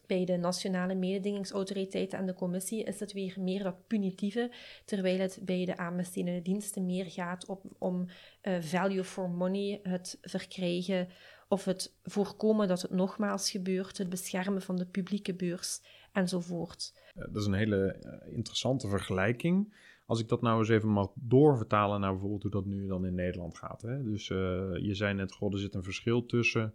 bij 0.10 0.26
de 0.26 0.38
nationale 0.38 0.96
mededingingsautoriteiten 0.96 2.20
en 2.20 2.26
de 2.26 2.34
commissie 2.34 2.84
is 2.84 3.00
het 3.00 3.14
weer 3.14 3.36
meer 3.40 3.64
dat 3.64 3.88
punitieve, 3.88 4.52
terwijl 4.86 5.20
het 5.20 5.40
bij 5.42 5.66
de 5.66 5.78
aanbestedende 5.78 6.42
diensten 6.42 6.86
meer 6.86 7.06
gaat 7.06 7.46
op, 7.46 7.64
om 7.78 8.06
uh, 8.44 8.62
value 8.62 9.04
for 9.04 9.30
money, 9.30 9.80
het 9.84 10.18
verkrijgen 10.22 11.08
of 11.48 11.66
het 11.66 11.96
voorkomen 12.04 12.68
dat 12.68 12.82
het 12.82 12.92
nogmaals 12.92 13.52
gebeurt, 13.52 13.98
het 13.98 14.10
beschermen 14.10 14.62
van 14.62 14.76
de 14.76 14.86
publieke 14.86 15.36
beurs 15.36 15.82
enzovoort. 16.14 16.94
Dat 17.14 17.36
is 17.36 17.46
een 17.46 17.54
hele 17.54 17.94
eh, 17.94 18.36
interessante 18.36 18.88
vergelijking. 18.88 19.74
Als 20.06 20.20
ik 20.20 20.28
dat 20.28 20.42
nou 20.42 20.60
eens 20.60 20.70
even 20.70 20.90
mag 20.90 21.12
doorvertalen 21.16 22.00
naar 22.00 22.12
bijvoorbeeld 22.12 22.42
hoe 22.42 22.52
dat 22.52 22.66
nu 22.66 22.88
dan 22.88 23.06
in 23.06 23.16
Nederland 23.16 23.58
gaat. 23.58 23.82
Hè? 23.82 24.04
Dus 24.04 24.28
je 24.28 24.92
zei 24.92 25.14
net, 25.14 25.32
god, 25.32 25.54
er 25.54 25.60
zit 25.60 25.74
een 25.74 25.84
verschil 25.84 26.26
tussen 26.26 26.74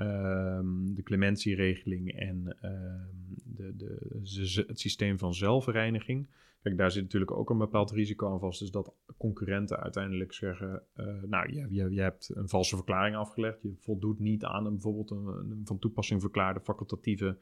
Ehm, 0.00 0.94
de 0.94 1.02
clementieregeling 1.02 2.12
en 2.12 2.56
ehm, 2.60 3.08
de, 3.44 3.76
de, 3.76 4.64
het 4.66 4.80
systeem 4.80 5.18
van 5.18 5.34
zelfreiniging. 5.34 6.28
Kijk, 6.62 6.76
daar 6.76 6.90
zit 6.90 7.02
natuurlijk 7.02 7.30
ook 7.30 7.50
een 7.50 7.58
bepaald 7.58 7.90
risico 7.90 8.32
aan 8.32 8.38
vast. 8.38 8.60
Dus 8.60 8.70
dat 8.70 8.94
concurrenten 9.16 9.80
uiteindelijk 9.80 10.32
zeggen: 10.32 10.82
uh, 10.96 11.22
Nou, 11.22 11.52
je, 11.52 11.66
je, 11.70 11.90
je, 11.90 12.00
hebt 12.00 12.30
een 12.34 12.48
valse 12.48 12.76
verklaring 12.76 13.16
afgelegd. 13.16 13.62
Je 13.62 13.74
voldoet 13.78 14.18
niet 14.18 14.44
aan 14.44 14.66
een, 14.66 14.72
bijvoorbeeld 14.72 15.10
een, 15.10 15.60
van 15.64 15.78
toepassing 15.78 16.20
verklaarde 16.20 16.60
facultatieve 16.60 17.36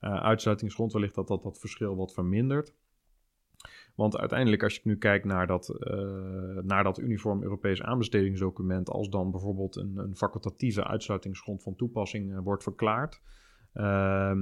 uh, 0.00 0.22
uitsluitingsgrond. 0.22 0.92
Wellicht 0.92 1.14
dat 1.14 1.28
dat 1.28 1.58
verschil 1.58 1.96
wat 1.96 2.14
vermindert. 2.14 2.74
Want 3.96 4.16
uiteindelijk, 4.18 4.62
als 4.62 4.74
je 4.74 4.80
nu 4.84 4.96
kijkt 4.96 5.24
naar 5.24 5.46
dat, 5.46 5.76
uh, 5.78 6.62
naar 6.62 6.84
dat 6.84 6.98
uniform 6.98 7.42
Europees 7.42 7.82
aanbestedingsdocument, 7.82 8.90
als 8.90 9.08
dan 9.08 9.30
bijvoorbeeld 9.30 9.76
een, 9.76 9.96
een 9.96 10.16
facultatieve 10.16 10.84
uitsluitingsgrond 10.84 11.62
van 11.62 11.76
toepassing 11.76 12.32
uh, 12.32 12.38
wordt 12.42 12.62
verklaard, 12.62 13.20
uh, 13.74 14.32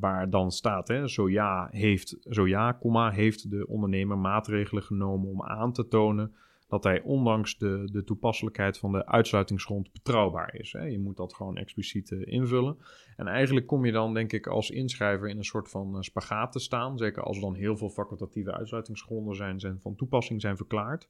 waar 0.00 0.30
dan 0.30 0.50
staat, 0.50 0.88
hè, 0.88 1.08
zo 1.08 1.28
ja, 1.28 1.68
heeft, 1.70 2.16
zo 2.20 2.46
ja, 2.46 2.76
comma, 2.80 3.10
heeft 3.10 3.50
de 3.50 3.66
ondernemer 3.66 4.18
maatregelen 4.18 4.82
genomen 4.82 5.28
om 5.28 5.42
aan 5.42 5.72
te 5.72 5.88
tonen 5.88 6.34
dat 6.72 6.84
hij 6.84 7.02
ondanks 7.02 7.58
de, 7.58 7.88
de 7.92 8.04
toepasselijkheid 8.04 8.78
van 8.78 8.92
de 8.92 9.06
uitsluitingsgrond 9.06 9.92
betrouwbaar 9.92 10.54
is. 10.54 10.72
Hè. 10.72 10.84
Je 10.84 10.98
moet 10.98 11.16
dat 11.16 11.34
gewoon 11.34 11.56
expliciet 11.56 12.10
uh, 12.10 12.26
invullen. 12.26 12.76
En 13.16 13.26
eigenlijk 13.26 13.66
kom 13.66 13.84
je 13.84 13.92
dan, 13.92 14.14
denk 14.14 14.32
ik, 14.32 14.46
als 14.46 14.70
inschrijver 14.70 15.28
in 15.28 15.36
een 15.36 15.44
soort 15.44 15.70
van 15.70 15.94
uh, 15.94 16.00
spagaat 16.00 16.52
te 16.52 16.58
staan. 16.58 16.98
Zeker 16.98 17.22
als 17.22 17.36
er 17.36 17.42
dan 17.42 17.54
heel 17.54 17.76
veel 17.76 17.90
facultatieve 17.90 18.52
uitsluitingsgronden 18.52 19.36
zijn, 19.36 19.60
zijn 19.60 19.80
van 19.80 19.96
toepassing 19.96 20.40
zijn 20.40 20.56
verklaard. 20.56 21.08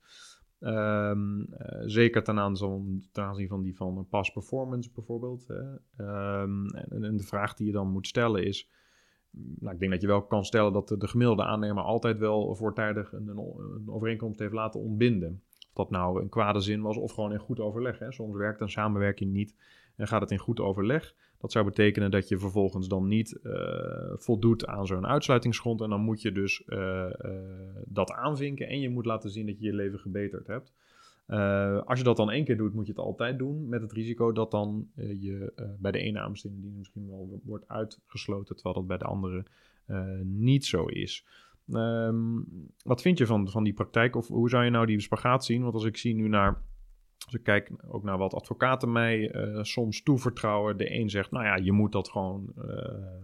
Um, 0.61 1.41
uh, 1.41 1.47
zeker 1.85 2.23
ten 2.23 2.39
aanzien, 2.39 3.09
van 3.49 3.63
die 3.63 3.77
van 3.77 4.07
past 4.11 4.33
performance 4.33 4.91
bijvoorbeeld. 4.95 5.47
Hè. 5.47 5.61
Um, 6.41 6.67
en, 6.67 7.05
en, 7.05 7.17
de 7.17 7.27
vraag 7.27 7.55
die 7.55 7.67
je 7.67 7.73
dan 7.73 7.89
moet 7.89 8.07
stellen 8.07 8.45
is. 8.45 8.71
Nou, 9.31 9.75
ik 9.75 9.81
denk 9.81 9.93
dat 9.93 10.01
je 10.01 10.07
wel 10.07 10.23
kan 10.23 10.45
stellen 10.45 10.73
dat 10.73 10.89
de, 10.89 10.97
de 10.97 11.09
gemiddelde 11.09 11.45
aannemer 11.45 11.83
altijd 11.83 12.19
wel 12.19 12.55
voortijdig 12.55 13.13
een, 13.13 13.29
een, 13.29 13.83
overeenkomst 13.87 14.39
heeft 14.39 14.53
laten 14.53 14.81
ontbinden 14.81 15.43
dat 15.73 15.91
nou 15.91 16.21
een 16.21 16.29
kwade 16.29 16.61
zin 16.61 16.83
was 16.83 16.97
of 16.97 17.13
gewoon 17.13 17.33
in 17.33 17.39
goed 17.39 17.61
overleg. 17.61 17.99
Hè. 17.99 18.13
Soms 18.13 18.37
werkt 18.37 18.61
een 18.61 18.71
samenwerking 18.71 19.33
niet 19.33 19.55
en 19.97 20.09
gaat 20.09 20.21
het 20.21 20.31
in 20.31 20.39
goed 20.39 20.61
overleg. 20.61 21.15
Dat 21.39 21.53
zou 21.53 21.65
betekenen 21.65 22.11
dat 22.11 22.29
je 22.29 22.39
vervolgens 22.39 22.89
dan 22.89 23.09
niet 23.09 23.39
uh, 23.43 23.53
voldoet 24.15 24.67
aan 24.67 24.87
zo'n 24.87 25.07
uitsluitingsgrond. 25.07 25.81
En 25.81 25.91
dan 25.91 26.01
moet 26.01 26.23
je 26.23 26.33
dus 26.33 26.63
uh, 26.67 26.79
uh, 26.79 27.33
dat 27.85 28.13
aanvinken 28.13 28.69
en 28.69 28.81
je 28.81 28.89
moet 28.89 29.07
laten 29.07 29.31
zien 29.31 29.47
dat 29.47 29.59
je 29.59 29.67
je 29.67 29.75
leven 29.75 29.99
gebeterd 29.99 30.47
hebt. 30.47 30.73
als 31.87 31.99
je 31.99 32.05
dat 32.05 32.17
dan 32.17 32.31
één 32.31 32.45
keer 32.45 32.57
doet, 32.57 32.75
moet 32.75 32.87
je 32.87 32.93
het 32.93 33.01
altijd 33.01 33.39
doen. 33.39 33.69
Met 33.69 33.83
het 33.83 33.93
risico 33.93 34.33
dat 34.33 34.51
dan 34.51 34.89
je 34.95 35.53
bij 35.79 35.93
de 35.93 35.99
ene 35.99 36.21
aanbesteding 36.21 36.77
misschien 36.77 37.09
wel 37.09 37.41
wordt 37.45 37.69
uitgesloten, 37.69 38.55
terwijl 38.55 38.75
dat 38.75 38.87
bij 38.87 38.99
de 38.99 39.05
andere 39.05 39.45
niet 40.25 40.65
zo 40.65 40.87
is. 40.87 41.27
Um, 41.75 42.47
wat 42.85 43.03
vind 43.03 43.19
je 43.19 43.27
van, 43.27 43.49
van 43.49 43.65
die 43.65 43.73
praktijk? 43.73 44.17
Of 44.17 44.29
hoe 44.29 44.49
zou 44.49 44.65
je 44.65 44.71
nou 44.71 44.87
die 44.87 45.01
spagaat 45.01 45.45
zien? 45.45 45.63
Want 45.63 45.75
als 45.75 45.85
ik 45.85 45.97
zie 45.97 46.15
nu 46.15 46.29
naar 46.29 46.63
als 47.25 47.35
ik 47.35 47.43
kijk 47.43 47.71
ook 47.89 48.03
naar 48.03 48.19
wat 48.19 48.35
advocaten 48.35 48.93
mij 48.93 49.35
uh, 49.35 49.63
soms 49.63 50.03
toevertrouwen. 50.03 50.77
De 50.77 50.95
een 50.95 51.11
zegt, 51.11 51.31
nou 51.31 51.45
ja, 51.45 51.57
je 51.57 51.73
moet 51.73 51.93
dat 51.93 52.09
gewoon 52.09 52.53
uh, 52.59 52.65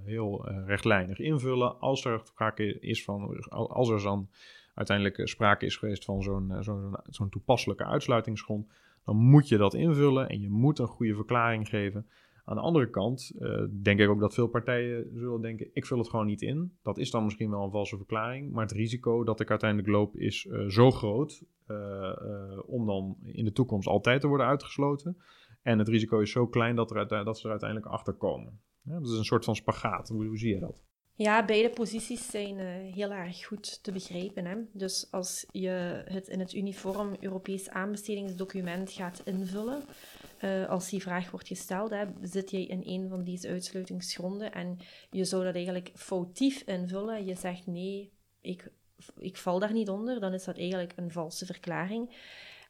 heel 0.04 0.48
uh, 0.48 0.66
rechtlijnig 0.66 1.18
invullen. 1.18 1.80
Als 1.80 2.04
er 2.04 2.20
sprake 2.24 2.80
is 2.80 3.04
van, 3.04 3.48
als 3.50 3.88
er 3.88 4.02
dan 4.02 4.28
uiteindelijk 4.74 5.28
sprake 5.28 5.66
is 5.66 5.76
geweest 5.76 6.04
van 6.04 6.22
zo'n 6.22 6.56
zo'n 6.60 6.96
zo'n 7.04 7.28
toepasselijke 7.28 7.84
uitsluitingsgrond, 7.84 8.66
dan 9.04 9.16
moet 9.16 9.48
je 9.48 9.56
dat 9.56 9.74
invullen 9.74 10.28
en 10.28 10.40
je 10.40 10.50
moet 10.50 10.78
een 10.78 10.86
goede 10.86 11.14
verklaring 11.14 11.68
geven. 11.68 12.06
Aan 12.48 12.56
de 12.56 12.62
andere 12.62 12.90
kant 12.90 13.32
uh, 13.38 13.64
denk 13.82 14.00
ik 14.00 14.08
ook 14.08 14.20
dat 14.20 14.34
veel 14.34 14.46
partijen 14.46 15.10
zullen 15.14 15.40
denken: 15.40 15.70
ik 15.72 15.86
vul 15.86 15.98
het 15.98 16.08
gewoon 16.08 16.26
niet 16.26 16.42
in. 16.42 16.72
Dat 16.82 16.98
is 16.98 17.10
dan 17.10 17.24
misschien 17.24 17.50
wel 17.50 17.62
een 17.62 17.70
valse 17.70 17.96
verklaring, 17.96 18.52
maar 18.52 18.62
het 18.62 18.72
risico 18.72 19.24
dat 19.24 19.40
ik 19.40 19.50
uiteindelijk 19.50 19.90
loop 19.90 20.16
is 20.16 20.44
uh, 20.44 20.68
zo 20.68 20.90
groot 20.90 21.42
uh, 21.66 22.58
om 22.66 22.86
dan 22.86 23.16
in 23.24 23.44
de 23.44 23.52
toekomst 23.52 23.88
altijd 23.88 24.20
te 24.20 24.26
worden 24.26 24.46
uitgesloten. 24.46 25.16
En 25.62 25.78
het 25.78 25.88
risico 25.88 26.18
is 26.20 26.30
zo 26.30 26.46
klein 26.46 26.76
dat, 26.76 26.90
er 26.90 27.24
dat 27.24 27.38
ze 27.38 27.44
er 27.44 27.50
uiteindelijk 27.50 27.90
achter 27.90 28.14
komen. 28.14 28.60
Ja, 28.82 28.98
dat 28.98 29.10
is 29.10 29.18
een 29.18 29.24
soort 29.24 29.44
van 29.44 29.56
spagaat. 29.56 30.08
Hoe, 30.08 30.26
hoe 30.26 30.38
zie 30.38 30.54
je 30.54 30.60
dat? 30.60 30.82
Ja, 31.14 31.44
beide 31.44 31.70
posities 31.70 32.30
zijn 32.30 32.58
heel 32.92 33.10
erg 33.10 33.46
goed 33.46 33.82
te 33.82 33.92
begrijpen. 33.92 34.44
Hè? 34.44 34.56
Dus 34.72 35.08
als 35.10 35.46
je 35.50 36.02
het 36.04 36.28
in 36.28 36.38
het 36.40 36.54
uniform 36.54 37.16
Europees 37.20 37.68
aanbestedingsdocument 37.68 38.92
gaat 38.92 39.22
invullen, 39.24 39.82
uh, 40.40 40.68
als 40.68 40.90
die 40.90 41.02
vraag 41.02 41.30
wordt 41.30 41.46
gesteld, 41.46 41.90
hè, 41.90 42.04
zit 42.22 42.50
jij 42.50 42.64
in 42.64 42.82
een 42.84 43.08
van 43.08 43.24
deze 43.24 43.48
uitsluitingsgronden 43.48 44.52
en 44.52 44.78
je 45.10 45.24
zou 45.24 45.44
dat 45.44 45.54
eigenlijk 45.54 45.90
foutief 45.94 46.62
invullen. 46.62 47.24
Je 47.24 47.34
zegt 47.34 47.66
nee, 47.66 48.12
ik, 48.40 48.70
ik 49.18 49.36
val 49.36 49.58
daar 49.58 49.72
niet 49.72 49.88
onder, 49.88 50.20
dan 50.20 50.34
is 50.34 50.44
dat 50.44 50.56
eigenlijk 50.56 50.92
een 50.96 51.12
valse 51.12 51.46
verklaring. 51.46 52.16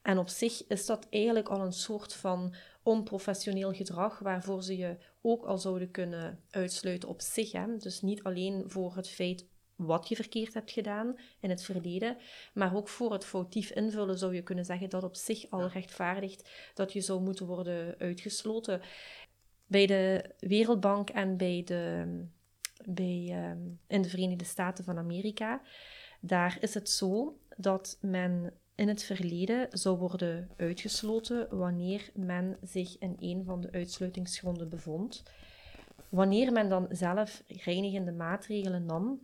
En 0.02 0.18
op 0.18 0.28
zich 0.28 0.66
is 0.66 0.86
dat 0.86 1.06
eigenlijk 1.10 1.48
al 1.48 1.60
een 1.60 1.72
soort 1.72 2.14
van 2.14 2.54
onprofessioneel 2.82 3.72
gedrag 3.72 4.18
waarvoor 4.18 4.62
ze 4.62 4.76
je 4.76 4.96
ook 5.22 5.44
al 5.44 5.58
zouden 5.58 5.90
kunnen 5.90 6.40
uitsluiten 6.50 7.08
op 7.08 7.20
zich. 7.20 7.52
Hè? 7.52 7.76
Dus 7.76 8.00
niet 8.00 8.22
alleen 8.22 8.64
voor 8.66 8.96
het 8.96 9.08
feit 9.08 9.46
wat 9.78 10.08
je 10.08 10.16
verkeerd 10.16 10.54
hebt 10.54 10.70
gedaan 10.70 11.18
in 11.40 11.50
het 11.50 11.62
verleden. 11.62 12.16
Maar 12.52 12.76
ook 12.76 12.88
voor 12.88 13.12
het 13.12 13.24
foutief 13.24 13.70
invullen 13.70 14.18
zou 14.18 14.34
je 14.34 14.42
kunnen 14.42 14.64
zeggen 14.64 14.90
dat 14.90 15.02
op 15.02 15.16
zich 15.16 15.50
al 15.50 15.66
rechtvaardigt 15.66 16.50
dat 16.74 16.92
je 16.92 17.00
zou 17.00 17.20
moeten 17.20 17.46
worden 17.46 17.94
uitgesloten. 17.98 18.80
Bij 19.66 19.86
de 19.86 20.30
Wereldbank 20.38 21.10
en 21.10 21.36
bij 21.36 21.62
de, 21.64 22.04
bij, 22.84 23.26
ehm, 23.30 23.58
in 23.86 24.02
de 24.02 24.08
Verenigde 24.08 24.44
Staten 24.44 24.84
van 24.84 24.98
Amerika, 24.98 25.62
daar 26.20 26.56
is 26.60 26.74
het 26.74 26.90
zo 26.90 27.38
dat 27.56 27.98
men 28.00 28.52
in 28.74 28.88
het 28.88 29.02
verleden 29.02 29.66
zou 29.70 29.98
worden 29.98 30.50
uitgesloten 30.56 31.56
wanneer 31.56 32.10
men 32.14 32.56
zich 32.62 32.98
in 32.98 33.16
een 33.18 33.44
van 33.44 33.60
de 33.60 33.72
uitsluitingsgronden 33.72 34.68
bevond. 34.68 35.22
Wanneer 36.08 36.52
men 36.52 36.68
dan 36.68 36.86
zelf 36.90 37.42
reinigende 37.46 38.12
maatregelen 38.12 38.84
nam, 38.84 39.20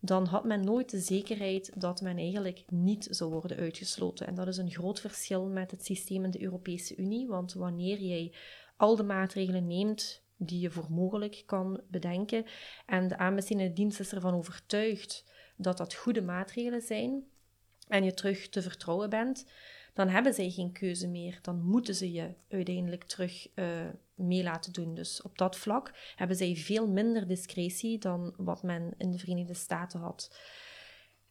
dan 0.00 0.26
had 0.26 0.44
men 0.44 0.64
nooit 0.64 0.90
de 0.90 0.98
zekerheid 0.98 1.80
dat 1.80 2.00
men 2.00 2.16
eigenlijk 2.16 2.62
niet 2.68 3.06
zou 3.10 3.30
worden 3.30 3.56
uitgesloten. 3.56 4.26
En 4.26 4.34
dat 4.34 4.48
is 4.48 4.56
een 4.56 4.70
groot 4.70 5.00
verschil 5.00 5.46
met 5.46 5.70
het 5.70 5.84
systeem 5.84 6.24
in 6.24 6.30
de 6.30 6.42
Europese 6.42 6.96
Unie, 6.96 7.26
want 7.26 7.52
wanneer 7.52 7.98
jij 7.98 8.32
al 8.76 8.96
de 8.96 9.02
maatregelen 9.02 9.66
neemt 9.66 10.22
die 10.36 10.60
je 10.60 10.70
voor 10.70 10.86
mogelijk 10.90 11.42
kan 11.46 11.80
bedenken 11.88 12.44
en 12.86 13.08
de 13.08 13.16
aanbestedende 13.16 13.72
dienst 13.72 14.00
is 14.00 14.12
ervan 14.12 14.34
overtuigd 14.34 15.24
dat 15.56 15.76
dat 15.76 15.94
goede 15.94 16.22
maatregelen 16.22 16.80
zijn 16.80 17.24
en 17.88 18.04
je 18.04 18.14
terug 18.14 18.48
te 18.48 18.62
vertrouwen 18.62 19.10
bent, 19.10 19.46
dan 19.94 20.08
hebben 20.08 20.34
zij 20.34 20.50
geen 20.50 20.72
keuze 20.72 21.08
meer. 21.08 21.38
Dan 21.42 21.62
moeten 21.62 21.94
ze 21.94 22.12
je 22.12 22.34
uiteindelijk 22.48 23.04
terug 23.04 23.48
uh, 23.54 23.86
mee 24.20 24.42
laten 24.42 24.72
doen. 24.72 24.94
Dus 24.94 25.22
op 25.22 25.38
dat 25.38 25.56
vlak 25.56 25.92
hebben 26.16 26.36
zij 26.36 26.56
veel 26.56 26.88
minder 26.88 27.26
discretie 27.26 27.98
dan 27.98 28.34
wat 28.36 28.62
men 28.62 28.94
in 28.96 29.10
de 29.10 29.18
Verenigde 29.18 29.54
Staten 29.54 30.00
had. 30.00 30.30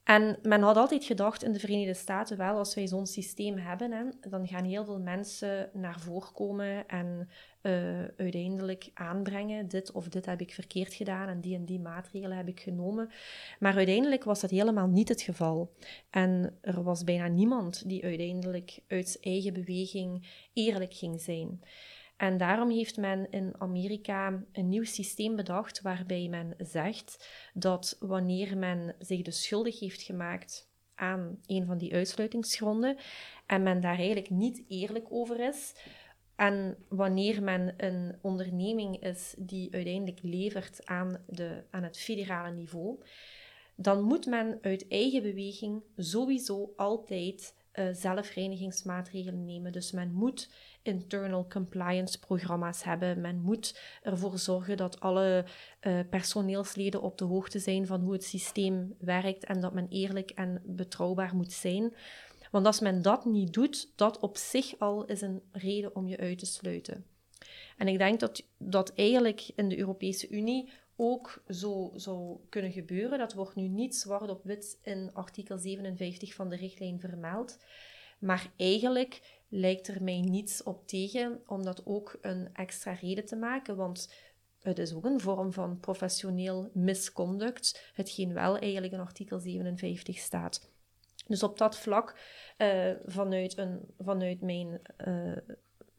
En 0.09 0.37
men 0.41 0.61
had 0.61 0.77
altijd 0.77 1.03
gedacht 1.03 1.43
in 1.43 1.51
de 1.51 1.59
Verenigde 1.59 1.93
Staten 1.93 2.37
wel, 2.37 2.57
als 2.57 2.75
wij 2.75 2.87
zo'n 2.87 3.07
systeem 3.07 3.57
hebben, 3.57 3.91
hè, 3.91 4.29
dan 4.29 4.47
gaan 4.47 4.63
heel 4.63 4.85
veel 4.85 4.99
mensen 4.99 5.69
naar 5.73 5.99
voren 5.99 6.33
komen 6.33 6.87
en 6.87 7.29
uh, 7.61 8.03
uiteindelijk 8.17 8.89
aanbrengen, 8.93 9.67
dit 9.67 9.91
of 9.91 10.07
dit 10.07 10.25
heb 10.25 10.41
ik 10.41 10.53
verkeerd 10.53 10.93
gedaan 10.93 11.27
en 11.27 11.41
die 11.41 11.55
en 11.55 11.65
die 11.65 11.79
maatregelen 11.79 12.37
heb 12.37 12.47
ik 12.47 12.59
genomen. 12.59 13.09
Maar 13.59 13.75
uiteindelijk 13.75 14.23
was 14.23 14.41
dat 14.41 14.49
helemaal 14.49 14.87
niet 14.87 15.09
het 15.09 15.21
geval. 15.21 15.71
En 16.09 16.57
er 16.61 16.83
was 16.83 17.03
bijna 17.03 17.27
niemand 17.27 17.89
die 17.89 18.03
uiteindelijk 18.03 18.79
uit 18.87 19.09
zijn 19.09 19.23
eigen 19.23 19.53
beweging 19.53 20.27
eerlijk 20.53 20.93
ging 20.93 21.21
zijn. 21.21 21.61
En 22.19 22.37
daarom 22.37 22.69
heeft 22.69 22.97
men 22.97 23.31
in 23.31 23.53
Amerika 23.57 24.43
een 24.51 24.69
nieuw 24.69 24.83
systeem 24.83 25.35
bedacht 25.35 25.81
waarbij 25.81 26.27
men 26.29 26.53
zegt 26.57 27.29
dat 27.53 27.97
wanneer 27.99 28.57
men 28.57 28.95
zich 28.99 29.21
dus 29.21 29.43
schuldig 29.43 29.79
heeft 29.79 30.01
gemaakt 30.01 30.69
aan 30.95 31.39
een 31.45 31.65
van 31.65 31.77
die 31.77 31.93
uitsluitingsgronden 31.93 32.97
en 33.45 33.63
men 33.63 33.81
daar 33.81 33.97
eigenlijk 33.97 34.29
niet 34.29 34.63
eerlijk 34.67 35.05
over 35.09 35.39
is, 35.39 35.73
en 36.35 36.77
wanneer 36.89 37.43
men 37.43 37.73
een 37.77 38.15
onderneming 38.21 39.03
is 39.03 39.35
die 39.37 39.73
uiteindelijk 39.73 40.19
levert 40.21 40.85
aan, 40.85 41.23
de, 41.27 41.63
aan 41.69 41.83
het 41.83 41.97
federale 41.97 42.55
niveau, 42.55 43.03
dan 43.75 44.01
moet 44.01 44.25
men 44.25 44.57
uit 44.61 44.87
eigen 44.87 45.21
beweging 45.21 45.83
sowieso 45.95 46.73
altijd 46.75 47.55
uh, 47.79 47.87
zelfreinigingsmaatregelen 47.91 49.45
nemen. 49.45 49.71
Dus 49.71 49.91
men 49.91 50.13
moet 50.13 50.49
internal 50.81 51.47
compliance 51.47 52.19
programma's 52.19 52.83
hebben. 52.83 53.21
Men 53.21 53.41
moet 53.41 53.79
ervoor 54.01 54.37
zorgen 54.37 54.77
dat 54.77 54.99
alle 54.99 55.45
uh, 55.81 55.99
personeelsleden 56.09 57.01
op 57.01 57.17
de 57.17 57.25
hoogte 57.25 57.59
zijn 57.59 57.87
van 57.87 58.01
hoe 58.01 58.13
het 58.13 58.23
systeem 58.23 58.95
werkt 58.99 59.45
en 59.45 59.61
dat 59.61 59.73
men 59.73 59.87
eerlijk 59.89 60.29
en 60.29 60.61
betrouwbaar 60.65 61.35
moet 61.35 61.53
zijn. 61.53 61.93
Want 62.51 62.65
als 62.65 62.79
men 62.79 63.01
dat 63.01 63.25
niet 63.25 63.53
doet, 63.53 63.93
dat 63.95 64.19
op 64.19 64.37
zich 64.37 64.79
al 64.79 65.05
is 65.05 65.21
een 65.21 65.41
reden 65.51 65.95
om 65.95 66.07
je 66.07 66.17
uit 66.17 66.39
te 66.39 66.45
sluiten. 66.45 67.05
En 67.77 67.87
ik 67.87 67.97
denk 67.97 68.19
dat 68.19 68.43
dat 68.57 68.93
eigenlijk 68.93 69.51
in 69.55 69.69
de 69.69 69.77
Europese 69.77 70.29
Unie 70.29 70.71
ook 71.01 71.43
zo 71.49 71.91
zou 71.95 72.37
kunnen 72.49 72.71
gebeuren. 72.71 73.19
Dat 73.19 73.33
wordt 73.33 73.55
nu 73.55 73.67
niet 73.67 73.95
zwart 73.95 74.29
op 74.29 74.43
wit 74.43 74.79
in 74.81 75.13
artikel 75.13 75.57
57 75.57 76.33
van 76.33 76.49
de 76.49 76.55
richtlijn 76.55 76.99
vermeld. 76.99 77.57
Maar 78.19 78.51
eigenlijk 78.57 79.41
lijkt 79.47 79.87
er 79.87 80.03
mij 80.03 80.19
niets 80.19 80.63
op 80.63 80.87
tegen 80.87 81.41
om 81.47 81.63
dat 81.63 81.85
ook 81.85 82.17
een 82.21 82.49
extra 82.53 82.91
reden 82.91 83.25
te 83.25 83.35
maken, 83.35 83.75
want 83.75 84.13
het 84.59 84.79
is 84.79 84.93
ook 84.93 85.05
een 85.05 85.19
vorm 85.19 85.53
van 85.53 85.79
professioneel 85.79 86.69
misconduct, 86.73 87.91
hetgeen 87.93 88.33
wel 88.33 88.57
eigenlijk 88.57 88.93
in 88.93 88.99
artikel 88.99 89.39
57 89.39 90.17
staat. 90.17 90.69
Dus 91.27 91.43
op 91.43 91.57
dat 91.57 91.77
vlak, 91.77 92.19
uh, 92.57 92.91
vanuit, 93.05 93.57
een, 93.57 93.79
vanuit 93.99 94.41
mijn 94.41 94.81
uh, 95.07 95.37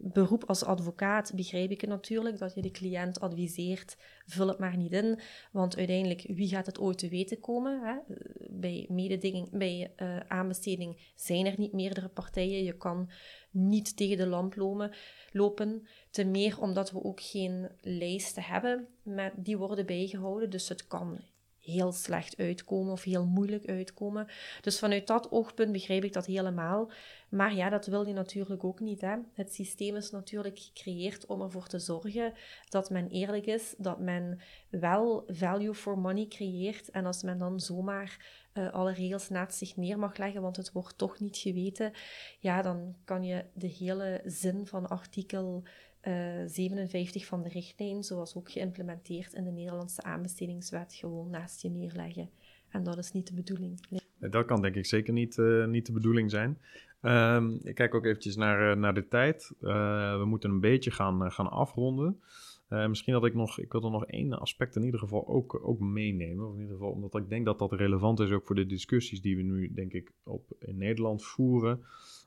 beroep 0.02 0.44
als 0.44 0.64
advocaat, 0.64 1.32
begrijp 1.34 1.70
ik 1.70 1.80
het 1.80 1.90
natuurlijk 1.90 2.38
dat 2.38 2.54
je 2.54 2.62
de 2.62 2.70
cliënt 2.70 3.20
adviseert: 3.20 3.96
vul 4.26 4.48
het 4.48 4.58
maar 4.58 4.76
niet 4.76 4.92
in, 4.92 5.20
want 5.52 5.76
uiteindelijk, 5.76 6.24
wie 6.26 6.48
gaat 6.48 6.66
het 6.66 6.78
ooit 6.78 6.98
te 6.98 7.08
weten 7.08 7.40
komen? 7.40 7.80
Hè? 7.82 8.14
Bij 8.50 8.86
mededinging, 8.88 9.50
bij 9.50 9.92
uh, 9.96 10.16
aanbesteding 10.28 11.12
zijn 11.14 11.46
er 11.46 11.54
niet 11.56 11.72
meerdere 11.72 12.08
partijen. 12.08 12.64
Je 12.64 12.76
kan 12.76 13.10
niet 13.50 13.96
tegen 13.96 14.16
de 14.16 14.26
lamp 14.26 14.56
lopen. 14.56 14.92
lopen. 15.32 15.86
Te 16.10 16.24
meer 16.24 16.60
omdat 16.60 16.90
we 16.90 17.04
ook 17.04 17.20
geen 17.20 17.68
lijsten 17.80 18.42
hebben, 18.42 18.88
met, 19.02 19.32
die 19.36 19.58
worden 19.58 19.86
bijgehouden. 19.86 20.50
Dus 20.50 20.68
het 20.68 20.86
kan 20.86 21.20
heel 21.60 21.92
slecht 21.92 22.36
uitkomen 22.36 22.92
of 22.92 23.02
heel 23.02 23.26
moeilijk 23.26 23.66
uitkomen. 23.66 24.26
Dus 24.60 24.78
vanuit 24.78 25.06
dat 25.06 25.30
oogpunt 25.30 25.72
begrijp 25.72 26.04
ik 26.04 26.12
dat 26.12 26.26
helemaal. 26.26 26.90
Maar 27.28 27.54
ja, 27.54 27.68
dat 27.68 27.86
wil 27.86 28.06
je 28.06 28.12
natuurlijk 28.12 28.64
ook 28.64 28.80
niet. 28.80 29.00
Hè? 29.00 29.16
Het 29.32 29.54
systeem 29.54 29.96
is 29.96 30.10
natuurlijk 30.10 30.58
gecreëerd 30.58 31.26
om 31.26 31.42
ervoor 31.42 31.66
te 31.66 31.78
zorgen 31.78 32.32
dat 32.68 32.90
men 32.90 33.08
eerlijk 33.08 33.46
is, 33.46 33.74
dat 33.78 34.00
men 34.00 34.40
wel 34.70 35.24
value 35.26 35.74
for 35.74 35.98
money 35.98 36.26
creëert. 36.26 36.90
En 36.90 37.06
als 37.06 37.22
men 37.22 37.38
dan 37.38 37.60
zomaar 37.60 38.38
uh, 38.54 38.72
alle 38.72 38.92
regels 38.92 39.28
naast 39.28 39.58
zich 39.58 39.76
neer 39.76 39.98
mag 39.98 40.16
leggen, 40.16 40.42
want 40.42 40.56
het 40.56 40.72
wordt 40.72 40.98
toch 40.98 41.20
niet 41.20 41.36
geweten, 41.36 41.92
ja, 42.38 42.62
dan 42.62 42.96
kan 43.04 43.24
je 43.24 43.44
de 43.54 43.66
hele 43.66 44.20
zin 44.24 44.66
van 44.66 44.88
artikel 44.88 45.62
57 46.00 47.22
eh, 47.22 47.28
van 47.28 47.42
de 47.42 47.48
richtlijn, 47.48 48.02
zoals 48.02 48.34
ook 48.34 48.50
geïmplementeerd 48.50 49.32
in 49.32 49.44
de 49.44 49.50
Nederlandse 49.50 50.02
aanbestedingswet, 50.02 50.94
gewoon 50.94 51.30
naast 51.30 51.62
je 51.62 51.70
neerleggen. 51.70 52.30
En 52.68 52.82
dat 52.82 52.98
is 52.98 53.12
niet 53.12 53.26
de 53.26 53.34
bedoeling. 53.34 53.80
Dat 54.18 54.44
kan 54.44 54.62
denk 54.62 54.74
ik 54.74 54.86
zeker 54.86 55.12
niet, 55.12 55.36
uh, 55.36 55.66
niet 55.66 55.86
de 55.86 55.92
bedoeling 55.92 56.30
zijn. 56.30 56.58
Um, 57.02 57.60
ik 57.62 57.74
kijk 57.74 57.94
ook 57.94 58.04
eventjes 58.04 58.36
naar, 58.36 58.76
naar 58.76 58.94
de 58.94 59.08
tijd. 59.08 59.52
We 59.58 60.24
moeten 60.26 60.50
een 60.50 60.60
beetje 60.60 60.90
gaan, 60.90 61.32
gaan 61.32 61.50
afronden. 61.50 62.20
Misschien 62.68 63.12
dat 63.12 63.24
ik 63.24 63.34
nog, 63.34 63.58
ik 63.58 63.72
wil 63.72 63.84
er 63.84 63.90
nog 63.90 64.06
één 64.06 64.38
aspect 64.38 64.76
in 64.76 64.84
ieder 64.84 65.00
geval 65.00 65.28
ook, 65.28 65.60
ook 65.62 65.80
meenemen. 65.80 66.46
Of 66.46 66.54
in 66.54 66.60
ieder 66.60 66.76
geval, 66.76 66.90
omdat 66.90 67.16
ik 67.16 67.28
denk 67.28 67.44
dat 67.44 67.58
dat 67.58 67.72
relevant 67.72 68.20
is 68.20 68.30
ook 68.30 68.46
voor 68.46 68.54
de 68.54 68.66
discussies 68.66 69.20
die 69.20 69.36
we 69.36 69.42
nu, 69.42 69.72
denk 69.74 69.92
ik, 69.92 70.12
op, 70.22 70.52
in 70.58 70.76
Nederland 70.76 71.24
voeren 71.24 71.84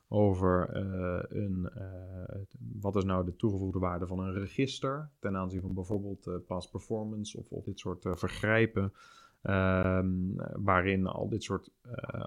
over 0.08 0.76
uh, 0.76 1.38
een, 1.40 1.70
uh, 1.78 2.34
wat 2.80 2.96
is 2.96 3.04
nou 3.04 3.24
de 3.24 3.36
toegevoegde 3.36 3.78
waarde 3.78 4.06
van 4.06 4.18
een 4.18 4.32
register 4.32 5.10
ten 5.18 5.36
aanzien 5.36 5.60
van 5.60 5.74
bijvoorbeeld 5.74 6.26
uh, 6.26 6.34
past 6.46 6.70
performance 6.70 7.38
of, 7.38 7.50
of 7.50 7.64
dit 7.64 7.78
soort 7.78 8.06
vergrijpen, 8.10 8.92
ehm, 9.42 10.06
waarin 10.52 11.06
al 11.06 11.28
dit 11.28 11.42
soort 11.42 11.70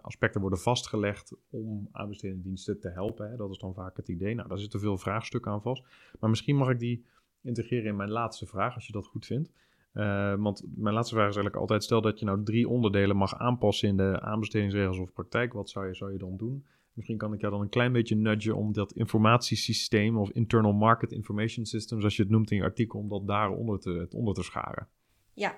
aspecten 0.01 0.41
worden 0.41 0.59
vastgelegd 0.59 1.35
om 1.49 1.89
aanbestedende 1.91 2.43
diensten 2.43 2.79
te 2.79 2.89
helpen. 2.89 3.29
Hè. 3.29 3.35
Dat 3.35 3.49
is 3.49 3.57
dan 3.57 3.73
vaak 3.73 3.97
het 3.97 4.07
idee. 4.07 4.35
Nou, 4.35 4.47
daar 4.47 4.59
zitten 4.59 4.79
veel 4.79 4.97
vraagstukken 4.97 5.51
aan 5.51 5.61
vast. 5.61 5.83
Maar 6.19 6.29
misschien 6.29 6.55
mag 6.55 6.69
ik 6.69 6.79
die 6.79 7.05
integreren 7.41 7.85
in 7.85 7.95
mijn 7.95 8.11
laatste 8.11 8.45
vraag, 8.45 8.75
als 8.75 8.85
je 8.85 8.91
dat 8.91 9.07
goed 9.07 9.25
vindt. 9.25 9.51
want 10.37 10.63
mijn 10.75 10.93
laatste 10.93 11.15
vraag 11.15 11.29
is 11.29 11.35
eigenlijk 11.35 11.55
altijd: 11.55 11.83
stel 11.83 12.01
dat 12.01 12.19
je 12.19 12.25
nou 12.25 12.43
drie 12.43 12.69
onderdelen 12.69 13.15
mag 13.15 13.37
aanpassen 13.37 13.89
in 13.89 13.97
de 13.97 14.19
aanbestedingsregels 14.21 14.99
of 14.99 15.13
praktijk, 15.13 15.53
wat 15.53 15.69
zou 15.69 15.87
je, 15.87 15.95
zou 15.95 16.11
je 16.11 16.17
dan 16.17 16.37
doen? 16.37 16.65
Misschien 16.97 17.17
kan 17.17 17.33
ik 17.33 17.41
jou 17.41 17.53
dan 17.53 17.61
een 17.61 17.69
klein 17.69 17.91
beetje 17.91 18.15
nudgen 18.15 18.55
om 18.55 18.73
dat 18.73 18.93
informatiesysteem 18.93 20.17
of 20.17 20.29
internal 20.29 20.73
market 20.73 21.11
information 21.11 21.65
system, 21.65 21.99
zoals 21.99 22.15
je 22.15 22.21
het 22.21 22.31
noemt 22.31 22.51
in 22.51 22.57
je 22.57 22.63
artikel, 22.63 22.99
om 22.99 23.09
dat 23.09 23.27
daaronder 23.27 23.79
te, 23.79 24.07
onder 24.11 24.33
te 24.33 24.43
scharen. 24.43 24.87
Ja, 25.33 25.57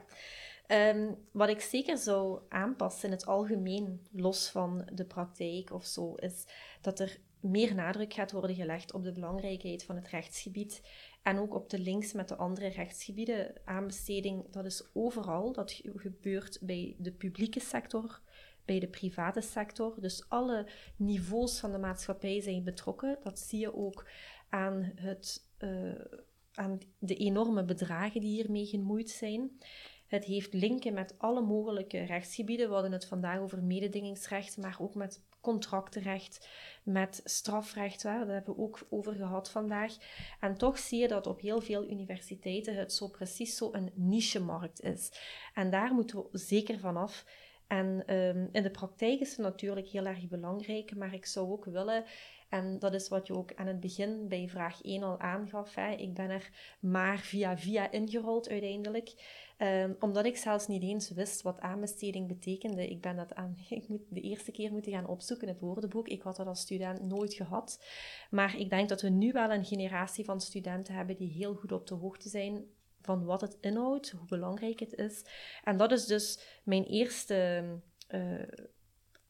um, 0.67 1.15
wat 1.31 1.49
ik 1.49 1.61
zeker 1.61 1.97
zou 1.97 2.41
aanpassen 2.49 3.09
in 3.09 3.15
het 3.15 3.25
algemeen, 3.25 4.07
los 4.11 4.49
van 4.49 4.89
de 4.93 5.05
praktijk 5.05 5.73
of 5.73 5.85
zo, 5.85 6.13
is 6.15 6.47
dat 6.81 6.99
er 6.99 7.19
meer 7.41 7.75
nadruk 7.75 8.13
gaat 8.13 8.31
worden 8.31 8.55
gelegd 8.55 8.93
op 8.93 9.03
de 9.03 9.11
belangrijkheid 9.11 9.83
van 9.83 9.95
het 9.95 10.07
rechtsgebied 10.07 10.81
en 11.23 11.37
ook 11.37 11.55
op 11.55 11.69
de 11.69 11.79
links 11.79 12.13
met 12.13 12.27
de 12.27 12.35
andere 12.35 12.67
rechtsgebieden. 12.67 13.61
Aanbesteding, 13.65 14.51
dat 14.51 14.65
is 14.65 14.89
overal. 14.93 15.51
Dat 15.51 15.81
gebeurt 15.95 16.59
bij 16.61 16.95
de 16.97 17.11
publieke 17.11 17.59
sector, 17.59 18.21
bij 18.69 18.79
de 18.79 18.87
private 18.87 19.41
sector. 19.41 19.95
Dus 19.99 20.25
alle 20.27 20.67
niveaus 20.95 21.59
van 21.59 21.71
de 21.71 21.77
maatschappij 21.77 22.41
zijn 22.41 22.63
betrokken. 22.63 23.17
Dat 23.23 23.39
zie 23.39 23.59
je 23.59 23.75
ook 23.75 24.07
aan, 24.49 24.91
het, 24.95 25.49
uh, 25.59 26.05
aan 26.53 26.79
de 26.99 27.15
enorme 27.15 27.63
bedragen 27.65 28.21
die 28.21 28.41
hiermee 28.41 28.65
gemoeid 28.65 29.09
zijn. 29.09 29.59
Het 30.07 30.25
heeft 30.25 30.53
linken 30.53 30.93
met 30.93 31.15
alle 31.17 31.41
mogelijke 31.41 32.03
rechtsgebieden. 32.03 32.67
We 32.67 32.73
hadden 32.73 32.91
het 32.91 33.05
vandaag 33.05 33.39
over 33.39 33.63
mededingingsrecht, 33.63 34.57
maar 34.57 34.77
ook 34.79 34.95
met 34.95 35.21
contractenrecht, 35.41 36.47
met 36.83 37.21
strafrecht. 37.23 38.01
Daar 38.01 38.27
hebben 38.27 38.55
we 38.55 38.61
ook 38.61 38.87
over 38.89 39.13
gehad 39.13 39.49
vandaag. 39.49 39.95
En 40.39 40.57
toch 40.57 40.79
zie 40.79 40.99
je 40.99 41.07
dat 41.07 41.27
op 41.27 41.39
heel 41.39 41.61
veel 41.61 41.89
universiteiten 41.89 42.75
het 42.75 42.93
zo 42.93 43.07
precies 43.07 43.57
zo 43.57 43.69
een 43.71 43.91
niche-markt 43.95 44.81
is. 44.81 45.11
En 45.53 45.69
daar 45.69 45.93
moeten 45.93 46.17
we 46.17 46.37
zeker 46.37 46.79
vanaf. 46.79 47.25
En 47.69 48.03
ehm, 48.05 48.47
in 48.51 48.63
de 48.63 48.71
praktijk 48.71 49.19
is 49.19 49.29
het 49.29 49.39
natuurlijk 49.39 49.87
heel 49.87 50.05
erg 50.05 50.27
belangrijk, 50.27 50.95
maar 50.95 51.13
ik 51.13 51.25
zou 51.25 51.51
ook 51.51 51.65
willen 51.65 52.03
en 52.49 52.79
dat 52.79 52.93
is 52.93 53.07
wat 53.07 53.27
je 53.27 53.33
ook 53.33 53.53
aan 53.55 53.67
het 53.67 53.79
begin 53.79 54.27
bij 54.27 54.47
vraag 54.47 54.81
1 54.81 55.03
al 55.03 55.19
aangaf. 55.19 55.75
Hè. 55.75 55.91
Ik 55.91 56.13
ben 56.13 56.29
er 56.29 56.49
maar 56.79 57.19
via 57.19 57.57
via 57.57 57.91
ingerold 57.91 58.49
uiteindelijk. 58.49 59.13
Um, 59.57 59.95
omdat 59.99 60.25
ik 60.25 60.37
zelfs 60.37 60.67
niet 60.67 60.83
eens 60.83 61.09
wist 61.09 61.41
wat 61.41 61.59
aanbesteding 61.59 62.27
betekende. 62.27 62.89
Ik 62.89 63.01
ben 63.01 63.15
dat 63.15 63.35
aan, 63.35 63.57
ik 63.69 63.87
moet 63.87 64.01
de 64.09 64.21
eerste 64.21 64.51
keer 64.51 64.71
moeten 64.71 64.91
gaan 64.91 65.07
opzoeken 65.07 65.47
in 65.47 65.53
het 65.53 65.61
woordenboek. 65.61 66.07
Ik 66.07 66.21
had 66.21 66.35
dat 66.35 66.47
als 66.47 66.61
student 66.61 67.01
nooit 67.01 67.33
gehad. 67.33 67.83
Maar 68.29 68.59
ik 68.59 68.69
denk 68.69 68.89
dat 68.89 69.01
we 69.01 69.09
nu 69.09 69.31
wel 69.31 69.51
een 69.51 69.65
generatie 69.65 70.25
van 70.25 70.41
studenten 70.41 70.93
hebben 70.93 71.15
die 71.15 71.31
heel 71.31 71.53
goed 71.55 71.71
op 71.71 71.87
de 71.87 71.95
hoogte 71.95 72.29
zijn 72.29 72.65
van 73.09 73.25
wat 73.25 73.41
het 73.41 73.57
inhoudt, 73.61 74.09
hoe 74.09 74.27
belangrijk 74.27 74.79
het 74.79 74.93
is. 74.93 75.25
En 75.63 75.77
dat 75.77 75.91
is 75.91 76.05
dus 76.05 76.39
mijn 76.63 76.83
eerste 76.83 77.63
uh, 78.09 78.47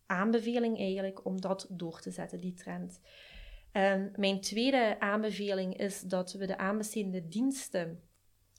aanbeveling 0.05 0.77
eigenlijk 0.77 1.25
om 1.25 1.41
dat 1.41 1.67
door 1.69 1.99
te 1.99 2.11
zetten, 2.11 2.39
die 2.39 2.53
trend. 2.53 2.99
En 3.71 4.13
mijn 4.15 4.41
tweede 4.41 4.99
aanbeveling 4.99 5.77
is 5.77 6.01
dat 6.01 6.33
we 6.33 6.45
de 6.45 6.57
aanbestedende 6.57 7.27
diensten 7.27 8.03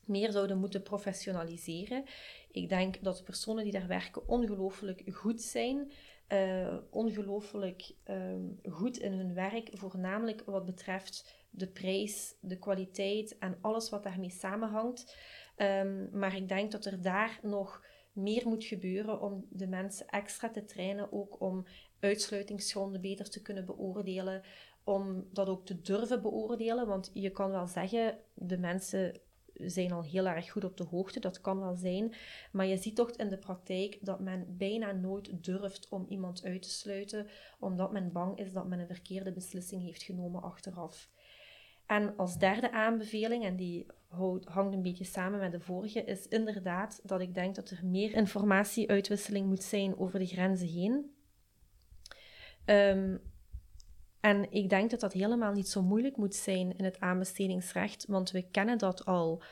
meer 0.06 0.32
zouden 0.32 0.58
moeten 0.58 0.82
professionaliseren. 0.82 2.04
Ik 2.50 2.68
denk 2.68 3.02
dat 3.02 3.16
de 3.16 3.22
personen 3.22 3.64
die 3.64 3.72
daar 3.72 3.86
werken 3.86 4.28
ongelooflijk 4.28 5.02
goed 5.12 5.42
zijn. 5.42 5.90
Uh, 6.28 6.76
ongelooflijk 6.90 7.94
ehm, 8.04 8.44
goed 8.70 8.98
in 8.98 9.12
hun 9.12 9.34
werk, 9.34 9.68
voornamelijk 9.72 10.42
wat 10.44 10.64
betreft 10.64 11.39
de 11.50 11.68
prijs, 11.68 12.36
de 12.40 12.58
kwaliteit 12.58 13.38
en 13.38 13.58
alles 13.60 13.90
wat 13.90 14.02
daarmee 14.02 14.30
samenhangt. 14.30 15.16
Um, 15.56 16.08
maar 16.12 16.36
ik 16.36 16.48
denk 16.48 16.72
dat 16.72 16.84
er 16.84 17.02
daar 17.02 17.38
nog 17.42 17.84
meer 18.12 18.48
moet 18.48 18.64
gebeuren 18.64 19.20
om 19.20 19.46
de 19.50 19.66
mensen 19.66 20.06
extra 20.06 20.50
te 20.50 20.64
trainen, 20.64 21.12
ook 21.12 21.40
om 21.40 21.66
uitsluitingsgronden 22.00 23.00
beter 23.00 23.30
te 23.30 23.42
kunnen 23.42 23.66
beoordelen, 23.66 24.42
om 24.84 25.26
dat 25.32 25.48
ook 25.48 25.66
te 25.66 25.80
durven 25.80 26.22
beoordelen. 26.22 26.86
Want 26.86 27.10
je 27.14 27.30
kan 27.30 27.50
wel 27.50 27.66
zeggen, 27.66 28.18
de 28.34 28.58
mensen 28.58 29.20
zijn 29.54 29.92
al 29.92 30.02
heel 30.02 30.26
erg 30.26 30.50
goed 30.50 30.64
op 30.64 30.76
de 30.76 30.84
hoogte, 30.84 31.20
dat 31.20 31.40
kan 31.40 31.60
wel 31.60 31.74
zijn. 31.74 32.14
Maar 32.52 32.66
je 32.66 32.76
ziet 32.76 32.96
toch 32.96 33.10
in 33.10 33.28
de 33.28 33.38
praktijk 33.38 33.98
dat 34.00 34.20
men 34.20 34.56
bijna 34.56 34.92
nooit 34.92 35.44
durft 35.44 35.88
om 35.88 36.06
iemand 36.08 36.44
uit 36.44 36.62
te 36.62 36.70
sluiten, 36.70 37.26
omdat 37.58 37.92
men 37.92 38.12
bang 38.12 38.38
is 38.38 38.52
dat 38.52 38.68
men 38.68 38.78
een 38.78 38.86
verkeerde 38.86 39.32
beslissing 39.32 39.82
heeft 39.82 40.02
genomen 40.02 40.42
achteraf. 40.42 41.10
En 41.90 42.16
als 42.16 42.38
derde 42.38 42.72
aanbeveling, 42.72 43.44
en 43.44 43.56
die 43.56 43.86
hangt 44.44 44.74
een 44.74 44.82
beetje 44.82 45.04
samen 45.04 45.38
met 45.38 45.52
de 45.52 45.60
vorige, 45.60 46.04
is 46.04 46.28
inderdaad 46.28 47.00
dat 47.02 47.20
ik 47.20 47.34
denk 47.34 47.54
dat 47.54 47.70
er 47.70 47.80
meer 47.82 48.14
informatieuitwisseling 48.14 49.46
moet 49.46 49.62
zijn 49.62 49.98
over 49.98 50.18
de 50.18 50.26
grenzen 50.26 50.68
heen. 50.68 51.14
Um, 52.66 53.20
en 54.20 54.52
ik 54.52 54.68
denk 54.68 54.90
dat 54.90 55.00
dat 55.00 55.12
helemaal 55.12 55.52
niet 55.52 55.68
zo 55.68 55.82
moeilijk 55.82 56.16
moet 56.16 56.34
zijn 56.34 56.76
in 56.76 56.84
het 56.84 57.00
aanbestedingsrecht, 57.00 58.06
want 58.06 58.30
we 58.30 58.50
kennen 58.50 58.78
dat 58.78 59.04
al 59.04 59.42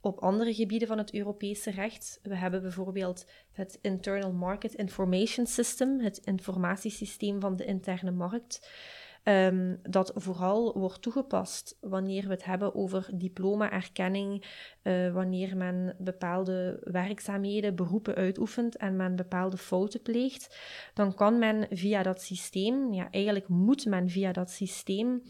op 0.00 0.18
andere 0.18 0.54
gebieden 0.54 0.88
van 0.88 0.98
het 0.98 1.14
Europese 1.14 1.70
recht. 1.70 2.20
We 2.22 2.36
hebben 2.36 2.62
bijvoorbeeld 2.62 3.26
het 3.52 3.78
Internal 3.80 4.32
Market 4.32 4.74
Information 4.74 5.46
System, 5.46 6.00
het 6.00 6.18
informatiesysteem 6.18 7.40
van 7.40 7.56
de 7.56 7.64
interne 7.64 8.10
markt. 8.10 8.68
Um, 9.28 9.78
dat 9.82 10.12
vooral 10.14 10.78
wordt 10.78 11.02
toegepast 11.02 11.76
wanneer 11.80 12.22
we 12.22 12.30
het 12.30 12.44
hebben 12.44 12.74
over 12.74 13.10
diploma-erkenning, 13.14 14.44
uh, 14.82 15.12
wanneer 15.12 15.56
men 15.56 15.96
bepaalde 15.98 16.80
werkzaamheden, 16.82 17.74
beroepen 17.74 18.14
uitoefent 18.14 18.76
en 18.76 18.96
men 18.96 19.16
bepaalde 19.16 19.56
fouten 19.56 20.02
pleegt, 20.02 20.58
dan 20.94 21.14
kan 21.14 21.38
men 21.38 21.66
via 21.70 22.02
dat 22.02 22.22
systeem, 22.22 22.92
ja, 22.92 23.10
eigenlijk 23.10 23.48
moet 23.48 23.86
men 23.86 24.08
via 24.08 24.32
dat 24.32 24.50
systeem 24.50 25.22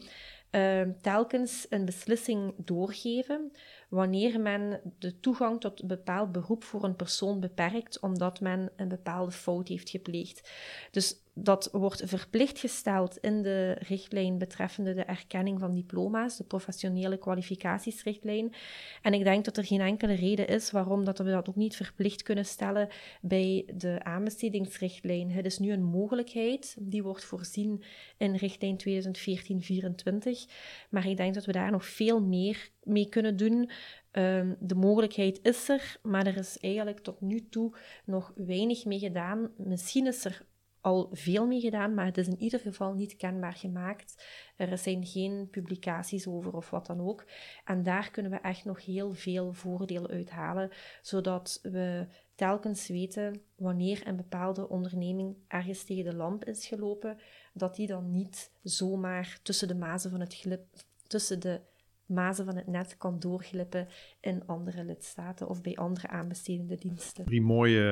uh, 0.51 0.81
telkens 1.01 1.65
een 1.69 1.85
beslissing 1.85 2.53
doorgeven 2.57 3.51
wanneer 3.89 4.39
men 4.39 4.81
de 4.99 5.19
toegang 5.19 5.59
tot 5.59 5.81
een 5.81 5.87
bepaald 5.87 6.31
beroep 6.31 6.63
voor 6.63 6.83
een 6.83 6.95
persoon 6.95 7.39
beperkt 7.39 7.99
omdat 7.99 8.39
men 8.39 8.71
een 8.75 8.87
bepaalde 8.87 9.31
fout 9.31 9.67
heeft 9.67 9.89
gepleegd. 9.89 10.51
Dus 10.91 11.23
dat 11.37 11.69
wordt 11.71 12.01
verplicht 12.05 12.59
gesteld 12.59 13.17
in 13.17 13.41
de 13.41 13.71
richtlijn 13.79 14.37
betreffende 14.37 14.93
de 14.93 15.03
erkenning 15.03 15.59
van 15.59 15.73
diploma's, 15.73 16.37
de 16.37 16.43
professionele 16.43 17.17
kwalificatiesrichtlijn. 17.17 18.53
En 19.01 19.13
ik 19.13 19.23
denk 19.23 19.45
dat 19.45 19.57
er 19.57 19.65
geen 19.65 19.81
enkele 19.81 20.13
reden 20.13 20.47
is 20.47 20.71
waarom 20.71 21.05
dat 21.05 21.17
we 21.17 21.31
dat 21.31 21.49
ook 21.49 21.55
niet 21.55 21.75
verplicht 21.75 22.23
kunnen 22.23 22.45
stellen 22.45 22.89
bij 23.21 23.65
de 23.73 24.03
aanbestedingsrichtlijn. 24.03 25.31
Het 25.31 25.45
is 25.45 25.59
nu 25.59 25.71
een 25.71 25.83
mogelijkheid, 25.83 26.75
die 26.79 27.03
wordt 27.03 27.25
voorzien 27.25 27.83
in 28.17 28.35
richtlijn 28.35 28.77
2014-24, 28.87 30.51
maar 30.89 31.07
ik 31.07 31.17
denk 31.17 31.33
dat 31.33 31.45
we 31.45 31.51
daar 31.51 31.71
nog 31.71 31.85
veel 31.85 32.21
meer 32.21 32.69
mee 32.85 33.09
kunnen 33.09 33.37
doen. 33.37 33.69
Ehm, 34.11 34.53
de 34.59 34.75
mogelijkheid 34.75 35.39
is 35.41 35.69
er, 35.69 35.97
maar 36.01 36.27
er 36.27 36.37
is 36.37 36.57
eigenlijk 36.59 36.99
tot 36.99 37.21
nu 37.21 37.49
toe 37.49 37.75
nog 38.05 38.33
weinig 38.35 38.85
mee 38.85 38.99
gedaan. 38.99 39.51
Misschien 39.57 40.07
is 40.07 40.25
er 40.25 40.45
al 40.85 41.09
veel 41.11 41.47
mee 41.47 41.59
gedaan, 41.59 41.93
maar 41.93 42.05
het 42.05 42.17
is 42.17 42.27
in 42.27 42.41
ieder 42.41 42.59
geval 42.59 42.93
niet 42.93 43.15
kenbaar 43.15 43.53
gemaakt. 43.53 44.25
Er 44.55 44.77
zijn 44.77 45.05
geen 45.05 45.47
publicaties 45.51 46.27
over 46.27 46.53
of 46.53 46.69
wat 46.69 46.85
dan 46.85 47.01
ook. 47.01 47.25
En 47.63 47.83
daar 47.83 48.11
kunnen 48.11 48.31
we 48.31 48.37
echt 48.37 48.65
nog 48.65 48.85
heel 48.85 49.13
veel 49.13 49.53
voordeel 49.53 50.07
uithalen, 50.07 50.71
zodat 51.01 51.59
we 51.61 52.07
telkens 52.35 52.87
weten 52.87 53.41
wanneer 53.55 54.07
een 54.07 54.15
bepaalde 54.15 54.69
onderneming 54.69 55.35
ergens 55.47 55.83
tegen 55.83 56.03
de 56.03 56.15
lamp 56.15 56.45
is 56.45 56.67
gelopen, 56.67 57.17
dat 57.53 57.75
die 57.75 57.87
dan 57.87 58.11
niet 58.11 58.51
zomaar 58.63 59.39
tussen 59.43 59.67
de 59.67 59.75
mazen 59.75 60.11
van 60.11 60.19
het 60.19 60.35
glip, 60.35 60.65
tussen 61.07 61.39
de 61.39 61.61
mazen 62.05 62.45
van 62.45 62.55
het 62.55 62.67
net 62.67 62.97
kan 62.97 63.19
doorglippen 63.19 63.87
in 64.21 64.45
andere 64.45 64.83
lidstaten 64.83 65.47
of 65.47 65.61
bij 65.61 65.75
andere 65.75 66.07
aanbestedende 66.07 66.75
diensten. 66.75 67.25
Drie 67.25 67.41
mooie 67.41 67.83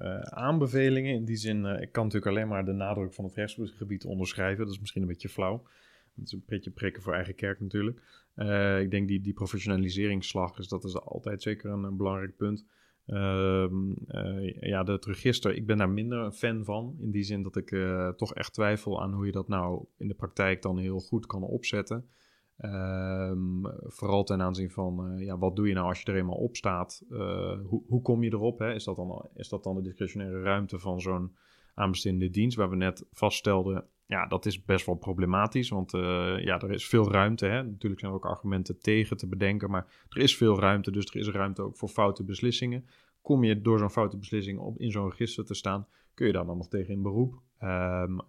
uh, 0.00 0.18
aanbevelingen. 0.20 1.14
In 1.14 1.24
die 1.24 1.36
zin, 1.36 1.64
uh, 1.64 1.80
ik 1.80 1.92
kan 1.92 2.04
natuurlijk 2.04 2.36
alleen 2.36 2.48
maar 2.48 2.64
de 2.64 2.72
nadruk 2.72 3.14
van 3.14 3.24
het 3.24 3.34
rechtsgebied 3.34 4.04
onderschrijven. 4.04 4.64
Dat 4.64 4.74
is 4.74 4.80
misschien 4.80 5.02
een 5.02 5.08
beetje 5.08 5.28
flauw. 5.28 5.62
Dat 6.14 6.26
is 6.26 6.32
een 6.32 6.42
beetje 6.46 6.70
prikken 6.70 7.02
voor 7.02 7.14
eigen 7.14 7.34
kerk 7.34 7.60
natuurlijk. 7.60 8.02
Uh, 8.36 8.80
ik 8.80 8.90
denk 8.90 9.08
die, 9.08 9.20
die 9.20 9.32
professionaliseringsslag, 9.32 10.58
is, 10.58 10.68
dat 10.68 10.84
is 10.84 10.96
altijd 11.00 11.42
zeker 11.42 11.70
een, 11.70 11.96
belangrijk 11.96 12.36
punt. 12.36 12.66
Ehm, 13.06 13.74
ja, 14.60 14.84
het 14.84 15.04
register, 15.04 15.54
ik 15.54 15.66
ben 15.66 15.78
daar 15.78 15.90
minder 15.90 16.18
een 16.18 16.32
fan 16.32 16.64
van. 16.64 16.96
In 17.00 17.10
die 17.10 17.22
zin 17.22 17.42
dat 17.42 17.56
ik 17.56 17.76
toch 18.16 18.34
echt 18.34 18.52
twijfel 18.52 19.02
aan 19.02 19.12
hoe 19.12 19.26
je 19.26 19.32
dat 19.32 19.48
nou 19.48 19.84
in 19.96 20.08
de 20.08 20.14
praktijk 20.14 20.62
dan 20.62 20.78
heel 20.78 21.00
goed 21.00 21.26
kan 21.26 21.42
opzetten. 21.42 22.08
Um, 22.58 23.62
vooral 23.82 24.24
ten 24.24 24.42
aanzien 24.42 24.70
van, 24.70 25.12
uh, 25.12 25.24
ja, 25.24 25.38
wat 25.38 25.56
doe 25.56 25.68
je 25.68 25.74
nou 25.74 25.86
als 25.86 26.00
je 26.00 26.12
er 26.12 26.18
eenmaal 26.18 26.36
op 26.36 26.56
staat? 26.56 27.02
Uh, 27.10 27.58
hoe, 27.64 27.82
hoe 27.86 28.02
kom 28.02 28.22
je 28.22 28.32
erop? 28.32 28.58
Hè? 28.58 28.74
Is, 28.74 28.84
dat 28.84 28.96
dan, 28.96 29.28
is 29.34 29.48
dat 29.48 29.64
dan 29.64 29.74
de 29.74 29.82
discretionaire 29.82 30.42
ruimte 30.42 30.78
van 30.78 31.00
zo'n 31.00 31.34
aanbestedende 31.74 32.30
dienst? 32.30 32.56
Waar 32.56 32.70
we 32.70 32.76
net 32.76 33.06
vaststelden, 33.10 33.84
ja, 34.06 34.26
dat 34.26 34.46
is 34.46 34.64
best 34.64 34.86
wel 34.86 34.94
problematisch. 34.94 35.68
Want 35.68 35.94
uh, 35.94 36.00
ja, 36.44 36.60
er 36.60 36.70
is 36.70 36.86
veel 36.86 37.10
ruimte. 37.10 37.46
Hè? 37.46 37.62
Natuurlijk 37.62 38.00
zijn 38.00 38.12
er 38.12 38.18
ook 38.18 38.26
argumenten 38.26 38.78
tegen 38.78 39.16
te 39.16 39.28
bedenken. 39.28 39.70
Maar 39.70 40.06
er 40.08 40.20
is 40.20 40.36
veel 40.36 40.58
ruimte, 40.58 40.90
dus 40.90 41.06
er 41.06 41.16
is 41.16 41.28
ruimte 41.28 41.62
ook 41.62 41.76
voor 41.76 41.88
foute 41.88 42.24
beslissingen. 42.24 42.86
Kom 43.22 43.44
je 43.44 43.60
door 43.60 43.78
zo'n 43.78 43.90
foute 43.90 44.16
beslissing 44.16 44.58
op 44.58 44.78
in 44.78 44.90
zo'n 44.90 45.10
register 45.10 45.44
te 45.44 45.54
staan, 45.54 45.86
kun 46.14 46.26
je 46.26 46.32
daar 46.32 46.46
dan 46.46 46.56
nog 46.56 46.68
tegen 46.68 46.94
in 46.94 47.02
beroep. 47.02 47.42
Um, 47.62 48.20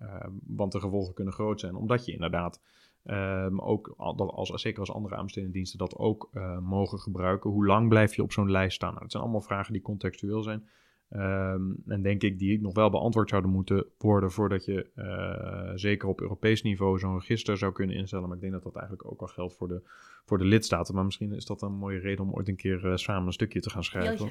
want 0.48 0.72
de 0.72 0.80
gevolgen 0.80 1.14
kunnen 1.14 1.34
groot 1.34 1.60
zijn, 1.60 1.76
omdat 1.76 2.06
je 2.06 2.12
inderdaad 2.12 2.62
Um, 3.08 3.62
ook 3.62 3.94
als, 3.98 4.50
zeker 4.50 4.80
als 4.80 4.92
andere 4.92 5.16
aanbestedende 5.16 5.56
diensten 5.56 5.80
dat 5.80 5.96
ook 5.96 6.30
uh, 6.34 6.60
mogen 6.60 7.00
gebruiken. 7.00 7.50
Hoe 7.50 7.66
lang 7.66 7.90
blijf 7.90 8.16
je 8.16 8.24
op 8.24 8.32
zo'n 8.32 8.52
lijst 8.52 8.76
staan? 8.76 8.90
Nou, 8.90 9.02
dat 9.02 9.12
zijn 9.12 9.24
allemaal 9.24 9.42
vragen 9.42 9.74
die 9.74 9.82
contextueel 9.82 10.44
zijn. 10.44 10.68
Um, 11.10 11.84
en 11.88 12.02
denk 12.02 12.22
ik 12.22 12.40
die 12.40 12.62
nog 12.62 12.74
wel 12.74 12.90
beantwoord 12.90 13.30
zouden 13.30 13.52
moeten 13.52 13.86
worden 13.98 14.32
voordat 14.32 14.66
je 14.66 14.90
uh, 14.96 15.72
zeker 15.76 16.08
op 16.08 16.22
Europees 16.22 16.62
niveau 16.62 17.00
zo'n 17.00 17.20
register 17.20 17.58
zou 17.58 17.72
kunnen 17.72 17.96
instellen. 17.96 18.28
Maar 18.28 18.36
ik 18.36 18.42
denk 18.42 18.54
dat 18.54 18.64
dat 18.64 18.76
eigenlijk 18.76 19.12
ook 19.12 19.22
al 19.22 19.28
geldt 19.28 19.54
voor 19.54 19.68
de, 19.68 19.82
voor 20.26 20.38
de 20.38 20.46
lidstaten. 20.46 20.96
Maar 20.96 21.06
misschien 21.06 21.34
is 21.34 21.46
dat 21.46 21.62
een 21.62 21.78
mooie 21.78 22.00
reden 22.00 22.26
om 22.26 22.34
ooit 22.34 22.48
een 22.48 22.56
keer 22.56 22.86
uh, 22.86 22.96
samen 22.96 23.26
een 23.26 23.34
stukje 23.34 23.60
te 23.60 23.70
gaan 23.70 23.84
schrijven. 23.84 24.30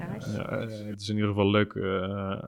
Het 0.87 1.01
is 1.01 1.09
in 1.09 1.15
ieder 1.15 1.29
geval 1.29 1.49
leuk 1.49 1.75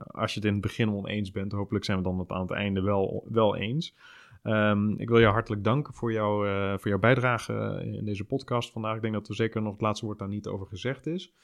als 0.06 0.34
je 0.34 0.40
het 0.40 0.48
in 0.48 0.52
het 0.52 0.62
begin 0.62 0.90
oneens 0.90 1.30
bent. 1.30 1.52
Hopelijk 1.52 1.84
zijn 1.84 1.98
we 1.98 2.04
dan 2.04 2.24
aan 2.28 2.40
het 2.40 2.50
einde 2.50 2.80
wel, 2.80 3.26
wel 3.28 3.56
eens. 3.56 3.94
Um, 4.42 4.98
ik 4.98 5.08
wil 5.08 5.20
jou 5.20 5.32
hartelijk 5.32 5.64
danken 5.64 5.94
voor, 5.94 6.12
jou, 6.12 6.48
uh, 6.48 6.78
voor 6.78 6.88
jouw 6.88 6.98
bijdrage 6.98 7.82
in 7.84 8.04
deze 8.04 8.24
podcast 8.24 8.72
vandaag. 8.72 8.96
Ik 8.96 9.02
denk 9.02 9.14
dat 9.14 9.28
er 9.28 9.34
zeker 9.34 9.62
nog 9.62 9.72
het 9.72 9.80
laatste 9.80 10.06
woord 10.06 10.18
daar 10.18 10.28
niet 10.28 10.46
over 10.46 10.66
gezegd 10.66 11.06
is. 11.06 11.34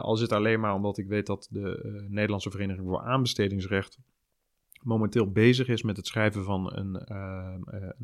al 0.00 0.14
is 0.14 0.20
het 0.20 0.32
alleen 0.32 0.60
maar 0.60 0.74
omdat 0.74 0.98
ik 0.98 1.06
weet 1.06 1.26
dat 1.26 1.48
de 1.50 2.04
Nederlandse 2.08 2.50
Vereniging 2.50 2.86
voor 2.86 3.00
Aanbestedingsrecht 3.00 3.98
momenteel 4.82 5.30
bezig 5.32 5.68
is 5.68 5.82
met 5.82 5.96
het 5.96 6.06
schrijven 6.06 6.44
van 6.44 6.76
een, 6.76 7.12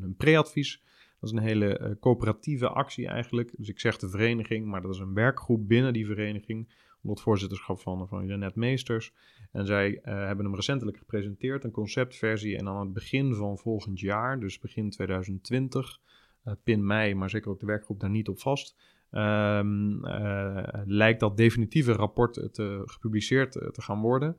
een 0.02 0.14
preadvies. 0.16 0.82
Dat 1.20 1.30
is 1.30 1.36
een 1.36 1.44
hele 1.44 1.96
coöperatieve 2.00 2.68
actie 2.68 3.06
eigenlijk. 3.06 3.52
Dus 3.56 3.68
ik 3.68 3.80
zeg 3.80 3.96
de 3.96 4.08
vereniging, 4.08 4.66
maar 4.66 4.82
dat 4.82 4.94
is 4.94 5.00
een 5.00 5.14
werkgroep 5.14 5.68
binnen 5.68 5.92
die 5.92 6.06
vereniging 6.06 6.68
onder 7.02 7.16
het 7.16 7.20
voorzitterschap 7.20 7.80
van, 7.80 8.08
van 8.08 8.26
Janet 8.26 8.54
Meesters. 8.54 9.12
En 9.52 9.66
zij 9.66 9.90
uh, 9.90 10.00
hebben 10.02 10.44
hem 10.44 10.54
recentelijk 10.54 10.96
gepresenteerd, 10.96 11.64
een 11.64 11.70
conceptversie. 11.70 12.56
En 12.56 12.68
aan 12.68 12.80
het 12.80 12.92
begin 12.92 13.34
van 13.34 13.58
volgend 13.58 14.00
jaar, 14.00 14.40
dus 14.40 14.58
begin 14.58 14.90
2020, 14.90 16.00
uh, 16.44 16.54
pin 16.64 16.86
mei, 16.86 17.14
maar 17.14 17.30
zeker 17.30 17.50
ook 17.50 17.60
de 17.60 17.66
werkgroep 17.66 18.00
daar 18.00 18.10
niet 18.10 18.28
op 18.28 18.40
vast. 18.40 18.76
Um, 19.10 20.04
uh, 20.06 20.62
lijkt 20.84 21.20
dat 21.20 21.36
definitieve 21.36 21.92
rapport 21.92 22.48
te, 22.52 22.82
gepubliceerd 22.84 23.52
te 23.52 23.82
gaan 23.82 24.00
worden. 24.00 24.36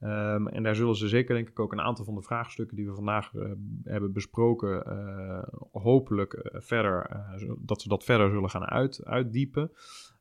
Um, 0.00 0.48
en 0.48 0.62
daar 0.62 0.74
zullen 0.74 0.96
ze 0.96 1.08
zeker 1.08 1.34
denk 1.34 1.48
ik 1.48 1.60
ook 1.60 1.72
een 1.72 1.80
aantal 1.80 2.04
van 2.04 2.14
de 2.14 2.22
vraagstukken 2.22 2.76
die 2.76 2.86
we 2.86 2.94
vandaag 2.94 3.32
hebben 3.84 4.12
besproken, 4.12 4.82
hopelijk 5.72 6.50
verder, 6.52 7.24
dat 7.58 7.82
ze 7.82 7.88
dat 7.88 8.04
verder 8.04 8.30
zullen 8.30 8.50
gaan 8.50 8.64
uit, 8.64 9.04
uitdiepen. 9.04 9.70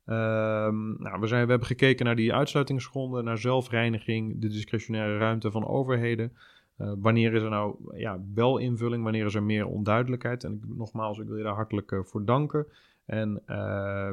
Um, 0.08 0.96
nou, 1.02 1.20
we, 1.20 1.28
zijn, 1.28 1.44
we 1.44 1.50
hebben 1.50 1.68
gekeken 1.68 2.06
naar 2.06 2.16
die 2.16 2.34
uitsluitingsgronden, 2.34 3.24
naar 3.24 3.38
zelfreiniging, 3.38 4.42
de 4.42 4.48
discretionaire 4.48 5.18
ruimte 5.18 5.52
van 5.52 5.68
overheden. 5.68 6.32
Uh, 6.78 6.94
wanneer 6.98 7.34
is 7.34 7.42
er 7.42 7.50
nou 7.50 7.76
ja, 7.98 8.20
wel 8.34 8.58
invulling, 8.58 9.04
wanneer 9.04 9.26
is 9.26 9.36
er 9.36 9.44
meer 9.44 9.66
onduidelijkheid? 9.66 10.44
En 10.44 10.54
ik, 10.54 10.78
nogmaals, 10.78 11.20
ik 11.20 11.28
wil 11.28 11.38
je 11.38 11.44
daar 11.44 11.56
hartelijk 11.56 11.92
uh, 11.92 12.00
voor 12.04 12.26
danken. 12.26 12.68
En 13.06 13.42
uh, 13.48 14.10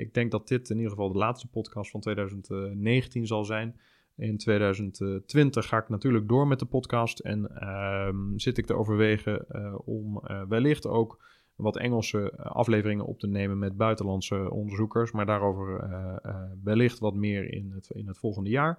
ik 0.00 0.14
denk 0.14 0.30
dat 0.30 0.48
dit 0.48 0.70
in 0.70 0.76
ieder 0.76 0.90
geval 0.90 1.12
de 1.12 1.18
laatste 1.18 1.48
podcast 1.48 1.90
van 1.90 2.00
2019 2.00 3.26
zal 3.26 3.44
zijn. 3.44 3.80
In 4.16 4.38
2020 4.38 5.66
ga 5.66 5.78
ik 5.78 5.88
natuurlijk 5.88 6.28
door 6.28 6.46
met 6.46 6.58
de 6.58 6.66
podcast 6.66 7.18
en 7.18 7.56
ehm, 7.56 8.36
zit 8.36 8.58
ik 8.58 8.66
te 8.66 8.74
overwegen 8.74 9.44
uh, 9.50 9.74
om 9.84 10.20
wellicht 10.48 10.86
ook 10.86 11.18
wat 11.60 11.76
Engelse 11.76 12.30
eh, 12.30 12.46
afleveringen 12.46 13.04
op 13.04 13.18
te 13.18 13.26
nemen 13.26 13.58
met 13.58 13.76
buitenlandse 13.76 14.50
onderzoekers. 14.50 15.12
Maar 15.12 15.26
daarover 15.26 15.84
uh, 15.84 16.16
uh, 16.22 16.42
wellicht 16.62 16.98
wat 16.98 17.14
meer 17.14 17.52
in 17.52 17.70
het, 17.74 17.90
in 17.90 18.06
het 18.06 18.18
volgende 18.18 18.50
jaar. 18.50 18.78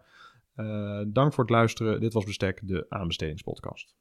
dank 1.08 1.34
voor 1.34 1.44
het 1.44 1.54
luisteren. 1.54 2.00
Dit 2.00 2.14
was 2.14 2.26
Bestek, 2.26 2.60
de 2.64 2.86
aanbestedingspodcast. 2.90 3.96